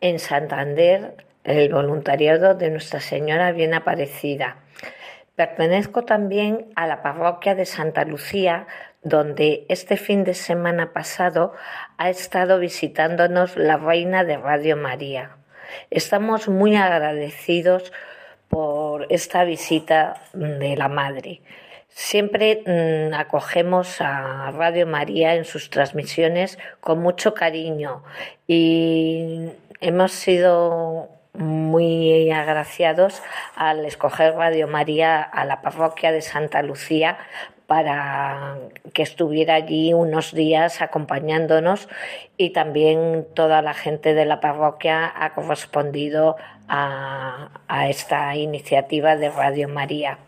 en 0.00 0.18
Santander, 0.18 1.14
el 1.44 1.72
voluntariado 1.72 2.54
de 2.54 2.70
Nuestra 2.70 3.00
Señora 3.00 3.52
Bien 3.52 3.74
Aparecida. 3.74 4.56
Pertenezco 5.36 6.04
también 6.04 6.66
a 6.76 6.86
la 6.86 7.02
parroquia 7.02 7.54
de 7.54 7.64
Santa 7.64 8.04
Lucía, 8.04 8.66
donde 9.02 9.64
este 9.68 9.96
fin 9.96 10.24
de 10.24 10.34
semana 10.34 10.92
pasado 10.92 11.54
ha 11.96 12.10
estado 12.10 12.58
visitándonos 12.58 13.56
la 13.56 13.76
Reina 13.76 14.24
de 14.24 14.36
Radio 14.36 14.76
María. 14.76 15.36
Estamos 15.90 16.48
muy 16.48 16.76
agradecidos 16.76 17.92
por 18.48 19.06
esta 19.08 19.44
visita 19.44 20.22
de 20.34 20.76
la 20.76 20.88
Madre. 20.88 21.40
Siempre 21.88 22.62
mmm, 22.66 23.14
acogemos 23.14 24.00
a 24.00 24.50
Radio 24.52 24.86
María 24.86 25.34
en 25.34 25.44
sus 25.44 25.70
transmisiones 25.70 26.58
con 26.80 27.00
mucho 27.00 27.34
cariño 27.34 28.04
y 28.46 29.50
hemos 29.80 30.12
sido 30.12 31.08
muy 31.34 32.30
agraciados 32.30 33.22
al 33.54 33.84
escoger 33.84 34.34
Radio 34.34 34.68
María 34.68 35.22
a 35.22 35.44
la 35.44 35.62
parroquia 35.62 36.12
de 36.12 36.22
Santa 36.22 36.62
Lucía 36.62 37.18
para 37.66 38.58
que 38.92 39.02
estuviera 39.02 39.54
allí 39.54 39.92
unos 39.92 40.34
días 40.34 40.82
acompañándonos 40.82 41.88
y 42.36 42.50
también 42.50 43.28
toda 43.34 43.62
la 43.62 43.74
gente 43.74 44.12
de 44.12 44.24
la 44.24 44.40
parroquia 44.40 45.12
ha 45.14 45.34
correspondido 45.34 46.36
a, 46.66 47.50
a, 47.68 47.88
esta 47.88 48.34
iniciativa 48.34 49.16
de 49.16 49.30
Radio 49.30 49.68
María. 49.68 50.18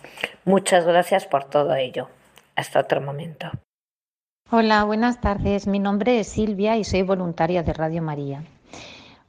Muchas 0.45 0.87
gracias 0.87 1.27
por 1.27 1.45
todo 1.45 1.75
ello. 1.75 2.09
Hasta 2.55 2.79
otro 2.79 3.01
momento. 3.01 3.51
Hola, 4.49 4.85
buenas 4.85 5.21
tardes. 5.21 5.67
Mi 5.67 5.81
nombre 5.81 6.21
es 6.21 6.29
Silvia 6.29 6.77
y 6.77 6.85
soy 6.85 7.03
voluntaria 7.03 7.65
de 7.65 7.73
Radio 7.73 8.03
María. 8.03 8.45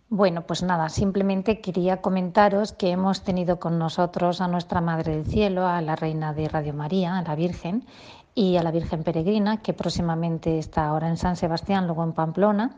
Bueno, 0.10 0.44
pues 0.46 0.62
nada, 0.62 0.90
simplemente 0.90 1.60
quería 1.60 2.02
comentaros 2.02 2.72
que 2.72 2.92
hemos 2.92 3.24
tenido 3.24 3.60
con 3.60 3.80
nosotros 3.80 4.42
a 4.42 4.48
nuestra 4.48 4.80
Madre 4.80 5.16
del 5.16 5.26
Cielo, 5.26 5.66
a 5.66 5.82
la 5.82 5.96
Reina 5.96 6.34
de 6.34 6.48
Radio 6.48 6.74
María, 6.74 7.18
a 7.18 7.24
la 7.24 7.36
Virgen, 7.36 7.86
y 8.36 8.58
a 8.58 8.64
la 8.64 8.72
Virgen 8.72 9.04
Peregrina, 9.04 9.62
que 9.62 9.74
próximamente 9.74 10.58
está 10.58 10.88
ahora 10.88 11.10
en 11.10 11.18
San 11.18 11.36
Sebastián, 11.36 11.86
luego 11.86 12.04
en 12.04 12.14
Pamplona. 12.14 12.78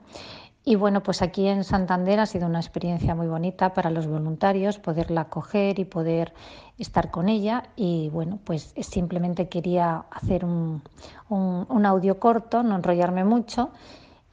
Y 0.67 0.75
bueno, 0.75 1.03
pues 1.03 1.21
aquí 1.21 1.47
en 1.47 1.63
Santander 1.63 2.19
ha 2.19 2.25
sido 2.25 2.47
una 2.47 2.59
experiencia 2.59 3.13
muy 3.13 3.27
bonita 3.27 3.73
para 3.73 3.91
los 3.91 4.07
voluntarios 4.07 4.79
poderla 4.79 5.21
acoger 5.21 5.77
y 5.77 5.85
poder 5.85 6.33
estar 6.79 7.11
con 7.11 7.29
ella. 7.29 7.65
Y 7.75 8.09
bueno, 8.09 8.39
pues 8.43 8.73
simplemente 8.81 9.47
quería 9.47 10.05
hacer 10.09 10.43
un, 10.43 10.81
un, 11.29 11.85
audio 11.85 12.19
corto, 12.19 12.63
no 12.63 12.75
enrollarme 12.75 13.23
mucho. 13.23 13.69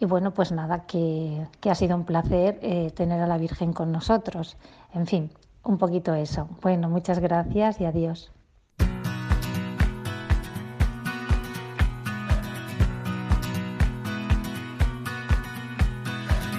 Y 0.03 0.05
bueno, 0.05 0.35
pues 0.35 0.51
nada, 0.51 0.85
que, 0.85 1.47
que 1.61 1.71
ha 1.71 1.77
sido 1.77 1.95
un 1.95 2.05
placer 2.05 2.59
eh, 2.61 2.91
tener 2.91 3.21
a 3.21 3.29
la 3.29 3.39
Virgen 3.39 3.73
con 3.73 3.93
nosotros. 3.93 4.57
En 4.93 5.07
fin, 5.07 5.31
un 5.63 5.79
poquito 5.79 6.13
eso. 6.13 6.49
Bueno, 6.61 6.91
muchas 6.91 7.21
gracias 7.21 7.81
y 7.81 7.85
adiós. 7.85 8.33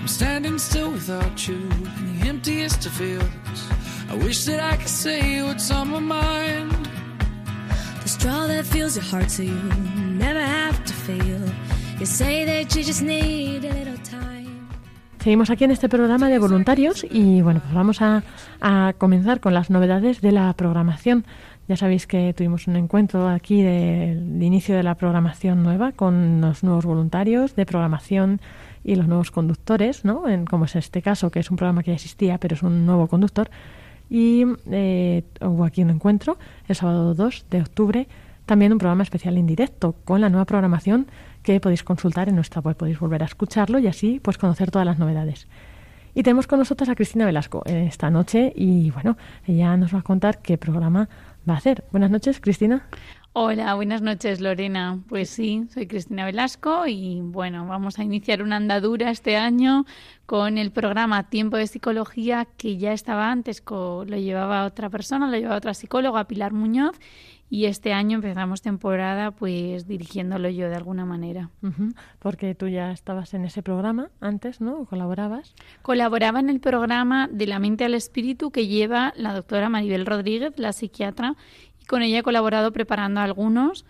standing 0.06 0.58
still 0.58 0.92
without 0.92 1.46
you 1.46 1.56
in 1.98 2.20
the 2.20 2.30
emptiest 2.30 2.86
of 2.86 2.94
fields. 2.94 3.70
I 4.10 4.16
wish 4.24 4.46
that 4.46 4.62
I 4.62 4.78
could 4.78 4.88
say 4.88 5.42
what's 5.42 5.70
on 5.70 5.90
my 5.90 6.00
mind. 6.00 6.72
The 8.04 8.08
straw 8.08 8.48
that 8.48 8.66
fills 8.66 8.96
your 8.96 9.04
heart 9.04 9.30
so 9.30 9.44
you 9.44 9.60
never 10.24 10.40
have 10.40 10.82
to 10.86 10.94
feel. 10.94 11.62
Seguimos 15.20 15.50
aquí 15.50 15.64
en 15.64 15.72
este 15.72 15.88
programa 15.88 16.28
de 16.28 16.38
voluntarios 16.40 17.06
y 17.10 17.42
bueno, 17.42 17.62
pues 17.62 17.74
vamos 17.74 18.02
a, 18.02 18.24
a 18.60 18.94
comenzar 18.98 19.40
con 19.40 19.54
las 19.54 19.70
novedades 19.70 20.20
de 20.20 20.32
la 20.34 20.52
programación. 20.54 21.26
Ya 21.68 21.78
sabéis 21.78 22.08
que 22.08 22.34
tuvimos 22.34 22.68
un 22.68 22.76
encuentro 22.76 23.30
aquí 23.30 23.62
del 23.62 24.40
de 24.40 24.46
inicio 24.46 24.76
de 24.76 24.84
la 24.84 24.96
programación 24.96 25.64
nueva 25.64 25.94
con 25.94 26.42
los 26.42 26.64
nuevos 26.64 26.86
voluntarios 26.86 27.56
de 27.56 27.66
programación 27.66 28.42
y 28.84 28.96
los 28.96 29.08
nuevos 29.08 29.32
conductores, 29.32 30.04
¿no? 30.04 30.28
En, 30.28 30.46
como 30.46 30.66
es 30.66 30.76
este 30.76 31.02
caso, 31.02 31.32
que 31.32 31.40
es 31.40 31.50
un 31.50 31.58
programa 31.58 31.84
que 31.84 31.92
ya 31.92 31.96
existía, 31.96 32.38
pero 32.38 32.56
es 32.56 32.64
un 32.64 32.86
nuevo 32.86 33.08
conductor. 33.08 33.50
Y 34.10 34.46
eh, 34.70 35.24
hubo 35.42 35.64
aquí 35.64 35.82
un 35.84 35.90
encuentro 35.90 36.38
el 36.68 36.76
sábado 36.76 37.14
2 37.14 37.46
de 37.50 37.62
octubre, 37.62 38.08
también 38.46 38.72
un 38.72 38.78
programa 38.78 39.04
especial 39.04 39.38
en 39.38 39.48
directo 39.48 39.96
con 40.06 40.22
la 40.22 40.30
nueva 40.30 40.46
programación 40.46 41.08
que 41.42 41.60
podéis 41.60 41.84
consultar 41.84 42.30
en 42.30 42.36
nuestra 42.36 42.62
web, 42.62 42.76
podéis 42.76 43.00
volver 43.00 43.24
a 43.24 43.26
escucharlo 43.26 43.80
y 43.80 43.88
así 43.88 44.20
pues 44.22 44.38
conocer 44.38 44.72
todas 44.72 44.86
las 44.86 45.00
novedades. 45.00 45.48
Y 46.16 46.24
tenemos 46.24 46.46
con 46.46 46.60
nosotros 46.60 46.90
a 46.90 46.96
Cristina 46.96 47.26
Velasco 47.26 47.64
esta 47.66 48.10
noche 48.10 48.54
y 48.56 48.92
bueno, 48.92 49.18
ella 49.48 49.76
nos 49.78 49.94
va 49.94 50.00
a 50.00 50.04
contar 50.04 50.40
qué 50.42 50.58
programa 50.58 51.10
va 51.50 51.56
a 51.56 51.58
hacer. 51.58 51.84
Buenas 51.92 52.12
noches, 52.12 52.40
Cristina. 52.40 52.88
Hola, 53.36 53.74
buenas 53.74 54.04
noches 54.04 54.41
Lorena. 54.41 55.00
Pues 55.10 55.28
sí, 55.28 55.65
soy 55.74 55.88
Cristina 55.88 56.24
Velasco 56.24 56.86
y 56.86 57.19
bueno, 57.19 57.65
vamos 57.65 57.98
a 57.98 58.04
iniciar 58.04 58.43
una 58.43 58.58
andadura 58.58 59.10
este 59.10 59.38
año 59.38 59.88
con 60.28 60.60
el 60.60 60.69
programa 60.69 61.32
Tiempo 61.32 61.58
de 61.58 61.65
Psicología 61.65 62.48
que 62.58 62.78
ya 62.78 62.93
estaba 62.93 63.32
antes, 63.32 63.63
lo 63.67 64.04
llevaba 64.06 64.65
otra 64.65 64.91
persona, 64.91 65.32
lo 65.32 65.38
llevaba 65.38 65.58
otra 65.58 65.74
psicóloga, 65.74 66.26
Pilar 66.26 66.54
Muñoz, 66.54 66.96
y 67.50 67.65
este 67.65 67.91
año 67.91 68.15
empezamos 68.15 68.62
temporada 68.62 69.32
pues 69.32 69.88
dirigiéndolo 69.88 70.50
yo 70.50 70.69
de 70.69 70.76
alguna 70.76 71.06
manera. 71.06 71.50
Porque 72.19 72.54
tú 72.54 72.67
ya 72.67 72.91
estabas 72.91 73.34
en 73.34 73.46
ese 73.46 73.63
programa 73.63 74.12
antes, 74.22 74.62
¿no? 74.62 74.86
¿Colaborabas? 74.86 75.56
Colaboraba 75.82 76.39
en 76.39 76.52
el 76.52 76.60
programa 76.60 77.28
de 77.32 77.48
la 77.48 77.58
mente 77.58 77.84
al 77.84 77.96
espíritu 77.96 78.52
que 78.52 78.67
lleva 78.67 79.12
la 79.15 79.34
doctora 79.34 79.69
Maribel 79.69 80.06
Rodríguez, 80.06 80.54
la 80.58 80.72
psiquiatra, 80.72 81.36
con 81.88 82.02
ella 82.02 82.19
he 82.19 82.24
colaborado 82.24 82.72
preparando 82.72 83.22
algunos 83.22 83.86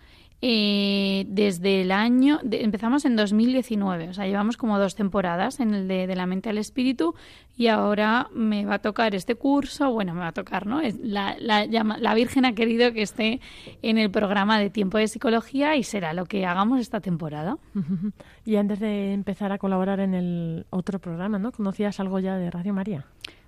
eh, 0.46 1.24
desde 1.28 1.80
el 1.80 1.90
año, 1.90 2.38
empezamos 2.50 3.06
en 3.06 3.16
2019, 3.16 4.10
o 4.10 4.12
sea, 4.12 4.26
llevamos 4.26 4.58
como 4.58 4.78
dos 4.78 4.94
temporadas 4.94 5.58
en 5.58 5.72
el 5.72 5.88
de, 5.88 6.14
la 6.14 6.26
mente 6.26 6.50
al 6.50 6.58
espíritu 6.58 7.14
y 7.56 7.68
ahora 7.68 8.28
me 8.34 8.66
va 8.66 8.74
a 8.74 8.78
tocar 8.80 9.14
este 9.14 9.36
curso, 9.36 9.90
bueno, 9.90 10.12
me 10.12 10.20
va 10.20 10.28
a 10.28 10.32
tocar, 10.32 10.66
¿no? 10.66 10.82
La, 11.02 11.34
la, 11.38 11.64
la 11.64 12.14
Virgen 12.14 12.44
ha 12.44 12.54
querido 12.54 12.92
que 12.92 13.00
esté 13.00 13.40
en 13.80 13.96
el 13.96 14.10
programa 14.10 14.58
de 14.58 14.68
tiempo 14.68 14.98
de 14.98 15.08
psicología 15.08 15.76
y 15.76 15.82
será 15.82 16.12
lo 16.12 16.26
que 16.26 16.44
hagamos 16.44 16.78
esta 16.78 17.00
temporada. 17.00 17.56
Y 18.46 18.56
antes 18.56 18.78
de 18.78 19.14
empezar 19.14 19.52
a 19.52 19.56
colaborar 19.56 20.00
en 20.00 20.12
el 20.12 20.66
otro 20.68 20.98
programa, 20.98 21.38
¿no? 21.38 21.50
¿Conocías 21.50 21.98
algo 21.98 22.18
ya 22.18 22.36
de 22.36 22.50
Radio 22.50 22.74
María? 22.74 23.06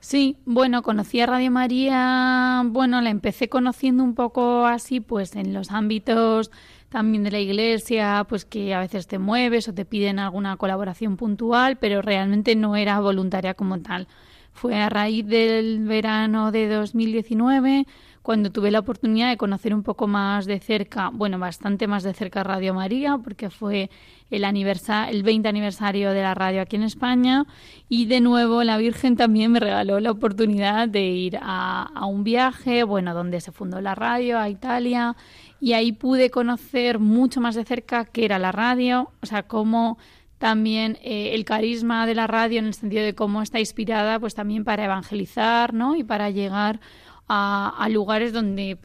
Sí, 0.08 0.36
bueno, 0.44 0.84
conocí 0.84 1.20
a 1.20 1.26
Radio 1.26 1.50
María, 1.50 2.62
bueno, 2.64 3.00
la 3.00 3.10
empecé 3.10 3.48
conociendo 3.48 4.04
un 4.04 4.14
poco 4.14 4.64
así, 4.64 5.00
pues 5.00 5.34
en 5.34 5.52
los 5.52 5.72
ámbitos 5.72 6.52
también 6.90 7.24
de 7.24 7.32
la 7.32 7.40
iglesia, 7.40 8.24
pues 8.28 8.44
que 8.44 8.72
a 8.72 8.78
veces 8.78 9.08
te 9.08 9.18
mueves 9.18 9.66
o 9.66 9.74
te 9.74 9.84
piden 9.84 10.20
alguna 10.20 10.56
colaboración 10.58 11.16
puntual, 11.16 11.76
pero 11.78 12.02
realmente 12.02 12.54
no 12.54 12.76
era 12.76 13.00
voluntaria 13.00 13.54
como 13.54 13.80
tal. 13.80 14.06
Fue 14.52 14.76
a 14.76 14.88
raíz 14.88 15.26
del 15.26 15.80
verano 15.80 16.52
de 16.52 16.68
2019 16.68 17.88
cuando 18.26 18.50
tuve 18.50 18.72
la 18.72 18.80
oportunidad 18.80 19.28
de 19.28 19.36
conocer 19.36 19.72
un 19.72 19.84
poco 19.84 20.08
más 20.08 20.46
de 20.46 20.58
cerca, 20.58 21.10
bueno, 21.12 21.38
bastante 21.38 21.86
más 21.86 22.02
de 22.02 22.12
cerca 22.12 22.42
Radio 22.42 22.74
María, 22.74 23.18
porque 23.22 23.50
fue 23.50 23.88
el, 24.32 24.42
el 24.42 25.22
20 25.22 25.48
aniversario 25.48 26.10
de 26.10 26.22
la 26.22 26.34
radio 26.34 26.60
aquí 26.60 26.74
en 26.74 26.82
España 26.82 27.46
y 27.88 28.06
de 28.06 28.20
nuevo 28.20 28.64
la 28.64 28.78
Virgen 28.78 29.14
también 29.14 29.52
me 29.52 29.60
regaló 29.60 30.00
la 30.00 30.10
oportunidad 30.10 30.88
de 30.88 31.02
ir 31.06 31.38
a, 31.40 31.88
a 31.94 32.06
un 32.06 32.24
viaje, 32.24 32.82
bueno, 32.82 33.14
donde 33.14 33.40
se 33.40 33.52
fundó 33.52 33.80
la 33.80 33.94
radio, 33.94 34.40
a 34.40 34.48
Italia, 34.48 35.14
y 35.60 35.74
ahí 35.74 35.92
pude 35.92 36.28
conocer 36.28 36.98
mucho 36.98 37.40
más 37.40 37.54
de 37.54 37.64
cerca 37.64 38.06
qué 38.06 38.24
era 38.24 38.40
la 38.40 38.50
radio, 38.50 39.12
o 39.22 39.26
sea, 39.26 39.44
cómo 39.44 39.98
también 40.38 40.98
eh, 41.00 41.30
el 41.34 41.44
carisma 41.44 42.06
de 42.06 42.16
la 42.16 42.26
radio 42.26 42.58
en 42.58 42.66
el 42.66 42.74
sentido 42.74 43.04
de 43.04 43.14
cómo 43.14 43.40
está 43.40 43.60
inspirada 43.60 44.18
pues 44.18 44.34
también 44.34 44.64
para 44.64 44.84
evangelizar 44.84 45.72
¿no? 45.72 45.94
y 45.94 46.02
para 46.02 46.28
llegar 46.30 46.80
a, 47.28 47.88
lugares 47.90 48.32
donde, 48.32 48.78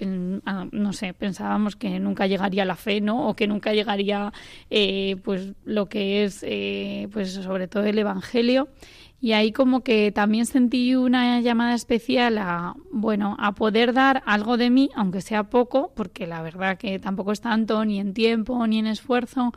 no 0.71 0.93
sé, 0.93 1.13
pensábamos 1.13 1.75
que 1.75 1.99
nunca 1.99 2.27
llegaría 2.27 2.65
la 2.65 2.75
fe, 2.75 3.01
¿no? 3.01 3.27
O 3.27 3.35
que 3.35 3.47
nunca 3.47 3.73
llegaría, 3.73 4.33
eh, 4.69 5.17
pues, 5.23 5.53
lo 5.65 5.87
que 5.87 6.23
es, 6.23 6.43
eh, 6.47 7.07
pues, 7.11 7.33
sobre 7.33 7.67
todo 7.67 7.83
el 7.83 7.99
Evangelio. 7.99 8.67
Y 9.23 9.33
ahí 9.33 9.51
como 9.51 9.81
que 9.81 10.11
también 10.11 10.47
sentí 10.47 10.95
una 10.95 11.39
llamada 11.41 11.75
especial 11.75 12.39
a, 12.39 12.73
bueno, 12.91 13.37
a 13.39 13.53
poder 13.53 13.93
dar 13.93 14.23
algo 14.25 14.57
de 14.57 14.71
mí, 14.71 14.89
aunque 14.95 15.21
sea 15.21 15.43
poco, 15.43 15.91
porque 15.95 16.25
la 16.25 16.41
verdad 16.41 16.79
que 16.79 16.97
tampoco 16.97 17.31
es 17.31 17.39
tanto 17.39 17.85
ni 17.85 17.99
en 17.99 18.15
tiempo 18.15 18.65
ni 18.65 18.79
en 18.79 18.87
esfuerzo, 18.87 19.53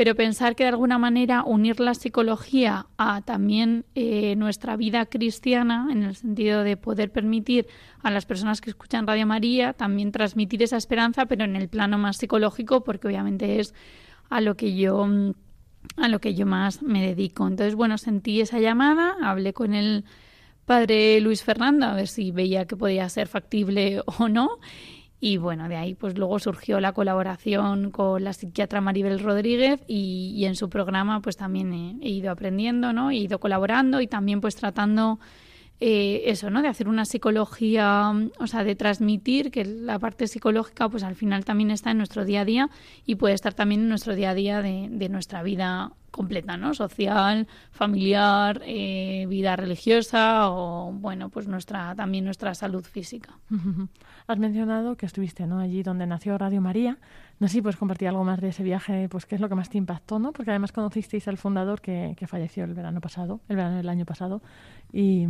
pero 0.00 0.14
pensar 0.14 0.56
que 0.56 0.62
de 0.62 0.70
alguna 0.70 0.96
manera 0.96 1.44
unir 1.44 1.78
la 1.78 1.92
psicología 1.92 2.86
a 2.96 3.20
también 3.20 3.84
eh, 3.94 4.34
nuestra 4.34 4.74
vida 4.78 5.04
cristiana, 5.04 5.88
en 5.92 6.04
el 6.04 6.16
sentido 6.16 6.64
de 6.64 6.78
poder 6.78 7.12
permitir 7.12 7.66
a 8.02 8.10
las 8.10 8.24
personas 8.24 8.62
que 8.62 8.70
escuchan 8.70 9.06
Radio 9.06 9.26
María 9.26 9.74
también 9.74 10.10
transmitir 10.10 10.62
esa 10.62 10.78
esperanza, 10.78 11.26
pero 11.26 11.44
en 11.44 11.54
el 11.54 11.68
plano 11.68 11.98
más 11.98 12.16
psicológico, 12.16 12.82
porque 12.82 13.08
obviamente 13.08 13.60
es 13.60 13.74
a 14.30 14.40
lo 14.40 14.56
que 14.56 14.74
yo 14.74 15.06
a 15.98 16.08
lo 16.08 16.18
que 16.18 16.34
yo 16.34 16.46
más 16.46 16.82
me 16.82 17.06
dedico. 17.06 17.46
Entonces, 17.46 17.74
bueno, 17.74 17.98
sentí 17.98 18.40
esa 18.40 18.58
llamada, 18.58 19.16
hablé 19.22 19.52
con 19.52 19.74
el 19.74 20.06
padre 20.64 21.20
Luis 21.20 21.42
Fernando 21.42 21.84
a 21.84 21.92
ver 21.92 22.08
si 22.08 22.30
veía 22.30 22.64
que 22.64 22.74
podía 22.74 23.06
ser 23.10 23.28
factible 23.28 24.00
o 24.18 24.30
no 24.30 24.60
y 25.20 25.36
bueno, 25.36 25.68
de 25.68 25.76
ahí 25.76 25.94
pues 25.94 26.16
luego 26.16 26.38
surgió 26.38 26.80
la 26.80 26.92
colaboración 26.92 27.90
con 27.90 28.24
la 28.24 28.32
psiquiatra 28.32 28.80
Maribel 28.80 29.20
Rodríguez 29.20 29.80
y, 29.86 30.44
en 30.46 30.56
su 30.56 30.70
programa 30.70 31.20
pues 31.20 31.36
también 31.36 32.00
he, 32.02 32.08
ido 32.08 32.30
aprendiendo, 32.30 32.94
¿no? 32.94 33.10
He 33.10 33.16
ido 33.16 33.38
colaborando 33.38 34.00
y 34.00 34.06
también 34.06 34.40
pues 34.40 34.56
tratando 34.56 35.20
eh, 35.78 36.22
eso, 36.26 36.48
¿no? 36.48 36.62
De 36.62 36.68
hacer 36.68 36.88
una 36.88 37.04
psicología, 37.04 38.12
o 38.38 38.46
sea, 38.46 38.64
de 38.64 38.74
transmitir 38.76 39.50
que 39.50 39.66
la 39.66 39.98
parte 39.98 40.26
psicológica 40.26 40.88
pues 40.88 41.02
al 41.02 41.16
final 41.16 41.44
también 41.44 41.70
está 41.70 41.90
en 41.90 41.98
nuestro 41.98 42.24
día 42.24 42.40
a 42.40 42.44
día 42.46 42.70
y 43.04 43.16
puede 43.16 43.34
estar 43.34 43.52
también 43.52 43.82
en 43.82 43.88
nuestro 43.90 44.14
día 44.14 44.30
a 44.30 44.34
día 44.34 44.62
de, 44.62 44.88
de 44.90 45.08
nuestra 45.10 45.42
vida 45.42 45.92
completa, 46.10 46.56
¿no? 46.56 46.74
Social, 46.74 47.46
familiar, 47.70 48.62
eh, 48.64 49.26
vida 49.28 49.56
religiosa 49.56 50.50
o, 50.50 50.92
bueno, 50.92 51.28
pues 51.28 51.48
nuestra 51.48 51.94
también 51.94 52.24
nuestra 52.24 52.54
salud 52.54 52.84
física. 52.84 53.38
Has 54.26 54.38
mencionado 54.38 54.96
que 54.96 55.06
estuviste, 55.06 55.46
¿no? 55.46 55.58
Allí 55.58 55.82
donde 55.82 56.06
nació 56.06 56.38
Radio 56.38 56.60
María. 56.60 56.98
No 57.38 57.48
sé 57.48 57.54
si 57.54 57.62
puedes 57.62 57.76
compartir 57.76 58.06
algo 58.08 58.22
más 58.22 58.40
de 58.40 58.48
ese 58.48 58.62
viaje, 58.62 59.08
pues 59.08 59.24
qué 59.24 59.34
es 59.34 59.40
lo 59.40 59.48
que 59.48 59.54
más 59.54 59.70
te 59.70 59.78
impactó, 59.78 60.18
¿no? 60.18 60.32
Porque 60.32 60.50
además 60.50 60.72
conocisteis 60.72 61.26
al 61.26 61.38
fundador 61.38 61.80
que, 61.80 62.14
que 62.16 62.26
falleció 62.26 62.64
el 62.64 62.74
verano 62.74 63.00
pasado, 63.00 63.40
el 63.48 63.56
verano 63.56 63.78
del 63.78 63.88
año 63.88 64.04
pasado. 64.04 64.42
Y, 64.92 65.22
y, 65.22 65.26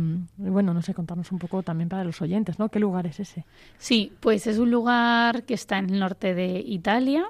bueno, 0.49 0.73
no 0.73 0.81
sé, 0.81 0.93
contarnos 0.93 1.31
un 1.31 1.39
poco 1.39 1.63
también 1.63 1.87
para 1.87 2.03
los 2.03 2.21
oyentes, 2.21 2.59
¿no? 2.59 2.69
¿Qué 2.69 2.79
lugar 2.79 3.07
es 3.07 3.21
ese? 3.21 3.45
Sí, 3.77 4.11
pues 4.19 4.45
es 4.45 4.57
un 4.57 4.71
lugar 4.71 5.43
que 5.43 5.53
está 5.53 5.77
en 5.77 5.89
el 5.89 5.99
norte 5.99 6.33
de 6.33 6.59
Italia, 6.59 7.25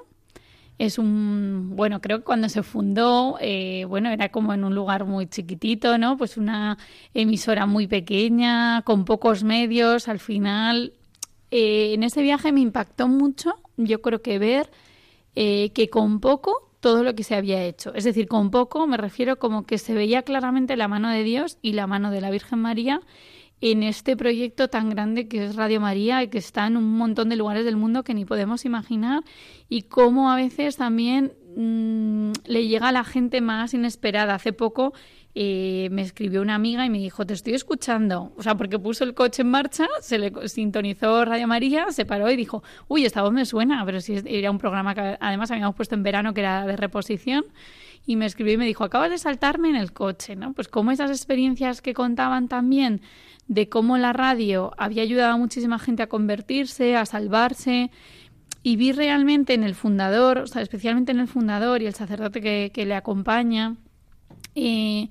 es 0.86 0.98
un, 0.98 1.76
bueno, 1.76 2.00
creo 2.00 2.18
que 2.18 2.24
cuando 2.24 2.48
se 2.48 2.64
fundó, 2.64 3.38
eh, 3.40 3.84
bueno, 3.88 4.10
era 4.10 4.30
como 4.30 4.52
en 4.52 4.64
un 4.64 4.74
lugar 4.74 5.04
muy 5.04 5.28
chiquitito, 5.28 5.96
¿no? 5.96 6.16
Pues 6.16 6.36
una 6.36 6.76
emisora 7.14 7.66
muy 7.66 7.86
pequeña, 7.86 8.82
con 8.82 9.04
pocos 9.04 9.44
medios. 9.44 10.08
Al 10.08 10.18
final, 10.18 10.92
eh, 11.52 11.94
en 11.94 12.02
ese 12.02 12.20
viaje 12.20 12.50
me 12.50 12.60
impactó 12.60 13.06
mucho, 13.06 13.54
yo 13.76 14.02
creo 14.02 14.22
que 14.22 14.40
ver 14.40 14.70
eh, 15.36 15.70
que 15.72 15.88
con 15.88 16.18
poco 16.18 16.72
todo 16.80 17.04
lo 17.04 17.14
que 17.14 17.22
se 17.22 17.36
había 17.36 17.62
hecho. 17.62 17.94
Es 17.94 18.02
decir, 18.02 18.26
con 18.26 18.50
poco 18.50 18.88
me 18.88 18.96
refiero 18.96 19.38
como 19.38 19.64
que 19.66 19.78
se 19.78 19.94
veía 19.94 20.22
claramente 20.22 20.76
la 20.76 20.88
mano 20.88 21.10
de 21.10 21.22
Dios 21.22 21.58
y 21.62 21.74
la 21.74 21.86
mano 21.86 22.10
de 22.10 22.20
la 22.20 22.30
Virgen 22.30 22.58
María 22.58 23.00
en 23.62 23.84
este 23.84 24.16
proyecto 24.16 24.66
tan 24.68 24.90
grande 24.90 25.28
que 25.28 25.44
es 25.44 25.54
Radio 25.54 25.80
María 25.80 26.20
y 26.24 26.28
que 26.28 26.38
está 26.38 26.66
en 26.66 26.76
un 26.76 26.96
montón 26.98 27.28
de 27.28 27.36
lugares 27.36 27.64
del 27.64 27.76
mundo 27.76 28.02
que 28.02 28.12
ni 28.12 28.24
podemos 28.24 28.64
imaginar 28.64 29.22
y 29.68 29.82
cómo 29.82 30.32
a 30.32 30.36
veces 30.36 30.76
también 30.76 31.32
mm, 31.56 32.32
le 32.44 32.66
llega 32.66 32.88
a 32.88 32.92
la 32.92 33.04
gente 33.04 33.40
más 33.40 33.72
inesperada. 33.72 34.34
Hace 34.34 34.52
poco 34.52 34.92
eh, 35.36 35.88
me 35.92 36.02
escribió 36.02 36.42
una 36.42 36.56
amiga 36.56 36.84
y 36.84 36.90
me 36.90 36.98
dijo, 36.98 37.24
te 37.24 37.34
estoy 37.34 37.54
escuchando. 37.54 38.32
O 38.36 38.42
sea, 38.42 38.56
porque 38.56 38.80
puso 38.80 39.04
el 39.04 39.14
coche 39.14 39.42
en 39.42 39.50
marcha, 39.50 39.86
se 40.00 40.18
le 40.18 40.48
sintonizó 40.48 41.24
Radio 41.24 41.46
María, 41.46 41.92
se 41.92 42.04
paró 42.04 42.28
y 42.32 42.36
dijo, 42.36 42.64
uy, 42.88 43.06
esta 43.06 43.22
voz 43.22 43.32
me 43.32 43.46
suena, 43.46 43.84
pero 43.86 44.00
si 44.00 44.20
era 44.26 44.50
un 44.50 44.58
programa 44.58 44.92
que 44.96 45.16
además 45.20 45.52
habíamos 45.52 45.76
puesto 45.76 45.94
en 45.94 46.02
verano 46.02 46.34
que 46.34 46.40
era 46.40 46.66
de 46.66 46.76
reposición. 46.76 47.44
Y 48.04 48.16
me 48.16 48.26
escribió 48.26 48.54
y 48.54 48.56
me 48.56 48.66
dijo, 48.66 48.82
acabas 48.82 49.10
de 49.10 49.18
saltarme 49.18 49.68
en 49.68 49.76
el 49.76 49.92
coche, 49.92 50.34
¿no? 50.34 50.52
Pues 50.52 50.66
como 50.66 50.90
esas 50.90 51.12
experiencias 51.12 51.80
que 51.80 51.94
contaban 51.94 52.48
también 52.48 53.00
de 53.48 53.68
cómo 53.68 53.98
la 53.98 54.12
radio 54.12 54.72
había 54.78 55.02
ayudado 55.02 55.32
a 55.32 55.36
muchísima 55.36 55.78
gente 55.78 56.02
a 56.02 56.08
convertirse, 56.08 56.96
a 56.96 57.06
salvarse. 57.06 57.90
Y 58.62 58.76
vi 58.76 58.92
realmente 58.92 59.54
en 59.54 59.64
el 59.64 59.74
fundador, 59.74 60.38
o 60.38 60.46
sea, 60.46 60.62
especialmente 60.62 61.12
en 61.12 61.20
el 61.20 61.28
fundador 61.28 61.82
y 61.82 61.86
el 61.86 61.94
sacerdote 61.94 62.40
que, 62.40 62.70
que 62.72 62.86
le 62.86 62.94
acompaña, 62.94 63.76
eh, 64.54 65.08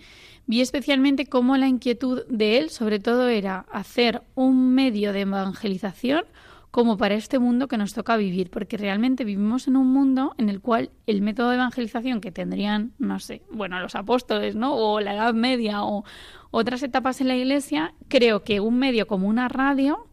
vi 0.47 0.61
especialmente 0.61 1.25
cómo 1.25 1.57
la 1.57 1.67
inquietud 1.67 2.23
de 2.27 2.57
él, 2.57 2.69
sobre 2.69 2.99
todo, 2.99 3.27
era 3.27 3.65
hacer 3.71 4.21
un 4.35 4.73
medio 4.73 5.13
de 5.13 5.21
evangelización 5.21 6.23
como 6.71 6.97
para 6.97 7.15
este 7.15 7.37
mundo 7.37 7.67
que 7.67 7.77
nos 7.77 7.93
toca 7.93 8.15
vivir, 8.15 8.49
porque 8.49 8.77
realmente 8.77 9.25
vivimos 9.25 9.67
en 9.67 9.75
un 9.75 9.87
mundo 9.87 10.33
en 10.37 10.49
el 10.49 10.61
cual 10.61 10.89
el 11.05 11.21
método 11.21 11.49
de 11.49 11.55
evangelización 11.55 12.21
que 12.21 12.31
tendrían, 12.31 12.93
no 12.97 13.19
sé, 13.19 13.41
bueno, 13.51 13.79
los 13.81 13.95
apóstoles, 13.95 14.55
¿no? 14.55 14.73
O 14.75 15.01
la 15.01 15.13
Edad 15.13 15.33
Media 15.33 15.83
o 15.83 16.05
otras 16.49 16.81
etapas 16.81 17.19
en 17.19 17.27
la 17.27 17.35
Iglesia, 17.35 17.93
creo 18.07 18.43
que 18.43 18.61
un 18.61 18.79
medio 18.79 19.05
como 19.05 19.27
una 19.27 19.49
radio 19.49 20.07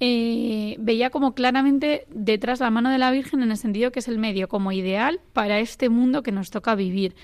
eh, 0.00 0.74
veía 0.80 1.10
como 1.10 1.34
claramente 1.34 2.06
detrás 2.10 2.58
la 2.58 2.70
mano 2.70 2.90
de 2.90 2.98
la 2.98 3.12
Virgen 3.12 3.42
en 3.42 3.52
el 3.52 3.56
sentido 3.56 3.92
que 3.92 4.00
es 4.00 4.08
el 4.08 4.18
medio 4.18 4.48
como 4.48 4.72
ideal 4.72 5.20
para 5.32 5.60
este 5.60 5.88
mundo 5.88 6.24
que 6.24 6.32
nos 6.32 6.50
toca 6.50 6.74
vivir. 6.74 7.14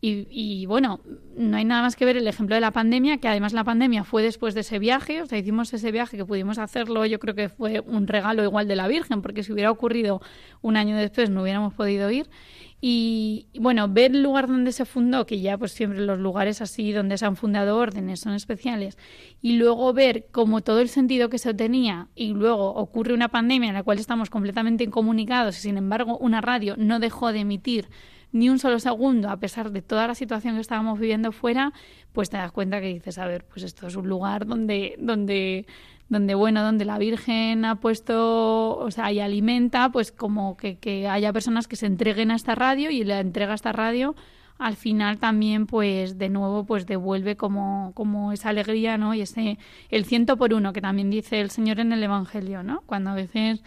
Y, 0.00 0.66
bueno, 0.66 1.00
no 1.36 1.56
hay 1.56 1.64
nada 1.64 1.82
más 1.82 1.96
que 1.96 2.04
ver 2.04 2.16
el 2.16 2.28
ejemplo 2.28 2.54
de 2.54 2.60
la 2.60 2.70
pandemia, 2.70 3.16
que 3.18 3.28
además 3.28 3.52
la 3.52 3.64
pandemia 3.64 4.04
fue 4.04 4.22
después 4.22 4.54
de 4.54 4.60
ese 4.60 4.78
viaje, 4.78 5.22
o 5.22 5.26
sea, 5.26 5.38
hicimos 5.38 5.72
ese 5.72 5.90
viaje 5.90 6.16
que 6.16 6.24
pudimos 6.24 6.58
hacerlo, 6.58 7.04
yo 7.06 7.18
creo 7.18 7.34
que 7.34 7.48
fue 7.48 7.80
un 7.80 8.06
regalo 8.06 8.44
igual 8.44 8.68
de 8.68 8.76
la 8.76 8.86
Virgen, 8.88 9.22
porque 9.22 9.42
si 9.42 9.52
hubiera 9.52 9.70
ocurrido 9.70 10.20
un 10.60 10.76
año 10.76 10.96
después 10.96 11.30
no 11.30 11.42
hubiéramos 11.42 11.74
podido 11.74 12.10
ir. 12.10 12.28
Y 12.80 13.48
bueno, 13.58 13.88
ver 13.88 14.12
el 14.12 14.22
lugar 14.22 14.48
donde 14.48 14.70
se 14.70 14.84
fundó, 14.84 15.24
que 15.24 15.40
ya 15.40 15.56
pues 15.56 15.72
siempre 15.72 16.00
los 16.00 16.18
lugares 16.18 16.60
así 16.60 16.92
donde 16.92 17.16
se 17.16 17.24
han 17.24 17.34
fundado 17.34 17.78
órdenes 17.78 18.20
son 18.20 18.34
especiales, 18.34 18.98
y 19.40 19.56
luego 19.56 19.92
ver 19.94 20.26
como 20.30 20.60
todo 20.60 20.80
el 20.80 20.90
sentido 20.90 21.30
que 21.30 21.38
se 21.38 21.54
tenía 21.54 22.08
y 22.14 22.28
luego 22.34 22.74
ocurre 22.74 23.14
una 23.14 23.28
pandemia 23.28 23.70
en 23.70 23.74
la 23.74 23.82
cual 23.82 23.98
estamos 23.98 24.28
completamente 24.28 24.84
incomunicados 24.84 25.56
y 25.58 25.62
sin 25.62 25.78
embargo 25.78 26.18
una 26.18 26.42
radio 26.42 26.74
no 26.76 27.00
dejó 27.00 27.32
de 27.32 27.40
emitir 27.40 27.88
ni 28.32 28.50
un 28.50 28.58
solo 28.58 28.78
segundo, 28.78 29.30
a 29.30 29.38
pesar 29.38 29.70
de 29.70 29.82
toda 29.82 30.06
la 30.06 30.14
situación 30.14 30.54
que 30.54 30.60
estábamos 30.60 30.98
viviendo 30.98 31.32
fuera, 31.32 31.72
pues 32.12 32.30
te 32.30 32.36
das 32.36 32.52
cuenta 32.52 32.80
que 32.80 32.88
dices, 32.88 33.18
a 33.18 33.26
ver, 33.26 33.44
pues 33.44 33.62
esto 33.62 33.86
es 33.86 33.96
un 33.96 34.08
lugar 34.08 34.46
donde, 34.46 34.94
donde, 34.98 35.66
donde 36.08 36.34
bueno, 36.34 36.62
donde 36.62 36.84
la 36.84 36.98
Virgen 36.98 37.64
ha 37.64 37.76
puesto, 37.76 38.78
o 38.78 38.90
sea, 38.90 39.12
y 39.12 39.20
alimenta, 39.20 39.90
pues 39.90 40.12
como 40.12 40.56
que, 40.56 40.78
que 40.78 41.08
haya 41.08 41.32
personas 41.32 41.68
que 41.68 41.76
se 41.76 41.86
entreguen 41.86 42.30
a 42.30 42.36
esta 42.36 42.54
radio 42.54 42.90
y 42.90 43.04
la 43.04 43.20
entrega 43.20 43.52
a 43.52 43.56
esta 43.56 43.72
radio 43.72 44.14
al 44.58 44.76
final 44.76 45.18
también 45.18 45.66
pues 45.66 46.18
de 46.18 46.28
nuevo 46.28 46.64
pues 46.64 46.86
devuelve 46.86 47.36
como, 47.36 47.92
como 47.94 48.32
esa 48.32 48.50
alegría 48.50 48.96
no 48.96 49.14
y 49.14 49.20
ese 49.20 49.58
el 49.90 50.04
ciento 50.04 50.36
por 50.36 50.54
uno 50.54 50.72
que 50.72 50.80
también 50.80 51.10
dice 51.10 51.40
el 51.40 51.50
Señor 51.50 51.80
en 51.80 51.92
el 51.92 52.02
Evangelio 52.02 52.62
no 52.62 52.82
cuando 52.86 53.10
a 53.10 53.14
veces 53.14 53.62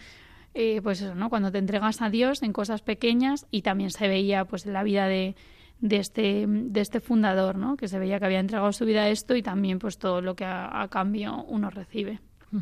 eh, 0.54 0.80
pues 0.82 1.00
eso, 1.00 1.14
¿no? 1.14 1.30
Cuando 1.30 1.52
te 1.52 1.58
entregas 1.58 2.02
a 2.02 2.10
Dios 2.10 2.42
en 2.42 2.52
cosas 2.52 2.82
pequeñas 2.82 3.46
y 3.50 3.62
también 3.62 3.90
se 3.90 4.08
veía 4.08 4.44
pues 4.44 4.66
en 4.66 4.72
la 4.72 4.82
vida 4.82 5.06
de, 5.06 5.36
de 5.80 5.96
este, 5.96 6.46
de 6.46 6.80
este 6.80 7.00
fundador, 7.00 7.56
¿no? 7.56 7.76
Que 7.76 7.88
se 7.88 7.98
veía 7.98 8.18
que 8.18 8.26
había 8.26 8.40
entregado 8.40 8.72
su 8.72 8.84
vida 8.84 9.02
a 9.02 9.08
esto 9.08 9.36
y 9.36 9.42
también 9.42 9.78
pues 9.78 9.98
todo 9.98 10.20
lo 10.20 10.34
que 10.34 10.44
a, 10.44 10.86
cambio 10.90 11.44
uno 11.44 11.70
recibe. 11.70 12.20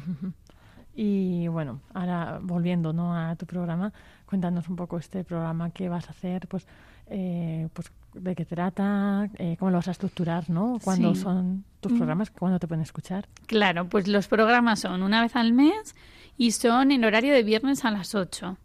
Y 1.01 1.47
bueno, 1.47 1.81
ahora 1.95 2.41
volviendo 2.43 2.93
¿no? 2.93 3.17
a 3.17 3.37
tu 3.37 3.47
programa, 3.47 3.93
cuéntanos 4.27 4.69
un 4.69 4.75
poco 4.75 4.99
este 4.99 5.23
programa 5.23 5.71
que 5.71 5.89
vas 5.89 6.09
a 6.09 6.11
hacer, 6.11 6.49
pues, 6.49 6.67
eh, 7.07 7.69
pues 7.73 7.93
de 8.15 8.35
qué 8.35 8.45
trata, 8.45 9.31
eh, 9.39 9.55
cómo 9.61 9.71
lo 9.71 9.77
vas 9.77 9.87
a 9.87 9.93
estructurar, 9.93 10.51
¿no? 10.51 10.81
¿Cuándo 10.83 11.15
son 11.15 11.63
tus 11.79 11.93
mm. 11.93 11.99
programas? 11.99 12.31
¿Cuándo 12.33 12.59
te 12.59 12.67
pueden 12.67 12.83
escuchar? 12.83 13.29
Claro, 13.47 13.89
pues 13.89 14.09
los 14.09 14.27
programas 14.27 14.81
son 14.81 15.05
una 15.05 15.23
vez 15.23 15.37
al 15.37 15.53
mes 15.53 15.95
y 16.39 16.53
son 16.53 16.93
en 16.93 17.05
horario 17.05 17.35
de 17.35 17.43
viernes 17.43 17.85
a 17.85 17.91
las 17.91 18.15
8. 18.15 18.57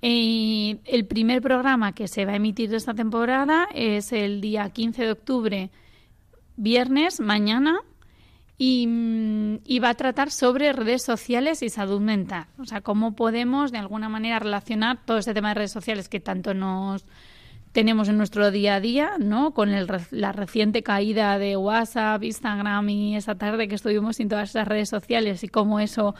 Y 0.00 0.78
el 0.84 1.06
primer 1.06 1.42
programa 1.42 1.92
que 1.92 2.06
se 2.06 2.24
va 2.24 2.32
a 2.32 2.36
emitir 2.36 2.70
de 2.70 2.76
esta 2.76 2.94
temporada 2.94 3.66
es 3.74 4.12
el 4.12 4.40
día 4.40 4.70
15 4.70 5.04
de 5.04 5.10
octubre, 5.10 5.70
viernes, 6.56 7.18
mañana, 7.18 7.80
y, 8.60 8.88
y, 9.64 9.78
va 9.78 9.90
a 9.90 9.94
tratar 9.94 10.32
sobre 10.32 10.72
redes 10.72 11.04
sociales 11.04 11.62
y 11.62 11.68
salud 11.68 12.00
mental. 12.00 12.46
O 12.58 12.64
sea, 12.64 12.80
cómo 12.80 13.14
podemos 13.14 13.70
de 13.70 13.78
alguna 13.78 14.08
manera 14.08 14.40
relacionar 14.40 14.98
todo 15.04 15.18
este 15.18 15.32
tema 15.32 15.50
de 15.50 15.54
redes 15.54 15.70
sociales 15.70 16.08
que 16.08 16.18
tanto 16.18 16.54
nos 16.54 17.06
tenemos 17.72 18.08
en 18.08 18.16
nuestro 18.16 18.50
día 18.50 18.76
a 18.76 18.80
día, 18.80 19.12
¿no? 19.20 19.52
Con 19.52 19.68
el, 19.70 19.86
la 20.10 20.32
reciente 20.32 20.82
caída 20.82 21.38
de 21.38 21.56
WhatsApp, 21.56 22.22
Instagram 22.24 22.88
y 22.88 23.16
esa 23.16 23.36
tarde 23.36 23.68
que 23.68 23.76
estuvimos 23.76 24.16
sin 24.16 24.28
todas 24.28 24.50
esas 24.50 24.66
redes 24.66 24.88
sociales 24.88 25.44
y 25.44 25.48
cómo 25.48 25.78
eso 25.78 26.16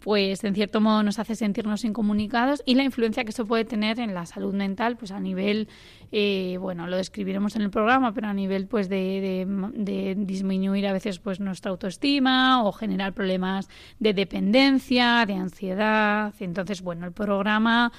pues 0.00 0.44
en 0.44 0.54
cierto 0.54 0.80
modo 0.80 1.02
nos 1.02 1.18
hace 1.18 1.34
sentirnos 1.34 1.84
incomunicados 1.84 2.62
y 2.66 2.74
la 2.74 2.84
influencia 2.84 3.24
que 3.24 3.30
eso 3.30 3.46
puede 3.46 3.64
tener 3.64 4.00
en 4.00 4.14
la 4.14 4.26
salud 4.26 4.54
mental, 4.54 4.96
pues 4.96 5.10
a 5.10 5.20
nivel, 5.20 5.68
eh, 6.12 6.56
bueno, 6.60 6.86
lo 6.86 6.96
describiremos 6.96 7.56
en 7.56 7.62
el 7.62 7.70
programa, 7.70 8.12
pero 8.12 8.28
a 8.28 8.34
nivel 8.34 8.66
pues 8.66 8.88
de, 8.88 9.46
de, 9.74 10.14
disminuir 10.16 10.86
a 10.86 10.92
veces 10.92 11.18
pues 11.18 11.40
nuestra 11.40 11.70
autoestima 11.70 12.64
o 12.64 12.72
generar 12.72 13.12
problemas 13.12 13.68
de 13.98 14.14
dependencia, 14.14 15.24
de 15.26 15.34
ansiedad. 15.34 16.34
Entonces, 16.40 16.82
bueno, 16.82 17.06
el 17.06 17.12
programa 17.12 17.92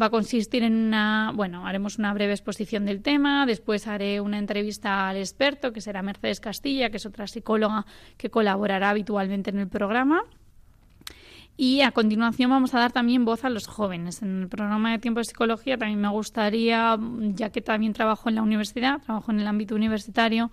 va 0.00 0.06
a 0.06 0.10
consistir 0.10 0.62
en 0.62 0.74
una, 0.74 1.32
bueno, 1.34 1.66
haremos 1.66 1.98
una 1.98 2.12
breve 2.12 2.32
exposición 2.32 2.84
del 2.84 3.02
tema, 3.02 3.46
después 3.46 3.86
haré 3.86 4.20
una 4.20 4.38
entrevista 4.38 5.08
al 5.08 5.16
experto, 5.16 5.72
que 5.72 5.80
será 5.80 6.02
Mercedes 6.02 6.40
Castilla, 6.40 6.90
que 6.90 6.98
es 6.98 7.06
otra 7.06 7.26
psicóloga 7.26 7.86
que 8.16 8.30
colaborará 8.30 8.90
habitualmente 8.90 9.50
en 9.50 9.58
el 9.58 9.68
programa. 9.68 10.22
Y 11.58 11.80
a 11.80 11.90
continuación 11.90 12.50
vamos 12.50 12.74
a 12.74 12.78
dar 12.80 12.92
también 12.92 13.24
voz 13.24 13.44
a 13.44 13.48
los 13.48 13.66
jóvenes. 13.66 14.20
En 14.20 14.42
el 14.42 14.48
programa 14.48 14.92
de 14.92 14.98
tiempo 14.98 15.20
de 15.20 15.24
psicología 15.24 15.78
también 15.78 16.00
me 16.00 16.08
gustaría, 16.08 16.98
ya 17.34 17.50
que 17.50 17.62
también 17.62 17.94
trabajo 17.94 18.28
en 18.28 18.34
la 18.34 18.42
universidad, 18.42 19.00
trabajo 19.00 19.30
en 19.32 19.40
el 19.40 19.46
ámbito 19.46 19.74
universitario, 19.74 20.50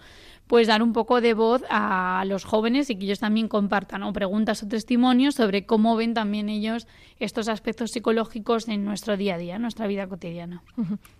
pues 0.47 0.67
dar 0.67 0.84
un 0.84 0.93
poco 0.93 1.21
de 1.21 1.34
voz 1.34 1.63
a 1.69 2.23
los 2.27 2.43
jóvenes 2.43 2.89
y 2.89 2.95
que 2.95 3.06
ellos 3.06 3.19
también 3.19 3.47
compartan 3.47 4.03
o 4.03 4.13
preguntas 4.13 4.63
o 4.63 4.67
testimonios 4.67 5.36
sobre 5.36 5.65
cómo 5.65 5.95
ven 5.95 6.13
también 6.13 6.49
ellos 6.49 6.88
estos 7.19 7.47
aspectos 7.47 7.91
psicológicos 7.91 8.67
en 8.67 8.84
nuestro 8.84 9.17
día 9.17 9.36
a 9.36 9.38
día, 9.38 9.56
en 9.56 9.62
nuestra 9.62 9.88
vida 9.88 10.08
cotidiana. 10.08 10.62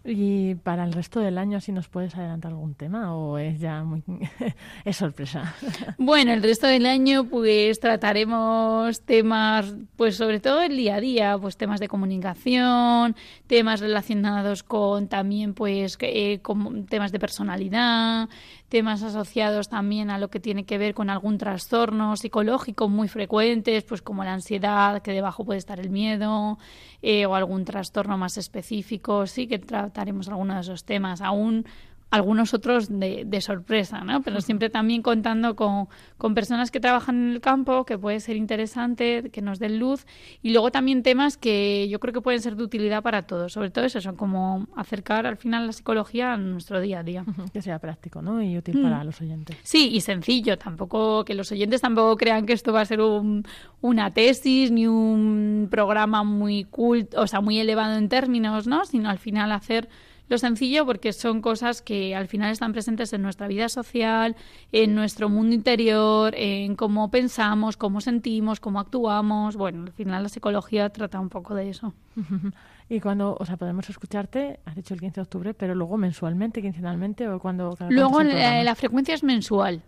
¿Y 0.04 0.56
para 0.56 0.84
el 0.84 0.94
resto 0.94 1.20
del 1.20 1.38
año 1.38 1.62
si 1.62 1.72
nos 1.72 1.88
puedes 1.88 2.16
adelantar 2.16 2.52
algún 2.52 2.76
tema 2.76 3.16
o 3.16 3.38
es 3.38 3.60
ya 3.60 3.84
muy 3.84 4.04
es 4.86 4.98
sorpresa? 4.98 5.54
Bueno, 5.98 6.34
el 6.34 6.44
resto 6.44 6.68
del 6.68 6.86
año 6.86 7.26
pues 7.26 7.80
trataremos 7.80 9.02
temas 9.02 9.74
pues 9.96 10.18
sobre 10.18 10.40
todo 10.40 10.62
el 10.62 10.76
día 10.76 10.96
a 10.96 11.00
día, 11.00 11.38
pues 11.40 11.58
temas 11.58 11.80
de 11.80 11.88
comunicación, 11.88 13.16
temas 13.48 13.80
relacionados 13.80 14.64
con 14.64 15.08
también 15.08 15.54
pues 15.54 15.98
eh, 16.02 16.40
con 16.42 16.86
temas 16.86 17.12
de 17.12 17.20
personalidad, 17.20 18.30
temas 18.70 19.02
asociados 19.15 19.69
también 19.69 20.10
a 20.10 20.17
lo 20.17 20.30
que 20.30 20.39
tiene 20.39 20.65
que 20.65 20.78
ver 20.78 20.93
con 20.93 21.10
algún 21.10 21.38
trastorno 21.38 22.15
psicológico 22.17 22.89
muy 22.89 23.08
frecuentes, 23.08 23.84
pues 23.84 24.02
como 24.02 24.23
la 24.23 24.34
ansiedad, 24.34 25.02
que 25.02 25.12
debajo 25.12 25.45
puede 25.45 25.60
estar 25.60 25.80
el 25.80 25.89
miedo, 25.89 26.58
eh, 27.02 27.26
o 27.26 27.36
algún 27.36 27.65
trastorno 27.65 28.17
más 28.17 28.38
específico. 28.38 29.28
Sí 29.28 29.47
que 29.47 29.60
trataremos 29.60 30.28
algunos 30.28 30.56
de 30.56 30.62
esos 30.62 30.84
temas. 30.84 31.21
Aún 31.21 31.65
algunos 32.13 32.54
otros 32.54 32.89
de, 32.89 33.23
de, 33.26 33.41
sorpresa, 33.41 34.04
¿no? 34.04 34.21
Pero 34.21 34.39
siempre 34.39 34.69
también 34.69 35.02
contando 35.02 35.56
con, 35.56 35.88
con, 36.19 36.36
personas 36.36 36.69
que 36.69 36.80
trabajan 36.80 37.15
en 37.15 37.32
el 37.32 37.41
campo, 37.41 37.86
que 37.86 37.97
puede 37.97 38.19
ser 38.19 38.36
interesante, 38.36 39.32
que 39.32 39.41
nos 39.41 39.58
den 39.58 39.80
luz, 39.80 40.06
y 40.43 40.52
luego 40.52 40.69
también 40.69 41.02
temas 41.02 41.38
que 41.38 41.88
yo 41.89 41.99
creo 41.99 42.13
que 42.13 42.21
pueden 42.21 42.39
ser 42.39 42.56
de 42.56 42.65
utilidad 42.65 43.02
para 43.02 43.23
todos, 43.23 43.54
sobre 43.54 43.71
todo 43.71 43.86
eso, 43.86 43.99
son 43.99 44.15
como 44.15 44.67
acercar 44.76 45.26
al 45.26 45.38
final 45.38 45.65
la 45.65 45.73
psicología 45.73 46.34
a 46.34 46.38
nuestro 46.38 46.82
día 46.82 46.99
a 46.99 47.04
día. 47.04 47.26
Que 47.52 47.63
sea 47.63 47.80
práctico, 47.80 48.21
¿no? 48.21 48.43
Y 48.43 48.60
útil 48.60 48.80
para 48.84 48.99
mm. 48.99 49.06
los 49.08 49.19
oyentes. 49.19 49.58
Sí, 49.63 49.89
y 49.91 50.02
sencillo, 50.02 50.56
tampoco, 50.60 51.26
que 51.26 51.34
los 51.34 51.52
oyentes 51.52 51.82
tampoco 51.82 52.15
crean 52.15 52.45
que 52.45 52.54
esto 52.54 52.71
va 52.71 52.82
a 52.82 52.86
ser 52.86 53.02
un, 53.02 53.43
una 53.82 54.12
tesis 54.12 54.69
ni 54.69 54.86
un 54.86 55.67
programa 55.71 56.23
muy 56.23 56.65
culto, 56.65 57.19
o 57.19 57.26
sea, 57.26 57.41
muy 57.41 57.58
elevado 57.58 57.97
en 57.97 58.08
términos, 58.08 58.67
¿no? 58.67 58.86
Sino 58.86 59.10
al 59.10 59.17
final 59.17 59.52
hacer 59.52 59.89
lo 60.30 60.38
sencillo 60.38 60.86
porque 60.86 61.14
son 61.14 61.42
cosas 61.42 61.82
que 61.82 62.16
al 62.16 62.28
final 62.28 62.52
están 62.52 62.72
presentes 62.72 63.14
en 63.14 63.22
nuestra 63.22 63.48
vida 63.48 63.70
social, 63.70 64.36
en 64.72 64.96
nuestro 64.96 65.30
mundo 65.30 65.54
interior, 65.54 66.34
en 66.36 66.76
cómo 66.76 67.12
pensamos, 67.12 67.78
cómo 67.78 68.02
sentimos, 68.02 68.60
cómo 68.60 68.80
actuamos. 68.80 69.56
Bueno, 69.56 69.84
al 69.84 69.92
final 69.92 70.24
la 70.24 70.30
psicología 70.30 70.90
trata 70.90 71.20
un 71.20 71.30
poco 71.30 71.56
de 71.56 71.70
eso. 71.70 71.94
Y 72.90 73.00
cuando, 73.00 73.36
o 73.40 73.46
sea, 73.46 73.58
podemos 73.58 73.90
escucharte, 73.90 74.60
has 74.66 74.76
dicho 74.76 74.94
el 74.94 75.00
15 75.00 75.16
de 75.16 75.22
octubre, 75.22 75.54
pero 75.54 75.74
luego 75.74 75.98
mensualmente, 75.98 76.62
quincenalmente 76.62 77.28
o 77.28 77.40
cuando... 77.40 77.76
cada 77.76 77.90
Luego 77.90 78.22
eh, 78.22 78.64
la 78.64 78.76
frecuencia 78.76 79.16
es 79.16 79.24
mensual. 79.24 79.82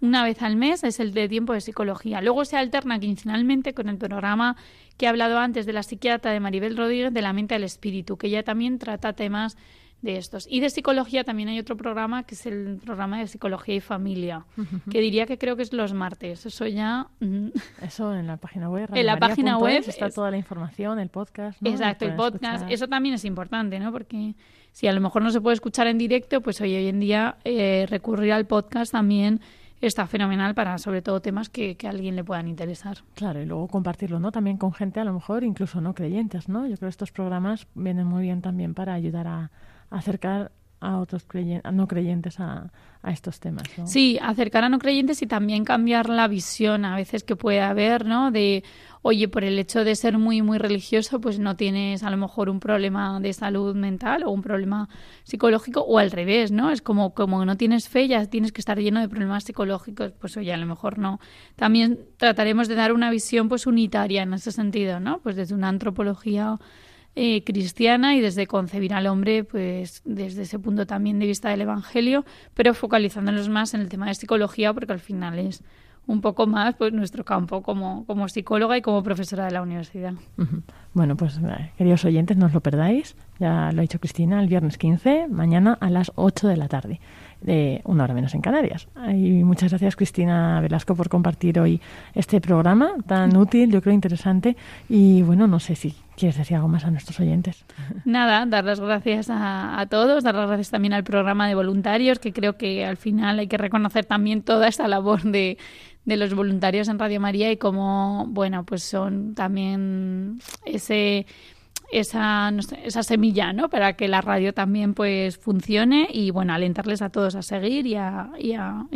Una 0.00 0.24
vez 0.24 0.42
al 0.42 0.56
mes 0.56 0.84
es 0.84 1.00
el 1.00 1.12
de 1.14 1.28
tiempo 1.28 1.52
de 1.52 1.60
psicología. 1.60 2.20
Luego 2.20 2.44
se 2.44 2.56
alterna 2.56 2.98
quincenalmente 2.98 3.72
con 3.74 3.88
el 3.88 3.96
programa 3.96 4.56
que 4.96 5.06
he 5.06 5.08
hablado 5.08 5.38
antes 5.38 5.66
de 5.66 5.72
la 5.72 5.82
psiquiatra 5.82 6.30
de 6.32 6.40
Maribel 6.40 6.76
Rodríguez 6.76 7.12
de 7.12 7.22
la 7.22 7.32
mente 7.32 7.54
al 7.54 7.64
espíritu, 7.64 8.16
que 8.16 8.26
ella 8.28 8.42
también 8.42 8.78
trata 8.78 9.12
temas 9.14 9.56
de 10.02 10.18
estos. 10.18 10.46
Y 10.50 10.60
de 10.60 10.68
psicología 10.68 11.24
también 11.24 11.48
hay 11.48 11.58
otro 11.58 11.76
programa 11.76 12.24
que 12.24 12.34
es 12.34 12.44
el 12.44 12.78
programa 12.84 13.18
de 13.18 13.26
psicología 13.26 13.76
y 13.76 13.80
familia, 13.80 14.44
que 14.90 15.00
diría 15.00 15.24
que 15.26 15.38
creo 15.38 15.56
que 15.56 15.62
es 15.62 15.72
los 15.72 15.94
martes. 15.94 16.44
Eso 16.44 16.66
ya... 16.66 17.08
mm, 17.20 17.48
Eso 17.82 18.14
en 18.14 18.26
la 18.26 18.36
página 18.36 18.68
web. 18.68 18.90
En 18.94 19.06
la 19.06 19.18
página 19.18 19.56
es, 19.56 19.62
web 19.62 19.84
está 19.86 20.06
es- 20.06 20.14
toda 20.14 20.30
la 20.30 20.36
información, 20.36 20.98
el 20.98 21.08
podcast. 21.08 21.60
¿no? 21.62 21.70
Exacto, 21.70 22.04
el 22.04 22.14
podcast. 22.14 22.44
escuchar. 22.56 22.72
Eso 22.72 22.88
también 22.88 23.14
es 23.14 23.24
importante, 23.24 23.78
¿no? 23.80 23.90
Porque 23.90 24.34
si 24.72 24.86
a 24.86 24.92
lo 24.92 25.00
mejor 25.00 25.22
no 25.22 25.30
se 25.30 25.40
puede 25.40 25.54
escuchar 25.54 25.86
en 25.86 25.96
directo, 25.96 26.42
pues 26.42 26.60
hoy, 26.60 26.76
hoy 26.76 26.88
en 26.88 27.00
día 27.00 27.36
eh, 27.44 27.86
recurrir 27.88 28.32
al 28.34 28.46
podcast 28.46 28.92
también 28.92 29.40
está 29.80 30.06
fenomenal 30.06 30.54
para 30.54 30.78
sobre 30.78 31.02
todo 31.02 31.20
temas 31.20 31.48
que, 31.48 31.76
que 31.76 31.86
a 31.86 31.90
alguien 31.90 32.16
le 32.16 32.24
puedan 32.24 32.48
interesar. 32.48 32.98
Claro, 33.14 33.40
y 33.40 33.46
luego 33.46 33.68
compartirlo, 33.68 34.18
¿no? 34.18 34.32
También 34.32 34.56
con 34.56 34.72
gente 34.72 35.00
a 35.00 35.04
lo 35.04 35.12
mejor 35.12 35.44
incluso 35.44 35.80
no 35.80 35.94
creyentes, 35.94 36.48
¿no? 36.48 36.66
Yo 36.66 36.76
creo 36.76 36.88
que 36.88 36.90
estos 36.90 37.12
programas 37.12 37.66
vienen 37.74 38.06
muy 38.06 38.22
bien 38.22 38.42
también 38.42 38.74
para 38.74 38.94
ayudar 38.94 39.26
a, 39.26 39.50
a 39.90 39.96
acercar 39.96 40.52
a 40.80 40.98
otros 40.98 41.26
creyen- 41.26 41.62
a 41.64 41.72
no 41.72 41.88
creyentes 41.88 42.38
a, 42.38 42.70
a 43.02 43.10
estos 43.10 43.40
temas, 43.40 43.64
¿no? 43.78 43.86
Sí, 43.86 44.18
acercar 44.20 44.64
a 44.64 44.68
no 44.68 44.78
creyentes 44.78 45.22
y 45.22 45.26
también 45.26 45.64
cambiar 45.64 46.08
la 46.08 46.28
visión 46.28 46.84
a 46.84 46.96
veces 46.96 47.24
que 47.24 47.34
puede 47.36 47.60
haber, 47.62 48.04
¿no? 48.04 48.30
De, 48.30 48.62
oye, 49.02 49.26
por 49.28 49.42
el 49.44 49.58
hecho 49.58 49.84
de 49.84 49.94
ser 49.94 50.18
muy, 50.18 50.42
muy 50.42 50.58
religioso, 50.58 51.20
pues 51.20 51.38
no 51.38 51.56
tienes 51.56 52.02
a 52.02 52.10
lo 52.10 52.16
mejor 52.18 52.50
un 52.50 52.60
problema 52.60 53.18
de 53.20 53.32
salud 53.32 53.74
mental 53.74 54.24
o 54.24 54.30
un 54.30 54.42
problema 54.42 54.88
psicológico 55.24 55.80
o 55.80 55.98
al 55.98 56.10
revés, 56.10 56.52
¿no? 56.52 56.70
Es 56.70 56.82
como, 56.82 57.14
como 57.14 57.44
no 57.44 57.56
tienes 57.56 57.88
fe, 57.88 58.06
ya 58.08 58.26
tienes 58.26 58.52
que 58.52 58.60
estar 58.60 58.78
lleno 58.78 59.00
de 59.00 59.08
problemas 59.08 59.44
psicológicos, 59.44 60.12
pues 60.12 60.36
oye, 60.36 60.52
a 60.52 60.56
lo 60.56 60.66
mejor 60.66 60.98
no. 60.98 61.20
También 61.56 62.00
trataremos 62.18 62.68
de 62.68 62.74
dar 62.74 62.92
una 62.92 63.10
visión 63.10 63.48
pues 63.48 63.66
unitaria 63.66 64.22
en 64.22 64.34
ese 64.34 64.52
sentido, 64.52 65.00
¿no? 65.00 65.20
Pues 65.20 65.36
desde 65.36 65.54
una 65.54 65.68
antropología 65.68 66.58
eh, 67.18 67.42
cristiana 67.44 68.14
y 68.14 68.20
desde 68.20 68.46
concebir 68.46 68.92
al 68.92 69.06
hombre, 69.06 69.42
pues 69.42 70.02
desde 70.04 70.42
ese 70.42 70.58
punto 70.58 70.86
también 70.86 71.18
de 71.18 71.26
vista 71.26 71.48
del 71.48 71.62
Evangelio, 71.62 72.26
pero 72.52 72.74
focalizándonos 72.74 73.48
más 73.48 73.72
en 73.72 73.80
el 73.80 73.88
tema 73.88 74.06
de 74.06 74.14
psicología, 74.14 74.74
porque 74.74 74.92
al 74.92 75.00
final 75.00 75.38
es 75.38 75.64
un 76.06 76.20
poco 76.20 76.46
más 76.46 76.74
pues 76.76 76.92
nuestro 76.92 77.24
campo 77.24 77.62
como, 77.62 78.04
como 78.04 78.28
psicóloga 78.28 78.76
y 78.76 78.82
como 78.82 79.02
profesora 79.02 79.46
de 79.46 79.50
la 79.50 79.62
universidad. 79.62 80.12
Bueno, 80.92 81.16
pues 81.16 81.38
eh, 81.38 81.72
queridos 81.78 82.04
oyentes, 82.04 82.36
no 82.36 82.46
os 82.46 82.52
lo 82.52 82.60
perdáis. 82.60 83.16
Ya 83.38 83.72
lo 83.72 83.78
ha 83.78 83.82
dicho 83.82 83.98
Cristina, 83.98 84.40
el 84.40 84.48
viernes 84.48 84.78
15, 84.78 85.28
mañana 85.28 85.76
a 85.80 85.90
las 85.90 86.12
8 86.14 86.48
de 86.48 86.56
la 86.56 86.68
tarde, 86.68 87.00
de 87.40 87.80
una 87.84 88.04
hora 88.04 88.14
menos 88.14 88.34
en 88.34 88.40
Canarias. 88.40 88.88
Y 89.08 89.44
muchas 89.44 89.70
gracias, 89.70 89.96
Cristina 89.96 90.60
Velasco, 90.60 90.94
por 90.94 91.08
compartir 91.08 91.58
hoy 91.60 91.80
este 92.14 92.40
programa 92.40 92.94
tan 93.06 93.36
útil, 93.36 93.70
yo 93.70 93.82
creo 93.82 93.94
interesante. 93.94 94.56
Y 94.88 95.22
bueno, 95.22 95.46
no 95.46 95.60
sé 95.60 95.74
si 95.76 95.94
quieres 96.16 96.36
decir 96.36 96.56
algo 96.56 96.68
más 96.68 96.84
a 96.84 96.90
nuestros 96.90 97.20
oyentes. 97.20 97.64
Nada, 98.04 98.46
dar 98.46 98.64
las 98.64 98.80
gracias 98.80 99.30
a, 99.30 99.78
a 99.78 99.86
todos, 99.86 100.24
dar 100.24 100.34
las 100.34 100.48
gracias 100.48 100.70
también 100.70 100.94
al 100.94 101.04
programa 101.04 101.46
de 101.46 101.54
voluntarios, 101.54 102.18
que 102.18 102.32
creo 102.32 102.56
que 102.56 102.84
al 102.84 102.96
final 102.96 103.38
hay 103.38 103.48
que 103.48 103.58
reconocer 103.58 104.06
también 104.06 104.42
toda 104.42 104.68
esta 104.68 104.88
labor 104.88 105.22
de, 105.22 105.58
de 106.06 106.16
los 106.16 106.34
voluntarios 106.34 106.88
en 106.88 106.98
Radio 106.98 107.20
María 107.20 107.50
y 107.50 107.56
cómo, 107.56 108.26
bueno, 108.28 108.64
pues 108.64 108.84
son 108.84 109.34
también 109.34 110.38
ese 110.64 111.26
esa, 111.92 112.50
no 112.50 112.62
sé, 112.62 112.78
esa 112.84 113.02
semilla, 113.02 113.52
¿no? 113.52 113.68
Para 113.68 113.94
que 113.94 114.08
la 114.08 114.20
radio 114.20 114.52
también 114.52 114.94
pues 114.94 115.38
funcione 115.38 116.08
y 116.12 116.30
bueno, 116.30 116.52
alentarles 116.52 117.02
a 117.02 117.10
todos 117.10 117.34
a 117.34 117.42
seguir 117.42 117.86
y 117.86 117.94
a, 117.94 118.30
y 118.38 118.52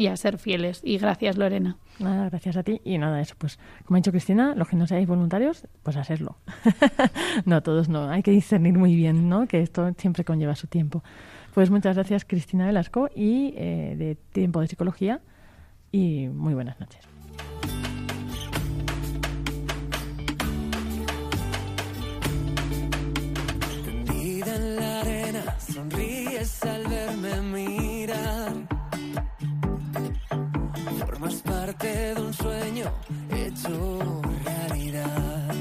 a, 0.06 0.16
ser 0.16 0.38
fieles. 0.38 0.80
Y 0.84 0.98
gracias, 0.98 1.36
Lorena. 1.36 1.76
Nada, 1.98 2.28
gracias 2.28 2.56
a 2.56 2.62
ti. 2.62 2.80
Y 2.84 2.98
nada, 2.98 3.20
eso, 3.20 3.34
pues 3.38 3.58
como 3.84 3.96
ha 3.96 3.98
dicho 4.00 4.10
Cristina, 4.10 4.54
los 4.54 4.68
que 4.68 4.76
no 4.76 4.86
seáis 4.86 5.06
voluntarios, 5.06 5.66
pues 5.82 5.96
a 5.96 6.04
serlo. 6.04 6.36
no, 7.44 7.62
todos 7.62 7.88
no. 7.88 8.08
Hay 8.10 8.22
que 8.22 8.30
discernir 8.30 8.74
muy 8.74 8.94
bien, 8.94 9.28
¿no? 9.28 9.46
Que 9.46 9.60
esto 9.60 9.92
siempre 9.96 10.24
conlleva 10.24 10.56
su 10.56 10.66
tiempo. 10.66 11.02
Pues 11.54 11.70
muchas 11.70 11.96
gracias, 11.96 12.24
Cristina 12.24 12.66
Velasco, 12.66 13.08
y 13.14 13.54
eh, 13.56 13.94
de 13.98 14.16
Tiempo 14.32 14.60
de 14.60 14.68
Psicología. 14.68 15.20
Y 15.92 16.28
muy 16.28 16.54
buenas 16.54 16.78
noches. 16.78 17.19
Al 26.64 26.86
verme 26.86 27.40
mirar. 27.42 28.52
Formas 30.98 31.34
parte 31.36 32.14
de 32.14 32.20
un 32.20 32.32
sueño 32.32 32.90
hecho 33.30 34.22
realidad. 34.44 35.54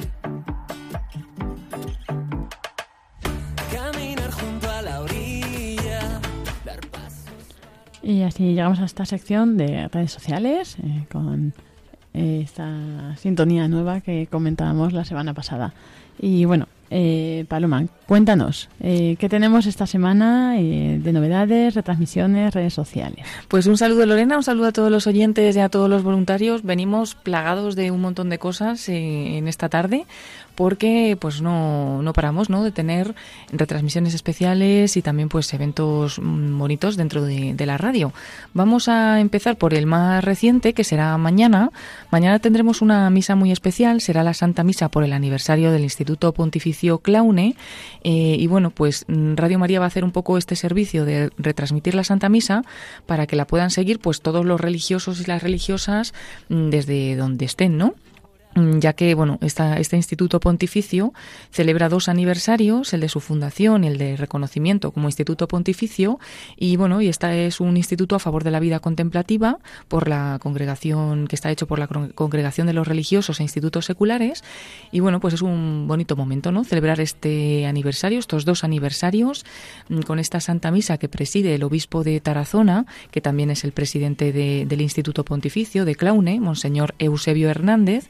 Caminar 3.72 4.32
junto 4.32 4.70
a 4.70 4.82
la 4.82 5.02
orilla, 5.02 6.20
dar 6.66 6.80
pasos. 6.92 7.26
Y 8.02 8.24
así 8.24 8.54
llegamos 8.54 8.80
a 8.80 8.86
esta 8.86 9.06
sección 9.06 9.58
de 9.58 9.88
redes 9.88 10.12
sociales 10.12 10.78
eh, 10.84 11.06
con 11.12 11.54
eh, 12.14 12.42
esta 12.44 13.16
sintonía 13.18 13.68
nueva 13.68 14.02
que 14.02 14.28
comentábamos 14.28 14.94
la 14.94 15.06
semana 15.06 15.34
pasada. 15.34 15.74
Y 16.20 16.46
bueno, 16.46 16.68
eh, 16.92 17.46
Paloma, 17.48 17.86
cuéntanos, 18.08 18.70
eh, 18.80 19.16
¿qué 19.20 19.30
tenemos 19.30 19.66
esta 19.66 19.86
semana 19.86 20.60
eh, 20.60 21.00
de 21.02 21.14
novedades, 21.14 21.76
retransmisiones, 21.76 22.54
redes 22.54 22.74
sociales? 22.74 23.26
Pues 23.48 23.68
un 23.68 23.78
saludo 23.78 24.06
Lorena, 24.06 24.38
un 24.38 24.44
saludo 24.44 24.68
a 24.68 24.72
todos 24.72 24.92
los 24.92 25.06
oyentes 25.06 25.56
y 25.56 25.60
a 25.60 25.70
todos 25.70 25.90
los 25.90 26.04
voluntarios. 26.04 26.64
Venimos 26.64 27.16
plagados 27.16 27.76
de 27.76 27.92
un 27.92 28.02
montón 28.02 28.30
de 28.30 28.40
cosas 28.40 28.90
eh, 28.90 29.38
en 29.38 29.48
esta 29.48 29.70
tarde 29.70 30.06
porque 30.60 31.16
pues 31.18 31.42
no, 31.42 32.02
no 32.02 32.12
paramos 32.12 32.50
¿no? 32.50 32.66
de 32.66 32.74
tener 32.74 33.16
retransmisiones 33.50 34.14
especiales 34.14 34.98
y 34.98 35.02
también 35.02 35.30
pues 35.30 35.54
eventos 35.54 36.20
mm, 36.20 36.60
bonitos 36.60 36.98
dentro 36.98 37.24
de, 37.24 37.56
la 37.66 37.78
radio. 37.78 38.12
Vamos 38.54 38.90
a 38.90 39.22
empezar 39.22 39.56
por 39.56 39.74
el 39.74 39.86
más 39.86 40.22
reciente 40.22 40.74
que 40.74 40.84
será 40.84 41.18
mañana. 41.18 41.72
Mañana 42.12 42.40
tendremos 42.40 42.82
una 42.82 43.10
misa 43.10 43.36
muy 43.36 43.54
especial, 43.54 44.02
será 44.02 44.22
la 44.22 44.34
Santa 44.34 44.66
Misa 44.66 44.90
por 44.90 45.06
el 45.06 45.14
aniversario 45.14 45.72
del 45.72 45.84
Instituto 45.84 46.34
Pontificio 46.34 46.98
Claune 46.98 47.56
eh, 48.04 48.36
y 48.38 48.48
bueno 48.48 48.70
pues 48.70 49.06
mm, 49.08 49.36
Radio 49.36 49.60
María 49.60 49.80
va 49.80 49.86
a 49.86 49.88
hacer 49.88 50.04
un 50.04 50.12
poco 50.12 50.38
este 50.38 50.58
servicio 50.58 51.06
de 51.06 51.32
retransmitir 51.38 51.96
la 51.96 52.04
Santa 52.04 52.28
Misa 52.28 52.64
para 53.06 53.28
que 53.28 53.38
la 53.38 53.48
puedan 53.48 53.70
seguir 53.70 54.00
pues 54.00 54.20
todos 54.20 54.46
los 54.46 54.60
religiosos 54.60 55.22
y 55.22 55.24
las 55.24 55.42
religiosas 55.42 56.14
mm, 56.50 56.70
desde 56.70 57.16
donde 57.16 57.46
estén, 57.46 57.78
¿no? 57.78 57.96
Mm, 58.56 58.80
ya 58.80 58.94
que 58.94 59.14
bueno 59.14 59.38
esta, 59.42 59.78
este 59.78 59.96
instituto 59.96 60.40
pontificio 60.40 61.14
celebra 61.52 61.88
dos 61.88 62.10
aniversarios 62.10 62.92
el 62.96 63.02
de 63.02 63.08
su 63.08 63.20
fundación 63.20 63.84
y 63.84 63.88
el 63.88 64.00
de 64.00 64.18
reconocimiento 64.18 64.90
como 64.92 65.08
instituto 65.08 65.48
pontificio 65.48 66.18
y 66.58 66.76
bueno 66.76 67.00
y 67.00 67.10
esta 67.10 67.36
es 67.36 67.60
un 67.60 67.78
instituto 67.78 68.16
a 68.16 68.20
favor 68.20 68.44
de 68.44 68.50
la 68.50 68.60
vida 68.60 68.80
contemplativa 68.80 69.60
por 69.88 70.08
la 70.10 70.40
congregación 70.42 71.28
que 71.28 71.36
está 71.36 71.52
hecho 71.52 71.68
por 71.68 71.78
la 71.78 71.86
Con- 71.86 72.10
congregación 72.10 72.66
de 72.66 72.74
los 72.74 72.88
religiosos 72.88 73.40
e 73.40 73.44
institutos 73.44 73.86
seculares 73.86 74.44
y 74.92 75.00
bueno 75.00 75.20
pues 75.20 75.36
es 75.36 75.44
un 75.44 75.86
bonito 75.88 76.16
momento 76.16 76.52
no 76.52 76.64
celebrar 76.64 77.00
este 77.02 77.68
aniversario 77.68 78.18
estos 78.18 78.46
dos 78.46 78.64
aniversarios 78.64 79.46
mm, 79.90 80.00
con 80.02 80.18
esta 80.18 80.40
santa 80.40 80.72
misa 80.72 80.98
que 80.98 81.08
preside 81.08 81.54
el 81.54 81.62
obispo 81.62 82.04
de 82.04 82.20
Tarazona 82.20 82.88
que 83.12 83.22
también 83.22 83.52
es 83.52 83.64
el 83.64 83.74
presidente 83.74 84.34
de- 84.34 84.66
del 84.68 84.82
instituto 84.82 85.24
pontificio 85.24 85.86
de 85.86 85.94
Claune 85.94 86.40
monseñor 86.40 86.96
Eusebio 86.98 87.48
Hernández 87.52 88.10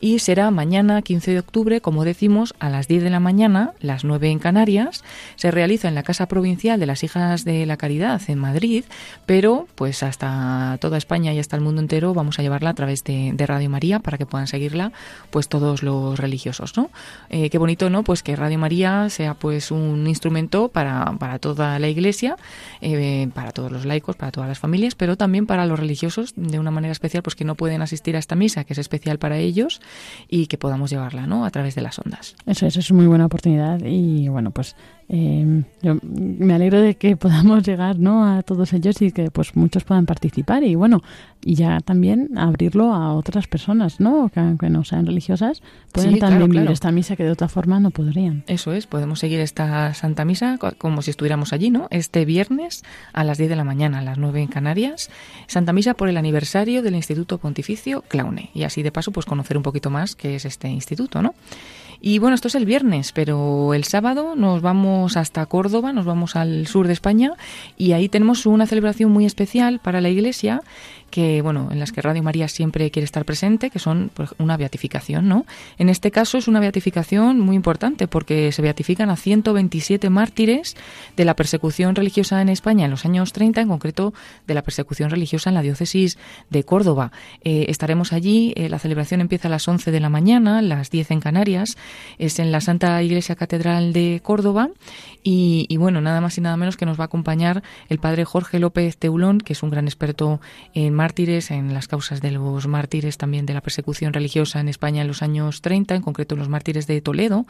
y 0.00 0.18
será 0.18 0.50
mañana 0.50 1.02
15 1.02 1.32
de 1.32 1.38
octubre, 1.38 1.80
como 1.80 2.04
decimos, 2.04 2.54
a 2.58 2.70
las 2.70 2.88
10 2.88 3.02
de 3.02 3.10
la 3.10 3.20
mañana, 3.20 3.72
las 3.80 4.04
9 4.04 4.30
en 4.30 4.38
Canarias. 4.38 5.04
Se 5.36 5.50
realiza 5.50 5.88
en 5.88 5.94
la 5.94 6.02
Casa 6.02 6.26
Provincial 6.26 6.78
de 6.78 6.86
las 6.86 7.02
Hijas 7.02 7.44
de 7.44 7.66
la 7.66 7.76
Caridad 7.76 8.20
en 8.28 8.38
Madrid, 8.38 8.84
pero 9.26 9.66
pues 9.74 10.02
hasta 10.02 10.78
toda 10.80 10.98
España 10.98 11.32
y 11.32 11.38
hasta 11.38 11.56
el 11.56 11.62
mundo 11.62 11.80
entero 11.80 12.14
vamos 12.14 12.38
a 12.38 12.42
llevarla 12.42 12.70
a 12.70 12.74
través 12.74 13.04
de, 13.04 13.34
Radio 13.46 13.70
María 13.70 14.00
para 14.00 14.18
que 14.18 14.26
puedan 14.26 14.48
seguirla 14.48 14.90
pues 15.30 15.48
todos 15.48 15.84
los 15.84 16.18
religiosos, 16.18 16.76
¿no? 16.76 16.90
Eh, 17.30 17.48
qué 17.48 17.58
bonito, 17.58 17.90
¿no? 17.90 18.02
Pues 18.02 18.24
que 18.24 18.34
Radio 18.34 18.58
María 18.58 19.08
sea 19.08 19.34
pues 19.34 19.70
un 19.70 20.06
instrumento 20.08 20.68
para, 20.68 21.12
para 21.18 21.38
toda 21.38 21.78
la 21.78 21.88
Iglesia, 21.88 22.36
eh, 22.80 23.28
para 23.34 23.52
todos 23.52 23.70
los 23.70 23.84
laicos, 23.84 24.16
para 24.16 24.32
todas 24.32 24.48
las 24.48 24.58
familias, 24.58 24.96
pero 24.96 25.16
también 25.16 25.46
para 25.46 25.64
los 25.64 25.78
religiosos 25.78 26.32
de 26.34 26.58
una 26.58 26.72
manera 26.72 26.92
especial, 26.92 27.22
pues 27.22 27.36
que 27.36 27.44
no 27.44 27.54
pueden 27.54 27.82
asistir 27.82 28.16
a 28.16 28.18
esta 28.18 28.34
misa, 28.34 28.64
que 28.64 28.72
es 28.72 28.78
especial 28.78 29.18
para 29.18 29.38
ellos, 29.38 29.80
y 30.28 30.46
que 30.46 30.58
podamos 30.58 30.90
llevarla, 30.90 31.26
¿no? 31.26 31.44
A 31.44 31.50
través 31.50 31.74
de 31.74 31.82
las 31.82 31.98
ondas. 31.98 32.36
Eso, 32.46 32.66
eso 32.66 32.80
es 32.80 32.92
muy 32.92 33.06
buena 33.06 33.26
oportunidad 33.26 33.80
y 33.84 34.28
bueno, 34.28 34.50
pues 34.50 34.76
Eh, 35.08 35.62
yo 35.82 35.98
me 36.02 36.52
alegro 36.54 36.80
de 36.80 36.96
que 36.96 37.16
podamos 37.16 37.64
llegar 37.64 37.96
¿no? 37.98 38.24
a 38.24 38.42
todos 38.42 38.72
ellos 38.72 39.00
y 39.02 39.12
que 39.12 39.30
pues 39.30 39.54
muchos 39.54 39.84
puedan 39.84 40.04
participar 40.04 40.64
y 40.64 40.74
bueno 40.74 41.00
y 41.44 41.54
ya 41.54 41.78
también 41.78 42.30
abrirlo 42.36 42.92
a 42.92 43.14
otras 43.14 43.46
personas 43.46 44.00
no 44.00 44.28
que 44.34 44.40
aunque 44.40 44.68
no 44.68 44.82
sean 44.82 45.06
religiosas 45.06 45.62
pueden 45.92 46.14
Sí, 46.14 46.18
claro, 46.18 46.32
también 46.32 46.50
vivir 46.50 46.70
esta 46.72 46.90
misa 46.90 47.14
que 47.14 47.22
de 47.22 47.30
otra 47.30 47.46
forma 47.48 47.78
no 47.78 47.92
podrían 47.92 48.42
Eso 48.48 48.72
es, 48.72 48.88
podemos 48.88 49.20
seguir 49.20 49.38
esta 49.38 49.94
Santa 49.94 50.24
Misa 50.24 50.58
co- 50.58 50.72
como 50.76 51.02
si 51.02 51.10
estuviéramos 51.12 51.52
allí, 51.52 51.70
¿no? 51.70 51.86
Este 51.90 52.24
viernes 52.24 52.82
a 53.12 53.22
las 53.22 53.38
10 53.38 53.48
de 53.50 53.56
la 53.56 53.62
mañana, 53.64 54.00
a 54.00 54.02
las 54.02 54.18
9 54.18 54.42
en 54.42 54.48
Canarias, 54.48 55.08
Santa 55.46 55.72
Misa 55.72 55.94
por 55.94 56.08
el 56.08 56.16
aniversario 56.16 56.82
del 56.82 56.96
Instituto 56.96 57.38
Pontificio 57.38 58.02
Claune. 58.08 58.50
Y 58.54 58.64
así 58.64 58.82
de 58.82 58.90
paso, 58.90 59.12
pues 59.12 59.24
conocer 59.24 59.56
un 59.56 59.62
poquito 59.62 59.88
más 59.88 60.16
qué 60.16 60.34
es 60.34 60.44
este 60.44 60.68
instituto, 60.68 61.22
¿no? 61.22 61.32
Y 61.98 62.18
bueno, 62.18 62.34
esto 62.34 62.48
es 62.48 62.54
el 62.54 62.66
viernes, 62.66 63.12
pero 63.12 63.72
el 63.72 63.84
sábado 63.84 64.36
nos 64.36 64.60
vamos 64.60 64.95
hasta 65.16 65.44
Córdoba, 65.46 65.92
nos 65.92 66.06
vamos 66.06 66.36
al 66.36 66.66
sur 66.66 66.86
de 66.86 66.92
España 66.92 67.32
y 67.76 67.92
ahí 67.92 68.08
tenemos 68.08 68.46
una 68.46 68.66
celebración 68.66 69.10
muy 69.10 69.26
especial 69.26 69.78
para 69.78 70.00
la 70.00 70.08
Iglesia 70.08 70.62
que 71.10 71.40
bueno, 71.40 71.68
en 71.70 71.78
las 71.78 71.92
que 71.92 72.02
Radio 72.02 72.22
María 72.22 72.48
siempre 72.48 72.90
quiere 72.90 73.04
estar 73.04 73.24
presente, 73.24 73.70
que 73.70 73.78
son 73.78 74.10
pues, 74.12 74.30
una 74.38 74.56
beatificación, 74.56 75.28
¿no? 75.28 75.46
En 75.78 75.88
este 75.88 76.10
caso 76.10 76.36
es 76.36 76.48
una 76.48 76.60
beatificación 76.60 77.40
muy 77.40 77.56
importante 77.56 78.08
porque 78.08 78.52
se 78.52 78.60
beatifican 78.60 79.08
a 79.10 79.16
127 79.16 80.10
mártires 80.10 80.76
de 81.16 81.24
la 81.24 81.34
persecución 81.34 81.94
religiosa 81.94 82.42
en 82.42 82.48
España 82.48 82.86
en 82.86 82.90
los 82.90 83.04
años 83.04 83.32
30, 83.32 83.60
en 83.60 83.68
concreto 83.68 84.14
de 84.46 84.54
la 84.54 84.62
persecución 84.62 85.10
religiosa 85.10 85.50
en 85.50 85.54
la 85.54 85.62
diócesis 85.62 86.18
de 86.50 86.64
Córdoba. 86.64 87.12
Eh, 87.42 87.66
estaremos 87.68 88.12
allí, 88.12 88.52
eh, 88.56 88.68
la 88.68 88.78
celebración 88.78 89.20
empieza 89.20 89.48
a 89.48 89.50
las 89.50 89.66
11 89.66 89.90
de 89.90 90.00
la 90.00 90.10
mañana, 90.10 90.60
las 90.60 90.90
10 90.90 91.12
en 91.12 91.20
Canarias, 91.20 91.76
es 92.18 92.38
en 92.38 92.52
la 92.52 92.60
Santa 92.60 93.02
Iglesia 93.02 93.36
Catedral 93.36 93.92
de 93.92 94.20
Córdoba 94.22 94.70
y, 95.22 95.66
y 95.68 95.76
bueno, 95.76 96.00
nada 96.00 96.20
más 96.20 96.38
y 96.38 96.40
nada 96.40 96.56
menos 96.56 96.76
que 96.76 96.86
nos 96.86 96.98
va 96.98 97.04
a 97.04 97.06
acompañar 97.06 97.62
el 97.88 97.98
padre 97.98 98.24
Jorge 98.24 98.58
López 98.58 98.96
Teulón, 98.96 99.40
que 99.40 99.52
es 99.52 99.62
un 99.62 99.70
gran 99.70 99.86
experto 99.86 100.40
en 100.74 100.94
mártires, 100.94 101.50
en 101.50 101.74
las 101.74 101.88
causas 101.88 102.20
de 102.20 102.30
los 102.30 102.66
mártires 102.66 103.16
también 103.16 103.46
de 103.46 103.54
la 103.54 103.60
persecución 103.60 104.12
religiosa 104.12 104.60
en 104.60 104.68
España 104.68 105.02
en 105.02 105.08
los 105.08 105.22
años 105.22 105.62
30, 105.62 105.94
en 105.94 106.02
concreto 106.02 106.34
en 106.34 106.40
los 106.40 106.48
mártires 106.48 106.86
de 106.86 107.00
Toledo, 107.00 107.46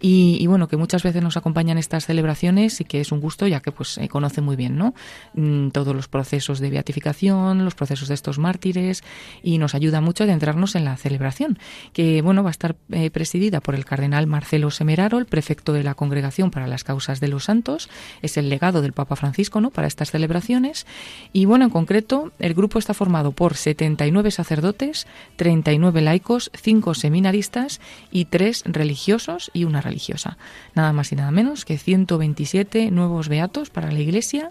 y, 0.00 0.46
bueno, 0.46 0.68
que 0.68 0.76
muchas 0.76 1.02
veces 1.02 1.22
nos 1.22 1.36
acompañan 1.36 1.78
estas 1.78 2.06
celebraciones 2.06 2.80
y 2.80 2.84
que 2.84 3.00
es 3.00 3.12
un 3.12 3.20
gusto 3.20 3.46
ya 3.46 3.60
que 3.60 3.72
pues 3.72 4.00
conoce 4.10 4.40
muy 4.40 4.56
bien, 4.56 4.76
¿no? 4.76 4.94
Mm, 5.34 5.68
Todos 5.68 5.94
los 5.94 6.08
procesos 6.08 6.60
de 6.60 6.70
beatificación, 6.70 7.64
los 7.64 7.74
procesos 7.74 8.08
de 8.08 8.14
estos 8.14 8.38
mártires 8.38 9.02
y 9.42 9.58
nos 9.58 9.74
ayuda 9.74 10.00
mucho 10.00 10.24
a 10.24 10.26
adentrarnos 10.26 10.74
en 10.74 10.84
la 10.84 10.96
celebración, 10.96 11.58
que 11.92 12.22
bueno, 12.22 12.42
va 12.42 12.50
a 12.50 12.52
estar 12.52 12.76
eh, 12.90 13.10
presidida 13.10 13.60
por 13.60 13.74
el 13.74 13.84
cardenal 13.84 14.26
Marcelo 14.26 14.70
Semeraro, 14.70 15.18
el 15.18 15.26
prefecto 15.26 15.72
de 15.72 15.82
la 15.82 15.94
Congregación 15.94 16.50
para 16.50 16.66
las 16.78 16.84
Causas 16.84 17.18
de 17.18 17.26
los 17.26 17.44
Santos, 17.44 17.90
es 18.22 18.36
el 18.36 18.48
legado 18.48 18.82
del 18.82 18.92
Papa 18.92 19.16
Francisco, 19.16 19.60
¿no? 19.60 19.70
Para 19.70 19.88
estas 19.88 20.12
celebraciones 20.12 20.86
y 21.32 21.44
bueno, 21.44 21.64
en 21.64 21.70
concreto, 21.70 22.30
el 22.38 22.54
grupo 22.54 22.78
está 22.78 22.94
formado 22.94 23.32
por 23.32 23.56
79 23.56 24.30
sacerdotes, 24.30 25.08
39 25.34 26.00
laicos, 26.02 26.52
5 26.54 26.94
seminaristas 26.94 27.80
y 28.12 28.26
3 28.26 28.62
religiosos 28.66 29.50
y 29.52 29.64
una 29.64 29.80
religiosa. 29.80 30.38
Nada 30.74 30.92
más 30.92 31.10
y 31.10 31.16
nada 31.16 31.32
menos 31.32 31.64
que 31.64 31.78
127 31.78 32.92
nuevos 32.92 33.28
beatos 33.28 33.70
para 33.70 33.90
la 33.90 33.98
Iglesia 33.98 34.50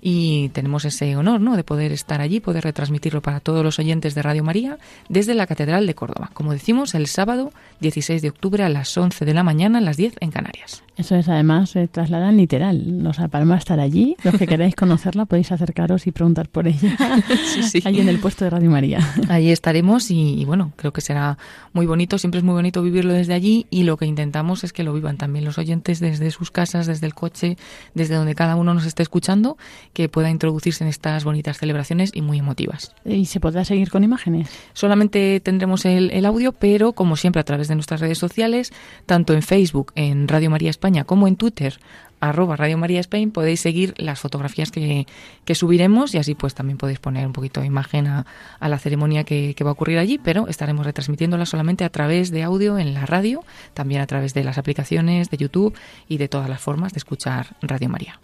y 0.00 0.48
tenemos 0.50 0.84
ese 0.84 1.16
honor, 1.16 1.40
¿no? 1.40 1.56
De 1.56 1.64
poder 1.64 1.92
estar 1.92 2.20
allí, 2.20 2.40
poder 2.40 2.64
retransmitirlo 2.64 3.22
para 3.22 3.40
todos 3.40 3.64
los 3.64 3.78
oyentes 3.78 4.14
de 4.14 4.22
Radio 4.22 4.44
María 4.44 4.78
desde 5.08 5.34
la 5.34 5.46
Catedral 5.46 5.86
de 5.86 5.94
Córdoba. 5.94 6.30
Como 6.32 6.52
decimos, 6.52 6.94
el 6.94 7.06
sábado 7.06 7.52
16 7.80 8.22
de 8.22 8.28
octubre 8.28 8.64
a 8.64 8.68
las 8.68 8.96
11 8.96 9.24
de 9.24 9.34
la 9.34 9.42
mañana, 9.42 9.78
a 9.78 9.82
las 9.82 9.96
10 9.96 10.16
en 10.20 10.30
Canarias. 10.30 10.82
Eso 10.96 11.14
es, 11.14 11.28
además, 11.28 11.70
se 11.70 11.86
trasladan 11.86 12.36
literal. 12.36 13.06
O 13.06 13.12
sea, 13.12 13.28
Palma 13.28 13.56
estar 13.56 13.78
allí. 13.78 14.16
Los 14.24 14.34
que 14.34 14.48
queráis 14.48 14.74
conocerla 14.74 15.26
podéis 15.26 15.52
acercaros 15.52 16.08
y 16.08 16.12
preguntar 16.12 16.48
por 16.48 16.66
ella. 16.66 16.96
Sí, 17.48 17.62
sí. 17.62 17.82
Allí 17.84 18.00
en 18.00 18.08
el 18.08 18.18
puesto 18.18 18.44
de 18.44 18.50
Radio 18.50 18.70
María. 18.70 18.98
Ahí 19.28 19.50
estaremos 19.50 20.10
y, 20.10 20.40
y 20.40 20.44
bueno, 20.44 20.72
creo 20.76 20.92
que 20.92 21.00
será 21.00 21.38
muy 21.72 21.86
bonito, 21.86 22.18
siempre 22.18 22.38
es 22.38 22.44
muy 22.44 22.54
bonito 22.54 22.82
vivirlo 22.82 23.12
desde 23.12 23.34
allí 23.34 23.66
y 23.70 23.84
lo 23.84 23.96
que 23.96 24.06
intentamos 24.06 24.64
es 24.64 24.72
que 24.72 24.82
lo 24.82 24.92
vivan 24.92 25.16
también 25.16 25.44
los 25.44 25.58
oyentes 25.58 26.00
desde 26.00 26.30
sus 26.30 26.50
casas, 26.50 26.86
desde 26.86 27.06
el 27.06 27.14
coche, 27.14 27.56
desde 27.94 28.14
donde 28.14 28.34
cada 28.34 28.56
uno 28.56 28.74
nos 28.74 28.84
esté 28.84 29.02
escuchando, 29.02 29.56
que 29.92 30.08
pueda 30.08 30.30
introducirse 30.30 30.84
en 30.84 30.90
estas 30.90 31.24
bonitas 31.24 31.58
celebraciones 31.58 32.10
y 32.14 32.22
muy 32.22 32.38
emotivas. 32.38 32.94
¿Y 33.04 33.26
se 33.26 33.40
podrá 33.40 33.64
seguir 33.64 33.90
con 33.90 34.04
imágenes? 34.04 34.48
Solamente 34.72 35.40
tendremos 35.40 35.84
el, 35.84 36.10
el 36.10 36.26
audio, 36.26 36.52
pero 36.52 36.92
como 36.92 37.16
siempre 37.16 37.40
a 37.40 37.44
través 37.44 37.68
de 37.68 37.74
nuestras 37.74 38.00
redes 38.00 38.18
sociales, 38.18 38.72
tanto 39.06 39.32
en 39.34 39.42
Facebook, 39.42 39.92
en 39.94 40.28
Radio 40.28 40.50
María 40.50 40.70
España, 40.70 41.04
como 41.04 41.28
en 41.28 41.36
Twitter, 41.36 41.78
arroba 42.20 42.56
Radio 42.56 42.78
María 42.78 43.00
Spain, 43.00 43.30
podéis 43.30 43.60
seguir 43.60 43.94
las 43.96 44.20
fotografías 44.20 44.70
que, 44.70 45.06
que 45.44 45.54
subiremos 45.54 46.14
y 46.14 46.18
así 46.18 46.34
pues 46.34 46.54
también 46.54 46.78
podéis 46.78 46.98
poner 46.98 47.26
un 47.26 47.32
poquito 47.32 47.60
de 47.60 47.66
imagen 47.66 48.06
a, 48.06 48.26
a 48.58 48.68
la 48.68 48.78
ceremonia 48.78 49.24
que, 49.24 49.54
que 49.54 49.64
va 49.64 49.70
a 49.70 49.72
ocurrir 49.72 49.98
allí, 49.98 50.18
pero 50.18 50.48
estaremos 50.48 50.84
retransmitiéndola 50.84 51.46
solamente 51.46 51.84
a 51.84 51.90
través 51.90 52.30
de 52.30 52.42
audio 52.42 52.78
en 52.78 52.94
la 52.94 53.06
radio, 53.06 53.44
también 53.74 54.00
a 54.00 54.06
través 54.06 54.34
de 54.34 54.44
las 54.44 54.58
aplicaciones 54.58 55.30
de 55.30 55.36
YouTube 55.36 55.74
y 56.08 56.18
de 56.18 56.28
todas 56.28 56.48
las 56.48 56.60
formas 56.60 56.92
de 56.92 56.98
escuchar 56.98 57.56
Radio 57.62 57.88
María. 57.88 58.20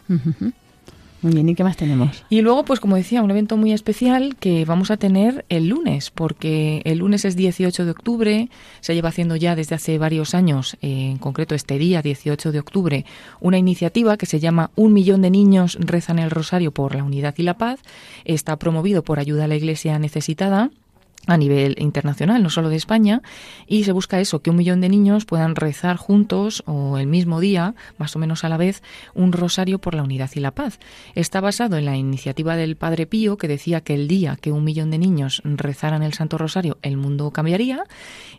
Muy 1.24 1.32
bien, 1.32 1.48
¿y 1.48 1.54
qué 1.54 1.64
más 1.64 1.78
tenemos? 1.78 2.22
Y 2.28 2.42
luego, 2.42 2.66
pues 2.66 2.80
como 2.80 2.96
decía, 2.96 3.22
un 3.22 3.30
evento 3.30 3.56
muy 3.56 3.72
especial 3.72 4.36
que 4.38 4.66
vamos 4.66 4.90
a 4.90 4.98
tener 4.98 5.46
el 5.48 5.68
lunes, 5.68 6.10
porque 6.10 6.82
el 6.84 6.98
lunes 6.98 7.24
es 7.24 7.34
18 7.34 7.86
de 7.86 7.90
octubre, 7.90 8.50
se 8.82 8.94
lleva 8.94 9.08
haciendo 9.08 9.34
ya 9.34 9.56
desde 9.56 9.74
hace 9.74 9.96
varios 9.96 10.34
años, 10.34 10.76
eh, 10.82 11.12
en 11.12 11.16
concreto 11.16 11.54
este 11.54 11.78
día, 11.78 12.02
18 12.02 12.52
de 12.52 12.58
octubre, 12.58 13.06
una 13.40 13.56
iniciativa 13.56 14.18
que 14.18 14.26
se 14.26 14.38
llama 14.38 14.70
Un 14.74 14.92
millón 14.92 15.22
de 15.22 15.30
niños 15.30 15.78
rezan 15.80 16.18
el 16.18 16.30
rosario 16.30 16.72
por 16.72 16.94
la 16.94 17.04
unidad 17.04 17.32
y 17.38 17.42
la 17.42 17.56
paz. 17.56 17.80
Está 18.26 18.58
promovido 18.58 19.02
por 19.02 19.18
Ayuda 19.18 19.44
a 19.44 19.48
la 19.48 19.56
Iglesia 19.56 19.98
Necesitada 19.98 20.72
a 21.26 21.36
nivel 21.36 21.76
internacional, 21.78 22.42
no 22.42 22.50
solo 22.50 22.68
de 22.68 22.76
España, 22.76 23.22
y 23.66 23.84
se 23.84 23.92
busca 23.92 24.20
eso, 24.20 24.42
que 24.42 24.50
un 24.50 24.56
millón 24.56 24.80
de 24.80 24.88
niños 24.88 25.24
puedan 25.24 25.56
rezar 25.56 25.96
juntos 25.96 26.62
o 26.66 26.98
el 26.98 27.06
mismo 27.06 27.40
día, 27.40 27.74
más 27.98 28.14
o 28.14 28.18
menos 28.18 28.44
a 28.44 28.48
la 28.48 28.56
vez, 28.56 28.82
un 29.14 29.32
rosario 29.32 29.78
por 29.78 29.94
la 29.94 30.02
unidad 30.02 30.30
y 30.34 30.40
la 30.40 30.50
paz. 30.50 30.78
Está 31.14 31.40
basado 31.40 31.76
en 31.78 31.84
la 31.86 31.96
iniciativa 31.96 32.56
del 32.56 32.76
Padre 32.76 33.06
Pío, 33.06 33.36
que 33.38 33.48
decía 33.48 33.80
que 33.80 33.94
el 33.94 34.08
día 34.08 34.36
que 34.40 34.52
un 34.52 34.64
millón 34.64 34.90
de 34.90 34.98
niños 34.98 35.40
rezaran 35.44 36.02
el 36.02 36.12
Santo 36.12 36.36
Rosario, 36.36 36.78
el 36.82 36.96
mundo 36.96 37.30
cambiaría, 37.30 37.84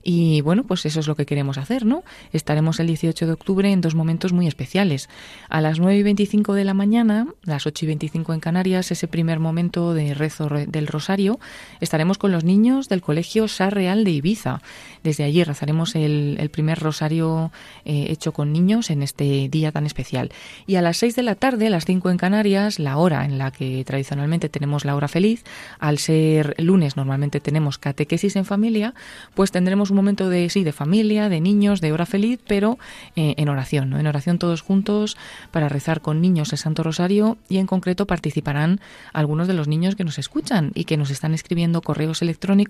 y 0.03 0.41
bueno, 0.41 0.63
pues 0.63 0.86
eso 0.86 0.99
es 0.99 1.07
lo 1.07 1.15
que 1.15 1.25
queremos 1.25 1.57
hacer, 1.57 1.86
¿no? 1.86 2.03
Estaremos 2.33 2.79
el 2.79 2.88
18 2.88 3.25
de 3.25 3.33
octubre 3.33 3.71
en 3.71 3.81
dos 3.81 3.95
momentos 3.95 4.33
muy 4.33 4.45
especiales. 4.47 5.09
A 5.49 5.61
las 5.61 5.79
9 5.79 5.97
y 5.97 6.03
25 6.03 6.53
de 6.53 6.63
la 6.65 6.75
mañana, 6.75 7.27
las 7.43 7.65
8 7.65 7.86
y 7.86 7.88
25 7.88 8.33
en 8.33 8.39
Canarias, 8.39 8.91
ese 8.91 9.07
primer 9.07 9.39
momento 9.39 9.93
de 9.95 10.13
rezo 10.13 10.49
re- 10.49 10.67
del 10.67 10.86
rosario, 10.86 11.39
estaremos 11.81 12.19
con 12.19 12.31
los 12.31 12.43
niños 12.43 12.74
del 12.84 13.01
Colegio 13.01 13.47
Sar 13.47 13.73
Real 13.73 14.03
de 14.03 14.11
Ibiza. 14.11 14.61
Desde 15.03 15.23
allí 15.23 15.43
rezaremos 15.43 15.95
el, 15.95 16.49
primer 16.51 16.80
rosario 16.80 17.51
eh, 17.86 18.07
hecho 18.09 18.34
con 18.34 18.51
niños 18.51 18.89
en 18.89 19.03
este 19.03 19.49
día 19.49 19.71
tan 19.71 19.86
especial. 19.86 20.32
Y 20.67 20.76
a 20.76 20.82
las 20.82 20.97
6 20.97 21.15
de 21.15 21.23
la 21.23 21.36
tarde, 21.36 21.69
las 21.69 21.86
5 21.86 22.09
en 22.09 22.17
Canarias, 22.17 22.80
la 22.80 22.97
hora 22.97 23.26
en 23.26 23.38
la 23.38 23.51
que 23.51 23.84
tradicionalmente 23.86 24.49
tenemos 24.49 24.84
la 24.84 24.95
hora 24.95 25.07
feliz, 25.07 25.43
al 25.80 25.97
ser 25.97 26.55
lunes 26.57 26.97
normalmente 26.97 27.39
tenemos 27.39 27.78
catequesis 27.78 28.36
en 28.36 28.45
familia, 28.45 28.93
pues 29.34 29.51
tendremos 29.51 29.89
un 29.89 29.95
momento 29.95 30.30
de 30.30 30.49
sí, 30.49 30.63
de 30.63 30.73
familia, 30.73 31.30
de 31.30 31.39
niños, 31.39 31.82
de 31.82 31.91
hora 31.91 32.05
feliz, 32.05 32.39
pero 32.47 32.78
eh, 33.15 33.36
en 33.38 33.49
oración, 33.49 33.89
¿no? 33.89 33.99
En 33.99 34.07
oración 34.07 34.39
todos 34.39 34.61
juntos 34.61 35.17
para 35.51 35.69
rezar 35.69 36.01
con 36.01 36.21
niños 36.21 36.51
el 36.51 36.57
Santo 36.57 36.84
Rosario 36.84 37.38
y 37.47 37.57
en 37.57 37.67
concreto 37.67 38.05
participarán 38.07 38.80
algunos 39.13 39.47
de 39.47 39.53
los 39.53 39.67
niños 39.67 39.95
que 39.95 40.03
nos 40.03 40.19
escuchan 40.19 40.71
y 40.73 40.86
que 40.86 40.97
nos 40.97 41.11
están 41.11 41.34
escribiendo 41.34 41.82
correos 41.82 42.21
electrónicos 42.21 42.64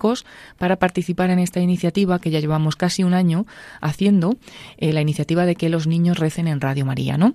para 0.58 0.78
participar 0.78 1.30
en 1.30 1.40
esta 1.40 1.60
iniciativa 1.60 2.20
que 2.20 2.32
ya 2.32 2.40
llevamos 2.40 2.76
casi 2.76 3.04
un 3.04 3.14
año 3.14 3.46
haciendo, 3.82 4.36
eh, 4.78 4.94
la 4.94 5.02
iniciativa 5.02 5.46
de 5.46 5.56
que 5.56 5.70
los 5.70 5.88
niños 5.88 6.20
recen 6.20 6.48
en 6.48 6.62
Radio 6.62 6.86
María, 6.86 7.18
¿no? 7.18 7.34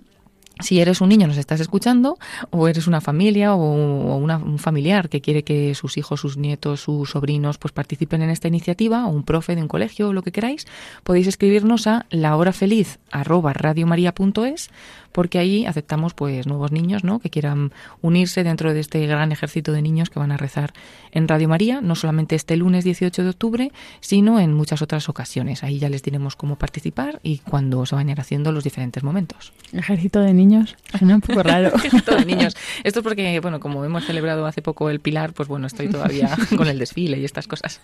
Si 0.62 0.78
eres 0.78 1.00
un 1.00 1.08
niño, 1.08 1.26
nos 1.26 1.38
estás 1.38 1.58
escuchando, 1.60 2.18
o 2.50 2.68
eres 2.68 2.86
una 2.86 3.00
familia 3.00 3.54
o, 3.54 4.16
una- 4.18 4.36
un 4.36 4.58
familiar 4.58 5.08
que 5.08 5.22
quiere 5.22 5.42
que 5.42 5.74
sus 5.74 5.96
hijos, 5.96 6.20
sus 6.20 6.36
nietos, 6.36 6.82
sus 6.82 7.08
sobrinos, 7.08 7.56
pues 7.56 7.72
participen 7.72 8.20
en 8.20 8.28
esta 8.28 8.46
iniciativa, 8.48 9.06
o 9.06 9.08
un 9.08 9.22
profe 9.22 9.56
de 9.56 9.62
un 9.62 9.68
colegio 9.68 10.10
o 10.10 10.12
lo 10.12 10.20
que 10.20 10.32
queráis, 10.32 10.66
podéis 11.02 11.28
escribirnos 11.28 11.86
a 11.86 12.04
lahorafeliz@radiomaria.es, 12.10 14.68
porque 15.12 15.38
ahí 15.38 15.64
aceptamos 15.66 16.12
pues 16.14 16.46
nuevos 16.46 16.72
niños, 16.72 17.04
¿no? 17.04 17.18
Que 17.20 17.30
quieran 17.30 17.72
unirse 18.02 18.44
dentro 18.44 18.74
de 18.74 18.80
este 18.80 19.06
gran 19.06 19.32
ejército 19.32 19.72
de 19.72 19.80
niños 19.82 20.10
que 20.10 20.18
van 20.18 20.30
a 20.30 20.36
rezar 20.36 20.72
en 21.12 21.28
Radio 21.28 21.48
María, 21.48 21.80
no 21.80 21.94
solamente 21.94 22.34
este 22.36 22.56
lunes 22.56 22.84
18 22.84 23.22
de 23.22 23.28
octubre, 23.30 23.72
sino 24.00 24.40
en 24.40 24.52
muchas 24.54 24.82
otras 24.82 25.08
ocasiones. 25.08 25.64
Ahí 25.64 25.78
ya 25.78 25.88
les 25.88 26.02
diremos 26.02 26.36
cómo 26.36 26.56
participar 26.56 27.20
y 27.22 27.38
cuándo 27.38 27.84
se 27.86 27.94
van 27.94 28.08
a 28.08 28.12
ir 28.12 28.20
haciendo 28.20 28.52
los 28.52 28.64
diferentes 28.64 29.02
momentos. 29.02 29.52
Ejército 29.72 30.20
de 30.20 30.34
niños 30.34 30.76
suena 30.98 31.16
un 31.16 31.20
poco 31.20 31.42
raro. 31.42 31.68
ejército 31.74 32.16
de 32.16 32.24
niños. 32.24 32.56
Esto 32.84 33.00
es 33.00 33.04
porque, 33.04 33.38
bueno, 33.40 33.60
como 33.60 33.84
hemos 33.84 34.04
celebrado 34.04 34.46
hace 34.46 34.62
poco 34.62 34.90
el 34.90 35.00
Pilar, 35.00 35.32
pues 35.32 35.48
bueno, 35.48 35.66
estoy 35.66 35.88
todavía 35.88 36.36
con 36.56 36.66
el 36.68 36.78
desfile 36.78 37.18
y 37.18 37.24
estas 37.24 37.46
cosas. 37.46 37.80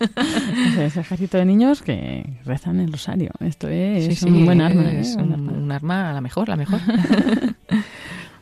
es 0.79 0.97
ejército 0.97 1.37
de 1.37 1.45
niños 1.45 1.81
que 1.81 2.25
rezan 2.45 2.79
el 2.79 2.91
rosario. 2.91 3.31
Esto 3.39 3.67
es, 3.67 4.05
Sí, 4.05 4.15
sí, 4.15 4.25
un 4.29 4.45
buen 4.45 4.61
arma. 4.61 4.91
es 4.91 5.15
¿eh? 5.15 5.19
un, 5.19 5.49
un 5.49 5.71
arma, 5.71 6.13
la 6.13 6.21
mejor, 6.21 6.49
la 6.49 6.55
mejor. 6.55 6.79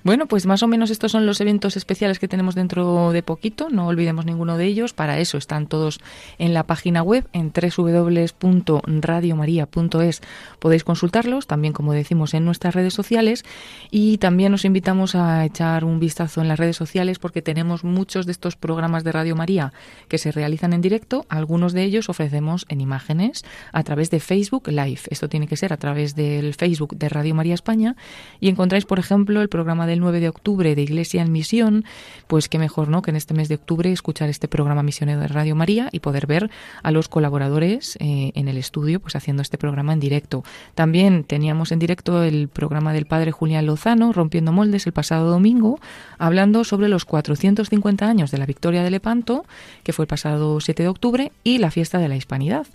Bueno, 0.06 0.28
pues 0.28 0.46
más 0.46 0.62
o 0.62 0.68
menos 0.68 0.92
estos 0.92 1.14
son 1.14 1.26
los 1.26 1.42
eventos 1.42 1.78
especiales 1.78 2.20
que 2.20 2.28
tenemos 2.28 2.54
dentro 2.54 3.12
de 3.12 3.24
poquito, 3.24 3.72
no 3.72 3.88
olvidemos 3.88 4.24
ninguno 4.24 4.56
de 4.56 4.66
ellos, 4.66 4.94
para 4.94 5.18
eso 5.18 5.40
están 5.40 5.66
todos 5.66 6.00
en 6.38 6.54
la 6.54 6.62
página 6.62 7.02
web 7.02 7.28
en 7.34 7.52
www.radiomaria.es. 7.52 10.22
Podéis 10.60 10.84
consultarlos, 10.84 11.48
también 11.48 11.74
como 11.74 11.94
decimos 11.94 12.36
en 12.36 12.46
nuestras 12.46 12.76
redes 12.76 12.94
sociales 12.94 13.46
y 13.90 14.20
también 14.20 14.54
os 14.54 14.64
invitamos 14.64 15.16
a 15.16 15.44
echar 15.44 15.84
un 15.84 16.00
vistazo 16.00 16.40
en 16.40 16.50
las 16.50 16.60
redes 16.60 16.76
sociales 16.76 17.18
porque 17.18 17.42
tenemos 17.42 17.84
muchos 17.84 18.28
de 18.28 18.34
estos 18.34 18.56
programas 18.56 19.04
de 19.04 19.12
Radio 19.12 19.36
María 19.36 19.74
que 20.08 20.20
se 20.20 20.32
realizan 20.32 20.74
en 20.74 20.82
directo, 20.82 21.26
algunos 21.30 21.74
de 21.74 21.82
ellos 21.82 22.10
ofrecemos 22.10 22.68
en 22.70 22.80
imágenes 22.80 23.44
a 23.72 23.82
través 23.82 24.12
de 24.12 24.20
Facebook 24.20 24.68
Live. 24.68 25.02
Esto 25.10 25.30
tiene 25.30 25.48
que 25.48 25.58
ser 25.58 25.74
a 25.74 25.78
través 25.78 26.14
del 26.14 26.54
Facebook 26.54 26.96
de 26.96 27.10
Radio 27.10 27.34
María 27.34 27.56
España 27.56 27.96
y 28.40 28.50
encontráis, 28.50 28.86
por 28.86 29.00
ejemplo, 29.00 29.42
el 29.42 29.50
programa 29.50 29.88
del 29.96 30.02
9 30.02 30.20
de 30.20 30.28
octubre 30.28 30.76
de 30.76 30.82
Iglesia 30.82 31.22
en 31.22 31.32
Misión, 31.32 31.86
pues 32.28 32.50
qué 32.50 32.60
mejor, 32.60 32.90
¿no? 32.90 33.02
Que 33.02 33.12
en 33.12 33.16
este 33.16 33.34
mes 33.34 33.48
de 33.48 33.56
octubre 33.56 33.90
escuchar 33.94 34.28
este 34.30 34.50
programa 34.50 34.84
misionero 34.84 35.22
de 35.22 35.28
Radio 35.30 35.56
María 35.56 35.88
y 35.94 36.02
poder 36.02 36.28
ver 36.28 36.52
a 36.84 36.92
los 36.92 37.08
colaboradores 37.08 37.96
eh, 38.02 38.34
en 38.36 38.50
el 38.50 38.58
estudio, 38.58 39.00
pues 39.00 39.16
haciendo 39.16 39.42
este 39.42 39.58
programa 39.58 39.94
en 39.94 40.02
directo. 40.02 40.44
También 40.74 41.24
teníamos 41.24 41.72
en 41.72 41.80
directo 41.80 42.24
el 42.24 42.50
programa 42.50 42.92
del 42.92 43.06
padre 43.06 43.32
Julián 43.32 43.66
Lozano, 43.66 44.12
Rompiendo 44.12 44.52
Moldes, 44.52 44.86
el 44.86 44.92
pasado 44.92 45.30
domingo, 45.32 45.80
hablando 46.18 46.66
sobre 46.66 46.90
los 46.90 47.06
450 47.06 48.06
años 48.06 48.32
de 48.32 48.38
la 48.38 48.46
victoria 48.46 48.84
de 48.84 48.92
Lepanto, 48.92 49.46
que 49.84 49.94
fue 49.94 50.04
el 50.04 50.08
pasado 50.08 50.60
7 50.60 50.84
de 50.84 50.90
octubre, 50.90 51.32
y 51.46 51.60
la 51.60 51.72
fiesta 51.72 52.00
de 52.00 52.10
la 52.10 52.18
Hispanidad 52.18 52.68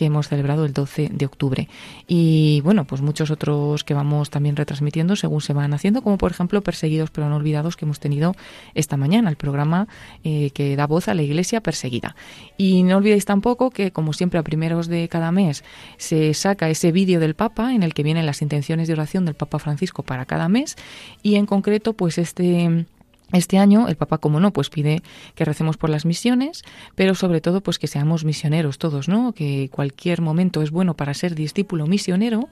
que 0.00 0.06
hemos 0.06 0.28
celebrado 0.28 0.64
el 0.64 0.72
12 0.72 1.10
de 1.12 1.26
octubre. 1.26 1.68
Y 2.08 2.62
bueno, 2.62 2.86
pues 2.86 3.02
muchos 3.02 3.30
otros 3.30 3.84
que 3.84 3.92
vamos 3.92 4.30
también 4.30 4.56
retransmitiendo 4.56 5.14
según 5.14 5.42
se 5.42 5.52
van 5.52 5.74
haciendo, 5.74 6.00
como 6.00 6.16
por 6.16 6.30
ejemplo 6.30 6.62
Perseguidos 6.62 7.10
pero 7.10 7.28
no 7.28 7.36
olvidados 7.36 7.76
que 7.76 7.84
hemos 7.84 8.00
tenido 8.00 8.34
esta 8.74 8.96
mañana, 8.96 9.28
el 9.28 9.36
programa 9.36 9.88
eh, 10.24 10.52
que 10.54 10.74
da 10.74 10.86
voz 10.86 11.08
a 11.08 11.12
la 11.12 11.20
iglesia 11.20 11.60
perseguida. 11.60 12.16
Y 12.56 12.82
no 12.82 12.96
olvidéis 12.96 13.26
tampoco 13.26 13.68
que, 13.68 13.90
como 13.90 14.14
siempre, 14.14 14.38
a 14.38 14.42
primeros 14.42 14.88
de 14.88 15.06
cada 15.10 15.32
mes 15.32 15.64
se 15.98 16.32
saca 16.32 16.70
ese 16.70 16.92
vídeo 16.92 17.20
del 17.20 17.34
Papa 17.34 17.74
en 17.74 17.82
el 17.82 17.92
que 17.92 18.02
vienen 18.02 18.24
las 18.24 18.40
intenciones 18.40 18.88
de 18.88 18.94
oración 18.94 19.26
del 19.26 19.34
Papa 19.34 19.58
Francisco 19.58 20.02
para 20.02 20.24
cada 20.24 20.48
mes 20.48 20.76
y 21.22 21.34
en 21.34 21.44
concreto, 21.44 21.92
pues 21.92 22.16
este 22.16 22.86
este 23.32 23.58
año 23.58 23.88
el 23.88 23.96
Papa, 23.96 24.18
como 24.18 24.40
no, 24.40 24.52
pues 24.52 24.70
pide 24.70 25.02
que 25.34 25.44
recemos 25.44 25.76
por 25.76 25.90
las 25.90 26.04
misiones, 26.04 26.62
pero 26.94 27.14
sobre 27.14 27.40
todo 27.40 27.60
pues 27.60 27.78
que 27.78 27.86
seamos 27.86 28.24
misioneros 28.24 28.78
todos, 28.78 29.08
¿no? 29.08 29.32
Que 29.32 29.68
cualquier 29.70 30.20
momento 30.20 30.62
es 30.62 30.70
bueno 30.70 30.94
para 30.94 31.14
ser 31.14 31.34
discípulo 31.34 31.86
misionero 31.86 32.48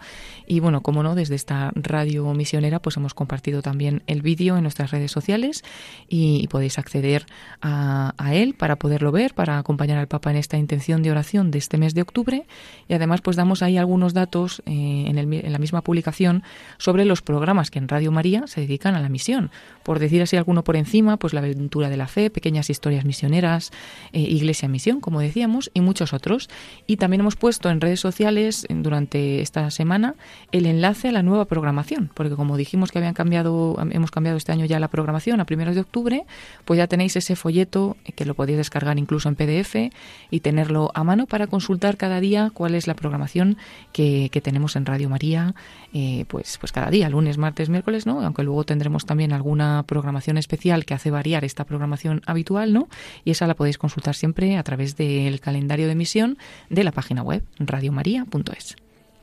y 0.46 0.60
bueno, 0.60 0.82
como 0.82 1.02
no, 1.02 1.14
desde 1.14 1.34
esta 1.34 1.72
radio 1.74 2.32
misionera 2.34 2.80
pues 2.80 2.96
hemos 2.96 3.14
compartido 3.14 3.62
también 3.62 4.02
el 4.06 4.22
vídeo 4.22 4.56
en 4.56 4.62
nuestras 4.62 4.90
redes 4.90 5.10
sociales 5.10 5.64
y, 6.08 6.46
podéis 6.48 6.78
acceder 6.78 7.26
a, 7.60 8.14
a, 8.16 8.34
él 8.34 8.54
para 8.54 8.76
poderlo 8.76 9.12
ver, 9.12 9.34
para 9.34 9.58
acompañar 9.58 9.98
al 9.98 10.08
Papa 10.08 10.30
en 10.30 10.36
esta 10.36 10.56
intención 10.56 11.02
de 11.02 11.10
oración 11.10 11.50
de 11.50 11.58
este 11.58 11.76
mes 11.76 11.94
de 11.94 12.02
octubre 12.02 12.46
y 12.88 12.94
además 12.94 13.20
pues 13.20 13.36
damos 13.36 13.62
ahí 13.62 13.76
algunos 13.76 14.14
datos 14.14 14.62
eh, 14.66 15.04
en, 15.06 15.18
el, 15.18 15.32
en 15.32 15.52
la 15.52 15.58
misma 15.58 15.82
publicación 15.82 16.42
sobre 16.78 17.04
los 17.04 17.22
programas 17.22 17.70
que 17.70 17.78
en 17.78 17.88
Radio 17.88 18.12
María 18.12 18.46
se 18.46 18.60
dedican 18.60 18.94
a 18.94 19.00
la 19.00 19.08
misión. 19.08 19.50
Por 19.82 19.98
decir 19.98 20.22
así 20.22 20.36
alguno 20.36 20.64
por 20.68 20.76
encima, 20.76 21.16
pues 21.16 21.32
la 21.32 21.40
aventura 21.40 21.88
de 21.88 21.96
la 21.96 22.08
fe, 22.08 22.28
pequeñas 22.28 22.68
historias 22.68 23.06
misioneras, 23.06 23.70
eh, 24.12 24.20
Iglesia 24.20 24.68
Misión, 24.68 25.00
como 25.00 25.18
decíamos, 25.18 25.70
y 25.72 25.80
muchos 25.80 26.12
otros. 26.12 26.50
Y 26.86 26.98
también 26.98 27.20
hemos 27.20 27.36
puesto 27.36 27.70
en 27.70 27.80
redes 27.80 28.00
sociales 28.00 28.66
durante 28.68 29.40
esta 29.40 29.70
semana 29.70 30.14
el 30.52 30.66
enlace 30.66 31.08
a 31.08 31.12
la 31.12 31.22
nueva 31.22 31.46
programación, 31.46 32.10
porque 32.12 32.34
como 32.34 32.58
dijimos 32.58 32.92
que 32.92 32.98
habían 32.98 33.14
cambiado, 33.14 33.78
hemos 33.92 34.10
cambiado 34.10 34.36
este 34.36 34.52
año 34.52 34.66
ya 34.66 34.78
la 34.78 34.88
programación 34.88 35.40
a 35.40 35.46
primeros 35.46 35.74
de 35.74 35.80
octubre, 35.80 36.26
pues 36.66 36.76
ya 36.76 36.86
tenéis 36.86 37.16
ese 37.16 37.34
folleto 37.34 37.96
que 38.14 38.26
lo 38.26 38.34
podéis 38.34 38.58
descargar 38.58 38.98
incluso 38.98 39.30
en 39.30 39.36
PDF 39.36 39.90
y 40.30 40.40
tenerlo 40.40 40.90
a 40.92 41.02
mano 41.02 41.24
para 41.24 41.46
consultar 41.46 41.96
cada 41.96 42.20
día 42.20 42.50
cuál 42.52 42.74
es 42.74 42.86
la 42.86 42.92
programación 42.92 43.56
que, 43.94 44.28
que 44.30 44.42
tenemos 44.42 44.76
en 44.76 44.84
Radio 44.84 45.08
María, 45.08 45.54
eh, 45.94 46.26
pues, 46.28 46.58
pues 46.58 46.72
cada 46.72 46.90
día, 46.90 47.08
lunes, 47.08 47.38
martes, 47.38 47.70
miércoles, 47.70 48.04
¿no? 48.04 48.20
Aunque 48.20 48.42
luego 48.42 48.64
tendremos 48.64 49.06
también 49.06 49.32
alguna 49.32 49.82
programación 49.86 50.36
especial 50.36 50.57
que 50.58 50.94
hace 50.94 51.10
variar 51.10 51.44
esta 51.44 51.64
programación 51.64 52.22
habitual, 52.26 52.72
¿no? 52.72 52.88
Y 53.24 53.30
esa 53.30 53.46
la 53.46 53.54
podéis 53.54 53.78
consultar 53.78 54.14
siempre 54.14 54.56
a 54.56 54.62
través 54.62 54.96
del 54.96 55.40
calendario 55.40 55.86
de 55.86 55.92
emisión 55.92 56.36
de 56.68 56.84
la 56.84 56.92
página 56.92 57.22
web 57.22 57.42
radiomaria.es. 57.58 58.76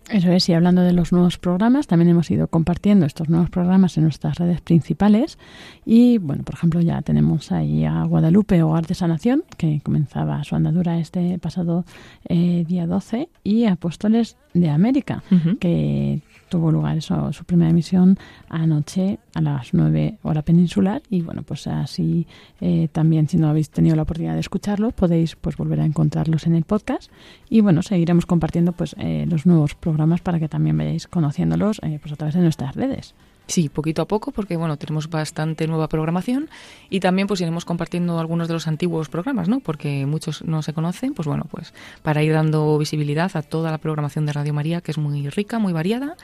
Eso 0.10 0.32
es, 0.32 0.48
y 0.50 0.54
hablando 0.54 0.84
de 0.84 0.94
los 0.94 1.12
nuevos 1.12 1.40
programas, 1.40 1.88
también 1.88 2.10
hemos 2.10 2.30
ido 2.30 2.48
compartiendo 2.48 3.08
estos 3.08 3.28
nuevos 3.28 3.50
programas 3.50 3.98
en 3.98 4.04
nuestras 4.04 4.38
redes 4.38 4.62
principales. 4.62 5.40
Y 5.84 6.20
bueno, 6.20 6.44
por 6.44 6.54
ejemplo, 6.54 6.80
ya 6.80 7.02
tenemos 7.02 7.52
ahí 7.52 7.86
a 7.86 8.04
Guadalupe 8.04 8.62
Hogar 8.62 8.86
de 8.86 8.94
Sanación, 8.94 9.44
que 9.58 9.82
comenzaba 9.84 10.44
su 10.44 10.56
andadura 10.56 11.00
este 11.00 11.40
pasado 11.40 11.86
eh, 12.30 12.66
día 12.68 12.86
12, 12.86 13.30
y 13.44 13.66
Apóstoles 13.66 14.38
de 14.54 14.70
América, 14.70 15.24
uh 15.32 15.36
-huh. 15.36 15.60
que 15.60 16.22
tuvo 16.50 16.72
lugar 16.72 16.98
eso, 16.98 17.32
su 17.34 17.44
primera 17.46 17.70
emisión 17.70 18.18
anoche 18.50 19.20
a 19.34 19.42
las 19.42 19.74
9 19.74 20.20
hora 20.24 20.42
peninsular 20.42 21.02
y 21.10 21.22
bueno 21.22 21.44
pues 21.44 21.68
así 21.68 22.28
eh, 22.62 22.88
también 22.92 23.28
si 23.28 23.38
no 23.38 23.48
habéis 23.48 23.70
tenido 23.70 23.96
la 23.96 24.04
oportunidad 24.04 24.34
de 24.34 24.40
escucharlo 24.40 24.92
podéis 24.92 25.36
pues 25.36 25.58
volver 25.58 25.80
a 25.82 25.86
encontrarlos 25.86 26.48
en 26.48 26.56
el 26.56 26.64
podcast 26.64 27.12
y 27.50 27.62
bueno 27.62 27.82
seguiremos 27.82 28.26
compartiendo 28.26 28.72
pues 28.72 28.96
eh, 29.00 29.26
los 29.30 29.46
nuevos 29.46 29.76
programas 29.76 30.22
para 30.22 30.40
que 30.40 30.48
también 30.48 30.78
vayáis 30.78 31.08
conociéndolos 31.08 31.80
eh, 31.84 32.00
pues 32.02 32.14
a 32.14 32.16
través 32.16 32.36
de 32.36 32.42
nuestras 32.42 32.76
redes. 32.76 33.16
Sí, 33.48 33.70
poquito 33.70 34.02
a 34.02 34.08
poco, 34.08 34.32
porque 34.32 34.58
bueno, 34.58 34.76
tenemos 34.78 35.08
bastante 35.10 35.68
nueva 35.68 35.88
programación 35.88 36.50
y 36.90 37.00
también 37.00 37.28
pues 37.28 37.42
iremos 37.42 37.64
compartiendo 37.64 38.20
algunos 38.20 38.48
de 38.48 38.56
los 38.56 38.68
antiguos 38.68 39.08
programas, 39.08 39.48
¿no? 39.48 39.60
Porque 39.60 40.08
muchos 40.08 40.44
no 40.44 40.64
se 40.64 40.74
conocen, 40.74 41.14
pues 41.14 41.28
bueno, 41.28 41.46
pues 41.52 41.72
para 42.02 42.24
ir 42.24 42.34
dando 42.34 42.76
visibilidad 42.80 43.30
a 43.36 43.44
toda 43.44 43.70
la 43.70 43.78
programación 43.78 44.26
de 44.26 44.34
Radio 44.34 44.54
María, 44.54 44.82
que 44.82 44.90
es 44.90 44.98
muy 44.98 45.30
rica, 45.30 45.60
muy 45.60 45.74
variada. 45.74 46.16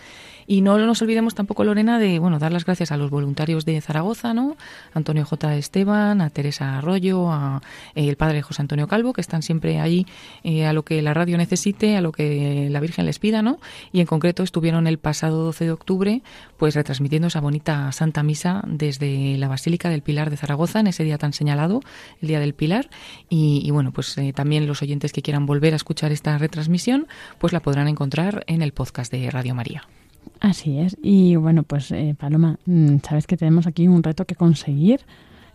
Y 0.52 0.60
no 0.60 0.78
nos 0.78 1.02
olvidemos 1.02 1.34
tampoco, 1.34 1.64
Lorena, 1.64 1.98
de 1.98 2.20
bueno, 2.20 2.38
dar 2.38 2.52
las 2.52 2.66
gracias 2.66 2.92
a 2.92 2.98
los 2.98 3.10
voluntarios 3.10 3.64
de 3.64 3.80
Zaragoza, 3.80 4.34
¿no? 4.34 4.58
Antonio 4.94 5.24
J. 5.24 5.56
Esteban, 5.56 6.20
a 6.20 6.30
Teresa 6.30 6.78
Arroyo, 6.78 7.32
a 7.32 7.62
eh, 7.96 8.10
el 8.10 8.18
padre 8.18 8.42
José 8.42 8.62
Antonio 8.62 8.86
Calvo, 8.86 9.14
que 9.14 9.22
están 9.22 9.44
siempre 9.44 9.80
ahí 9.80 10.06
eh, 10.44 10.66
a 10.66 10.74
lo 10.74 10.84
que 10.84 11.02
la 11.02 11.14
radio 11.14 11.38
necesite, 11.38 11.96
a 11.96 12.02
lo 12.02 12.12
que 12.12 12.68
la 12.70 12.82
Virgen 12.82 13.06
les 13.06 13.18
pida, 13.18 13.42
¿no? 13.42 13.62
Y 13.94 14.02
en 14.02 14.08
concreto 14.08 14.44
estuvieron 14.44 14.88
el 14.88 14.98
pasado 14.98 15.42
12 15.46 15.64
de 15.64 15.72
octubre, 15.72 16.22
pues 16.58 16.76
retransmitiendo 16.76 17.30
esa 17.30 17.40
bonita 17.40 17.90
Santa 17.94 18.22
Misa 18.22 18.62
desde 18.68 19.38
la 19.38 19.48
Basílica 19.48 19.88
del 19.88 20.02
Pilar 20.02 20.30
de 20.32 20.36
Zaragoza, 20.36 20.82
en 20.82 20.88
ese 20.88 21.06
día 21.06 21.18
tan 21.18 21.32
señalado, 21.32 21.80
el 22.22 22.28
Día 22.28 22.42
del 22.42 22.56
Pilar. 22.56 22.90
Y, 23.30 23.72
bueno, 23.72 23.94
pues 23.94 24.18
eh, 24.18 24.34
también 24.34 24.68
los 24.68 24.82
oyentes 24.82 25.14
que 25.14 25.22
quieran 25.22 25.46
volver 25.46 25.72
a 25.72 25.78
escuchar 25.78 26.12
esta 26.12 26.38
retransmisión, 26.38 27.08
pues 27.40 27.54
la 27.54 27.62
podrán 27.62 27.88
encontrar 27.88 28.44
en 28.48 28.62
el 28.62 28.74
podcast 28.74 29.14
de 29.14 29.32
Radio 29.32 29.56
María. 29.56 29.88
Así 30.40 30.80
es. 30.80 30.98
Y 31.02 31.36
bueno, 31.36 31.64
pues 31.64 31.92
eh, 31.92 32.16
Paloma, 32.18 32.58
sabes 33.04 33.28
que 33.28 33.38
tenemos 33.38 33.68
aquí 33.68 33.88
un 33.88 34.04
reto 34.04 34.26
que 34.26 34.36
conseguir. 34.36 35.02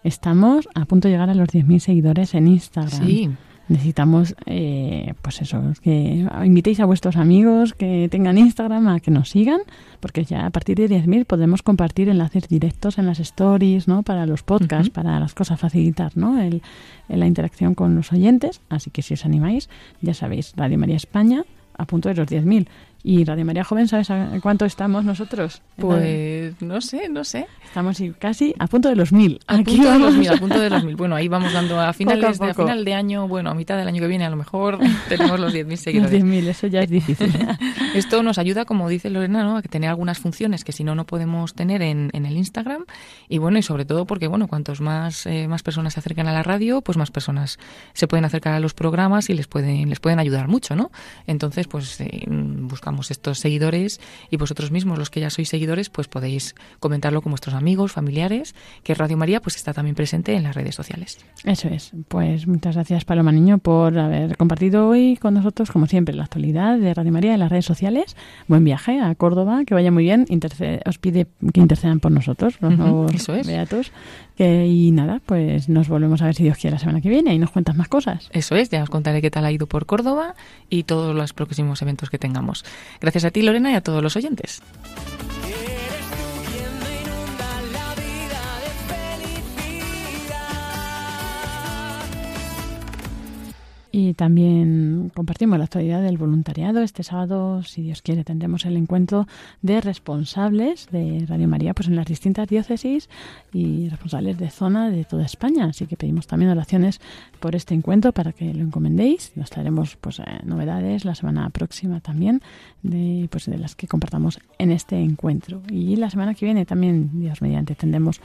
Estamos 0.05 0.69
a 0.75 0.85
punto 0.85 1.09
de 1.09 1.14
llegar 1.14 1.29
a 1.29 1.35
los 1.35 1.49
10.000 1.49 1.81
seguidores 1.81 2.35
en 2.35 2.47
Instagram. 2.47 3.05
Sí. 3.05 3.31
Necesitamos, 3.69 4.37
eh, 4.47 5.14
pues 5.23 5.43
eso, 5.43 5.61
que 5.83 6.25
invitéis 6.45 6.79
a 6.79 6.85
vuestros 6.85 7.17
amigos 7.17 7.75
que 7.75 8.07
tengan 8.09 8.39
Instagram 8.39 8.87
a 8.87 9.01
que 9.01 9.11
nos 9.11 9.31
sigan, 9.31 9.59
porque 9.99 10.25
ya 10.25 10.47
a 10.47 10.51
partir 10.51 10.77
de 10.77 10.89
10.000 10.89 11.25
podemos 11.25 11.62
compartir 11.62 12.09
enlaces 12.09 12.47
directos 12.47 12.97
en 12.99 13.07
las 13.07 13.19
stories, 13.19 13.89
¿no? 13.89 14.05
Para 14.05 14.25
los 14.25 14.45
podcasts, 14.45 14.87
uh 14.87 14.93
-huh. 14.93 14.95
para 14.95 15.19
las 15.19 15.35
cosas 15.35 15.59
facilitar, 15.59 16.17
¿no? 16.17 16.41
El, 16.41 16.62
el, 17.09 17.19
la 17.19 17.27
interacción 17.27 17.75
con 17.75 17.97
los 17.97 18.12
oyentes. 18.12 18.61
Así 18.69 18.91
que 18.91 19.03
si 19.03 19.14
os 19.14 19.25
animáis, 19.25 19.69
ya 20.01 20.14
sabéis, 20.14 20.53
Radio 20.57 20.79
María 20.79 20.95
España 20.97 21.43
a 21.79 21.85
punto 21.87 22.09
de 22.09 22.14
los 22.14 22.29
10.000. 22.29 22.69
¿Y 23.09 23.23
Radio 23.23 23.45
María 23.45 23.63
Joven, 23.63 23.87
sabes 23.87 24.11
a 24.11 24.31
cuánto 24.43 24.65
estamos 24.65 25.05
nosotros? 25.05 25.63
Pues 25.77 26.61
no 26.61 26.81
sé, 26.81 27.09
no 27.09 27.23
sé. 27.23 27.47
Estamos 27.65 28.03
casi 28.19 28.53
a 28.59 28.67
punto 28.67 28.89
de 28.89 28.97
los 28.97 29.13
mil. 29.13 29.39
A 29.47 29.59
Aquí 29.59 29.77
punto 29.77 29.91
vamos. 29.91 30.01
de 30.01 30.07
los 30.07 30.19
mil, 30.19 30.29
a 30.29 30.37
punto 30.39 30.59
de 30.59 30.71
los 30.71 30.83
mil. 30.83 30.97
Bueno, 30.97 31.15
ahí 31.15 31.29
vamos 31.29 31.53
dando 31.53 31.81
a 31.81 31.93
finales 31.93 32.25
poco 32.33 32.33
a, 32.33 32.33
poco. 32.33 32.45
De, 32.47 32.51
a 32.51 32.55
final 32.55 32.85
de 32.85 32.95
año, 32.95 33.29
bueno, 33.29 33.51
a 33.51 33.55
mitad 33.55 33.77
del 33.77 33.87
año 33.87 34.01
que 34.01 34.09
viene 34.09 34.25
a 34.25 34.31
lo 34.31 34.35
mejor 34.35 34.81
tenemos 35.09 35.39
los 35.39 35.55
10.000 35.55 35.77
seguidores. 35.77 36.21
Los 36.21 36.21
10.000, 36.21 36.49
eso 36.49 36.67
ya 36.67 36.81
es 36.81 36.91
difícil. 36.91 37.33
Esto 37.95 38.25
nos 38.25 38.39
ayuda, 38.39 38.65
como 38.65 38.89
dice 38.89 39.09
Lorena, 39.09 39.45
¿no? 39.45 39.59
a 39.59 39.63
tener 39.63 39.89
algunas 39.89 40.19
funciones 40.19 40.65
que 40.65 40.73
si 40.73 40.83
no, 40.83 40.97
no 40.97 41.07
podemos 41.07 41.55
tener 41.55 41.83
en, 41.83 42.11
en, 42.13 42.27
el 42.27 42.37
Instagram. 42.37 42.87
Y 43.29 43.39
bueno, 43.39 43.57
y 43.59 43.63
sobre 43.63 43.85
todo 43.85 44.05
porque, 44.07 44.27
bueno, 44.27 44.49
cuantos 44.49 44.81
más, 44.81 45.27
eh, 45.27 45.47
más 45.47 45.63
personas 45.63 45.95
se 45.95 46.01
acercan 46.01 46.27
a 46.27 46.33
la 46.33 46.43
radio, 46.43 46.83
pues 46.83 46.99
más 46.99 47.13
personas 47.13 47.61
se 47.93 48.09
pueden 48.09 48.25
acercar 48.25 48.55
a 48.55 48.59
los 48.59 48.75
programas 48.75 49.31
y 49.31 49.35
les 49.35 49.47
pueden, 49.47 49.91
les 49.91 50.01
pueden 50.01 50.19
ayudar 50.19 50.49
mucho, 50.49 50.75
¿no? 50.75 50.91
Entonces, 51.29 51.69
pues 51.69 52.01
eh, 52.01 52.25
buscamos 52.27 52.96
estos 53.11 53.39
seguidores 53.39 54.01
y 54.31 54.37
vosotros 54.37 54.71
mismos, 54.71 54.99
los 54.99 55.11
que 55.11 55.21
ya 55.21 55.31
sois 55.31 55.49
seguidores, 55.49 55.91
pues 55.91 56.09
podéis 56.09 56.55
comentarlo 56.81 57.23
con 57.23 57.31
vuestros 57.33 57.55
amigos, 57.55 57.93
familiares, 57.93 58.55
que 58.83 58.95
Radio 58.95 59.17
María 59.17 59.41
pues 59.41 59.57
está 59.57 59.73
también 59.73 59.95
presente 59.95 60.35
en 60.35 60.43
las 60.43 60.55
redes 60.57 60.75
sociales. 60.75 61.19
Eso 61.45 61.69
es. 61.69 61.93
Pues 62.09 62.47
muchas 62.47 62.75
gracias 62.75 63.05
Paloma 63.05 63.33
Niño 63.33 63.59
por 63.59 63.99
haber 63.99 64.37
compartido 64.37 64.89
hoy 64.89 65.17
con 65.21 65.35
nosotros, 65.35 65.71
como 65.71 65.87
siempre, 65.87 66.15
la 66.15 66.25
actualidad 66.25 66.79
de 66.79 66.95
Radio 66.95 67.13
María 67.13 67.35
en 67.35 67.41
las 67.41 67.51
redes 67.51 67.65
sociales. 67.67 68.17
Buen 68.49 68.65
viaje 68.65 69.01
a 69.01 69.15
Córdoba, 69.15 69.65
que 69.67 69.75
vaya 69.75 69.91
muy 69.93 70.05
bien. 70.05 70.25
Interce- 70.29 70.81
os 70.87 70.99
pide 70.99 71.27
que 71.53 71.61
intercedan 71.61 72.01
por 72.01 72.13
nosotros, 72.13 72.55
los 72.61 72.77
nuevos 72.77 73.13
eso 73.15 73.35
es. 73.35 73.47
beatos. 73.47 73.93
Que- 74.37 74.67
y 74.67 74.91
nada, 74.91 75.21
pues 75.25 75.69
nos 75.71 75.89
volvemos 75.89 76.21
a 76.21 76.27
ver 76.27 76.35
si 76.35 76.43
Dios 76.43 76.59
quiere 76.59 76.75
la 76.75 76.79
semana 76.79 77.01
que 77.01 77.09
viene 77.09 77.33
y 77.35 77.39
nos 77.39 77.51
cuentas 77.51 77.75
más 77.75 77.89
cosas. 77.89 78.29
Eso 78.33 78.55
es, 78.55 78.69
ya 78.69 78.83
os 78.83 78.91
contaré 78.91 79.23
qué 79.23 79.31
tal 79.31 79.45
ha 79.47 79.51
ido 79.53 79.67
por 79.67 79.87
Córdoba 79.87 80.35
y 80.69 80.83
todos 80.83 81.15
los 81.17 81.33
próximos 81.33 81.81
eventos 81.83 82.11
que 82.11 82.19
tengamos. 82.19 82.65
Gracias 83.01 83.24
a 83.24 83.30
ti, 83.30 83.43
Lorena, 83.43 83.72
y 83.72 83.74
a 83.74 83.80
todos 83.80 84.03
los 84.03 84.16
oyentes. 84.16 84.62
Y 93.99 94.13
también 94.13 95.11
compartimos 95.15 95.57
la 95.57 95.65
actualidad 95.65 96.03
del 96.03 96.19
voluntariado. 96.19 96.83
Este 96.83 97.03
sábado, 97.03 97.63
si 97.63 97.81
Dios 97.81 98.03
quiere, 98.03 98.25
tendremos 98.25 98.67
el 98.67 98.77
encuentro 98.77 99.27
de 99.63 99.81
responsables 99.81 100.89
de 100.91 101.25
Radio 101.27 101.49
María 101.49 101.73
pues 101.73 101.89
en 101.89 101.97
las 101.97 102.05
distintas 102.05 102.47
diócesis 102.47 103.09
y 103.55 103.89
responsables 103.89 104.37
de 104.37 104.51
zona 104.51 104.91
de 104.91 105.07
toda 105.07 105.25
España. 105.25 105.65
Así 105.65 105.87
que 105.87 105.97
pedimos 105.97 106.27
también 106.27 106.51
oraciones 106.51 107.01
por 107.41 107.57
este 107.57 107.73
encuentro 107.73 108.13
para 108.13 108.33
que 108.33 108.53
lo 108.53 108.65
encomendéis. 108.65 109.33
Nos 109.35 109.49
traeremos 109.49 109.97
pues, 109.97 110.19
eh, 110.19 110.25
novedades 110.45 111.07
la 111.07 111.15
semana 111.15 111.49
próxima 111.49 112.01
también 112.01 112.43
de, 112.83 113.29
pues, 113.31 113.47
de 113.47 113.57
las 113.57 113.77
que 113.77 113.89
compartamos 113.89 114.41
en 114.59 114.73
este 114.73 115.01
encuentro. 115.01 115.63
Y 115.71 115.97
la 115.97 116.11
semana 116.11 116.35
que 116.35 116.45
viene 116.45 116.67
también, 116.67 117.19
Dios 117.19 117.41
mediante, 117.41 117.75
tendremos 117.75 118.21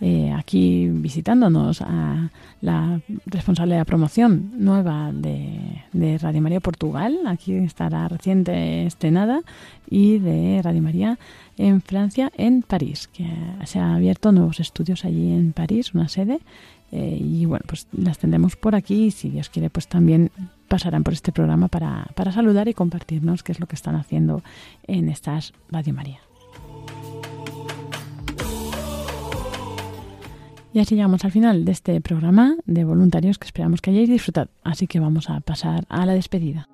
eh, 0.00 0.32
aquí 0.32 0.88
visitándonos 0.88 1.80
a 1.80 2.30
la 2.60 3.00
responsable 3.26 3.74
de 3.74 3.80
la 3.80 3.84
promoción 3.84 4.50
nueva 4.56 5.12
de, 5.12 6.18
Radio 6.18 6.40
María 6.42 6.60
Portugal. 6.60 7.18
Aquí 7.26 7.54
estará 7.54 8.08
reciente 8.08 8.86
estrenada 8.86 9.42
y 9.88 10.18
de 10.18 10.60
Radio 10.62 10.82
María 10.82 11.18
en 11.56 11.80
Francia, 11.80 12.32
en 12.36 12.62
París, 12.62 13.08
que 13.08 13.28
se 13.64 13.78
han 13.78 13.92
abierto 13.92 14.32
nuevos 14.32 14.60
estudios 14.60 15.04
allí 15.04 15.32
en 15.32 15.52
París, 15.52 15.94
una 15.94 16.08
sede. 16.08 16.40
eh, 16.90 17.18
y 17.20 17.44
bueno, 17.46 17.64
pues 17.66 17.86
las 17.92 18.18
tendremos 18.18 18.56
por 18.56 18.74
aquí 18.74 19.06
y 19.06 19.10
si 19.10 19.30
Dios 19.30 19.48
quiere, 19.48 19.70
pues 19.70 19.88
también 19.88 20.30
pasarán 20.68 21.04
por 21.04 21.12
este 21.12 21.32
programa 21.32 21.68
para, 21.68 22.06
para 22.14 22.32
saludar 22.32 22.68
y 22.68 22.74
compartirnos 22.74 23.42
qué 23.42 23.52
es 23.52 23.60
lo 23.60 23.66
que 23.66 23.76
están 23.76 23.94
haciendo 23.94 24.42
en 24.86 25.08
estas 25.08 25.52
Radio 25.70 25.94
María. 25.94 26.20
Y 30.74 30.80
así 30.80 30.96
llegamos 30.96 31.24
al 31.24 31.30
final 31.30 31.64
de 31.64 31.70
este 31.70 32.00
programa 32.00 32.56
de 32.66 32.82
voluntarios 32.82 33.38
que 33.38 33.46
esperamos 33.46 33.80
que 33.80 33.90
hayáis 33.90 34.08
disfrutado. 34.08 34.50
Así 34.64 34.88
que 34.88 34.98
vamos 34.98 35.30
a 35.30 35.38
pasar 35.38 35.86
a 35.88 36.04
la 36.04 36.14
despedida. 36.14 36.68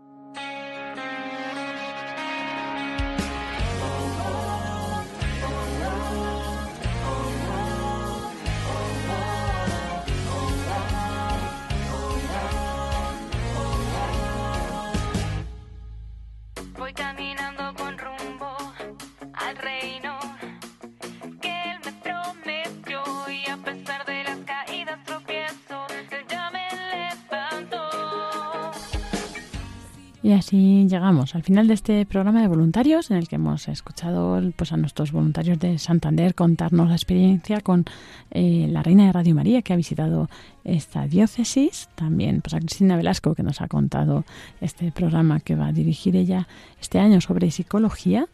Al 31.35 31.43
final 31.43 31.69
de 31.69 31.75
este 31.75 32.07
programa 32.07 32.41
de 32.41 32.49
voluntarios 32.49 33.11
en 33.11 33.17
el 33.17 33.29
que 33.29 33.37
hemos 33.37 33.69
escuchado 33.69 34.41
pues, 34.57 34.73
a 34.73 34.77
nuestros 34.77 35.13
voluntarios 35.13 35.59
de 35.59 35.79
Santander 35.79 36.35
contarnos 36.35 36.89
la 36.89 36.95
experiencia 36.95 37.61
con 37.61 37.85
eh, 38.31 38.67
la 38.71 38.83
Reina 38.83 39.07
de 39.07 39.13
Radio 39.13 39.35
María 39.35 39.63
que 39.63 39.73
ha 39.73 39.77
visitado 39.77 40.29
esta 40.65 41.07
diócesis. 41.07 41.89
También 41.95 42.41
pues, 42.41 42.55
a 42.55 42.59
Cristina 42.59 42.97
Velasco 42.97 43.35
que 43.35 43.43
nos 43.43 43.61
ha 43.61 43.69
contado 43.69 44.25
este 44.61 44.93
programa 44.93 45.41
que 45.41 45.55
va 45.55 45.69
a 45.69 45.73
dirigir 45.73 46.17
ella 46.17 46.49
este 46.81 46.99
año 46.99 47.21
sobre 47.21 47.51
psicología. 47.51 48.27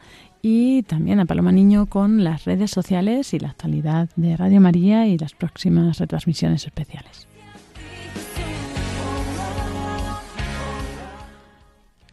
Y 0.42 0.82
también 0.82 1.18
a 1.18 1.24
Paloma 1.24 1.50
Niño 1.50 1.86
con 1.86 2.22
las 2.22 2.44
redes 2.44 2.70
sociales 2.70 3.34
y 3.34 3.40
la 3.40 3.48
actualidad 3.48 4.08
de 4.16 4.36
Radio 4.36 4.60
María 4.60 5.06
y 5.06 5.18
las 5.18 5.34
próximas 5.34 5.98
retransmisiones 5.98 6.66
especiales. 6.66 7.25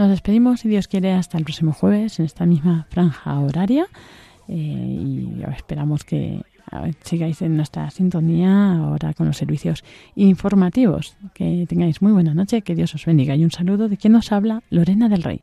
Nos 0.00 0.08
despedimos, 0.08 0.60
si 0.60 0.68
Dios 0.70 0.88
quiere, 0.88 1.12
hasta 1.12 1.36
el 1.36 1.44
próximo 1.44 1.74
jueves 1.74 2.18
en 2.20 2.24
esta 2.24 2.46
misma 2.46 2.86
franja 2.88 3.38
horaria. 3.38 3.86
Eh, 4.48 4.54
y 4.54 5.42
esperamos 5.54 6.04
que 6.04 6.40
sigáis 7.02 7.42
en 7.42 7.58
nuestra 7.58 7.90
sintonía 7.90 8.76
ahora 8.76 9.12
con 9.12 9.26
los 9.26 9.36
servicios 9.36 9.84
informativos. 10.14 11.18
Que 11.34 11.66
tengáis 11.68 12.00
muy 12.00 12.12
buena 12.12 12.32
noche, 12.32 12.62
que 12.62 12.74
Dios 12.74 12.94
os 12.94 13.04
bendiga. 13.04 13.36
Y 13.36 13.44
un 13.44 13.50
saludo 13.50 13.90
de 13.90 13.98
quien 13.98 14.14
nos 14.14 14.32
habla, 14.32 14.62
Lorena 14.70 15.10
del 15.10 15.22
Rey. 15.22 15.42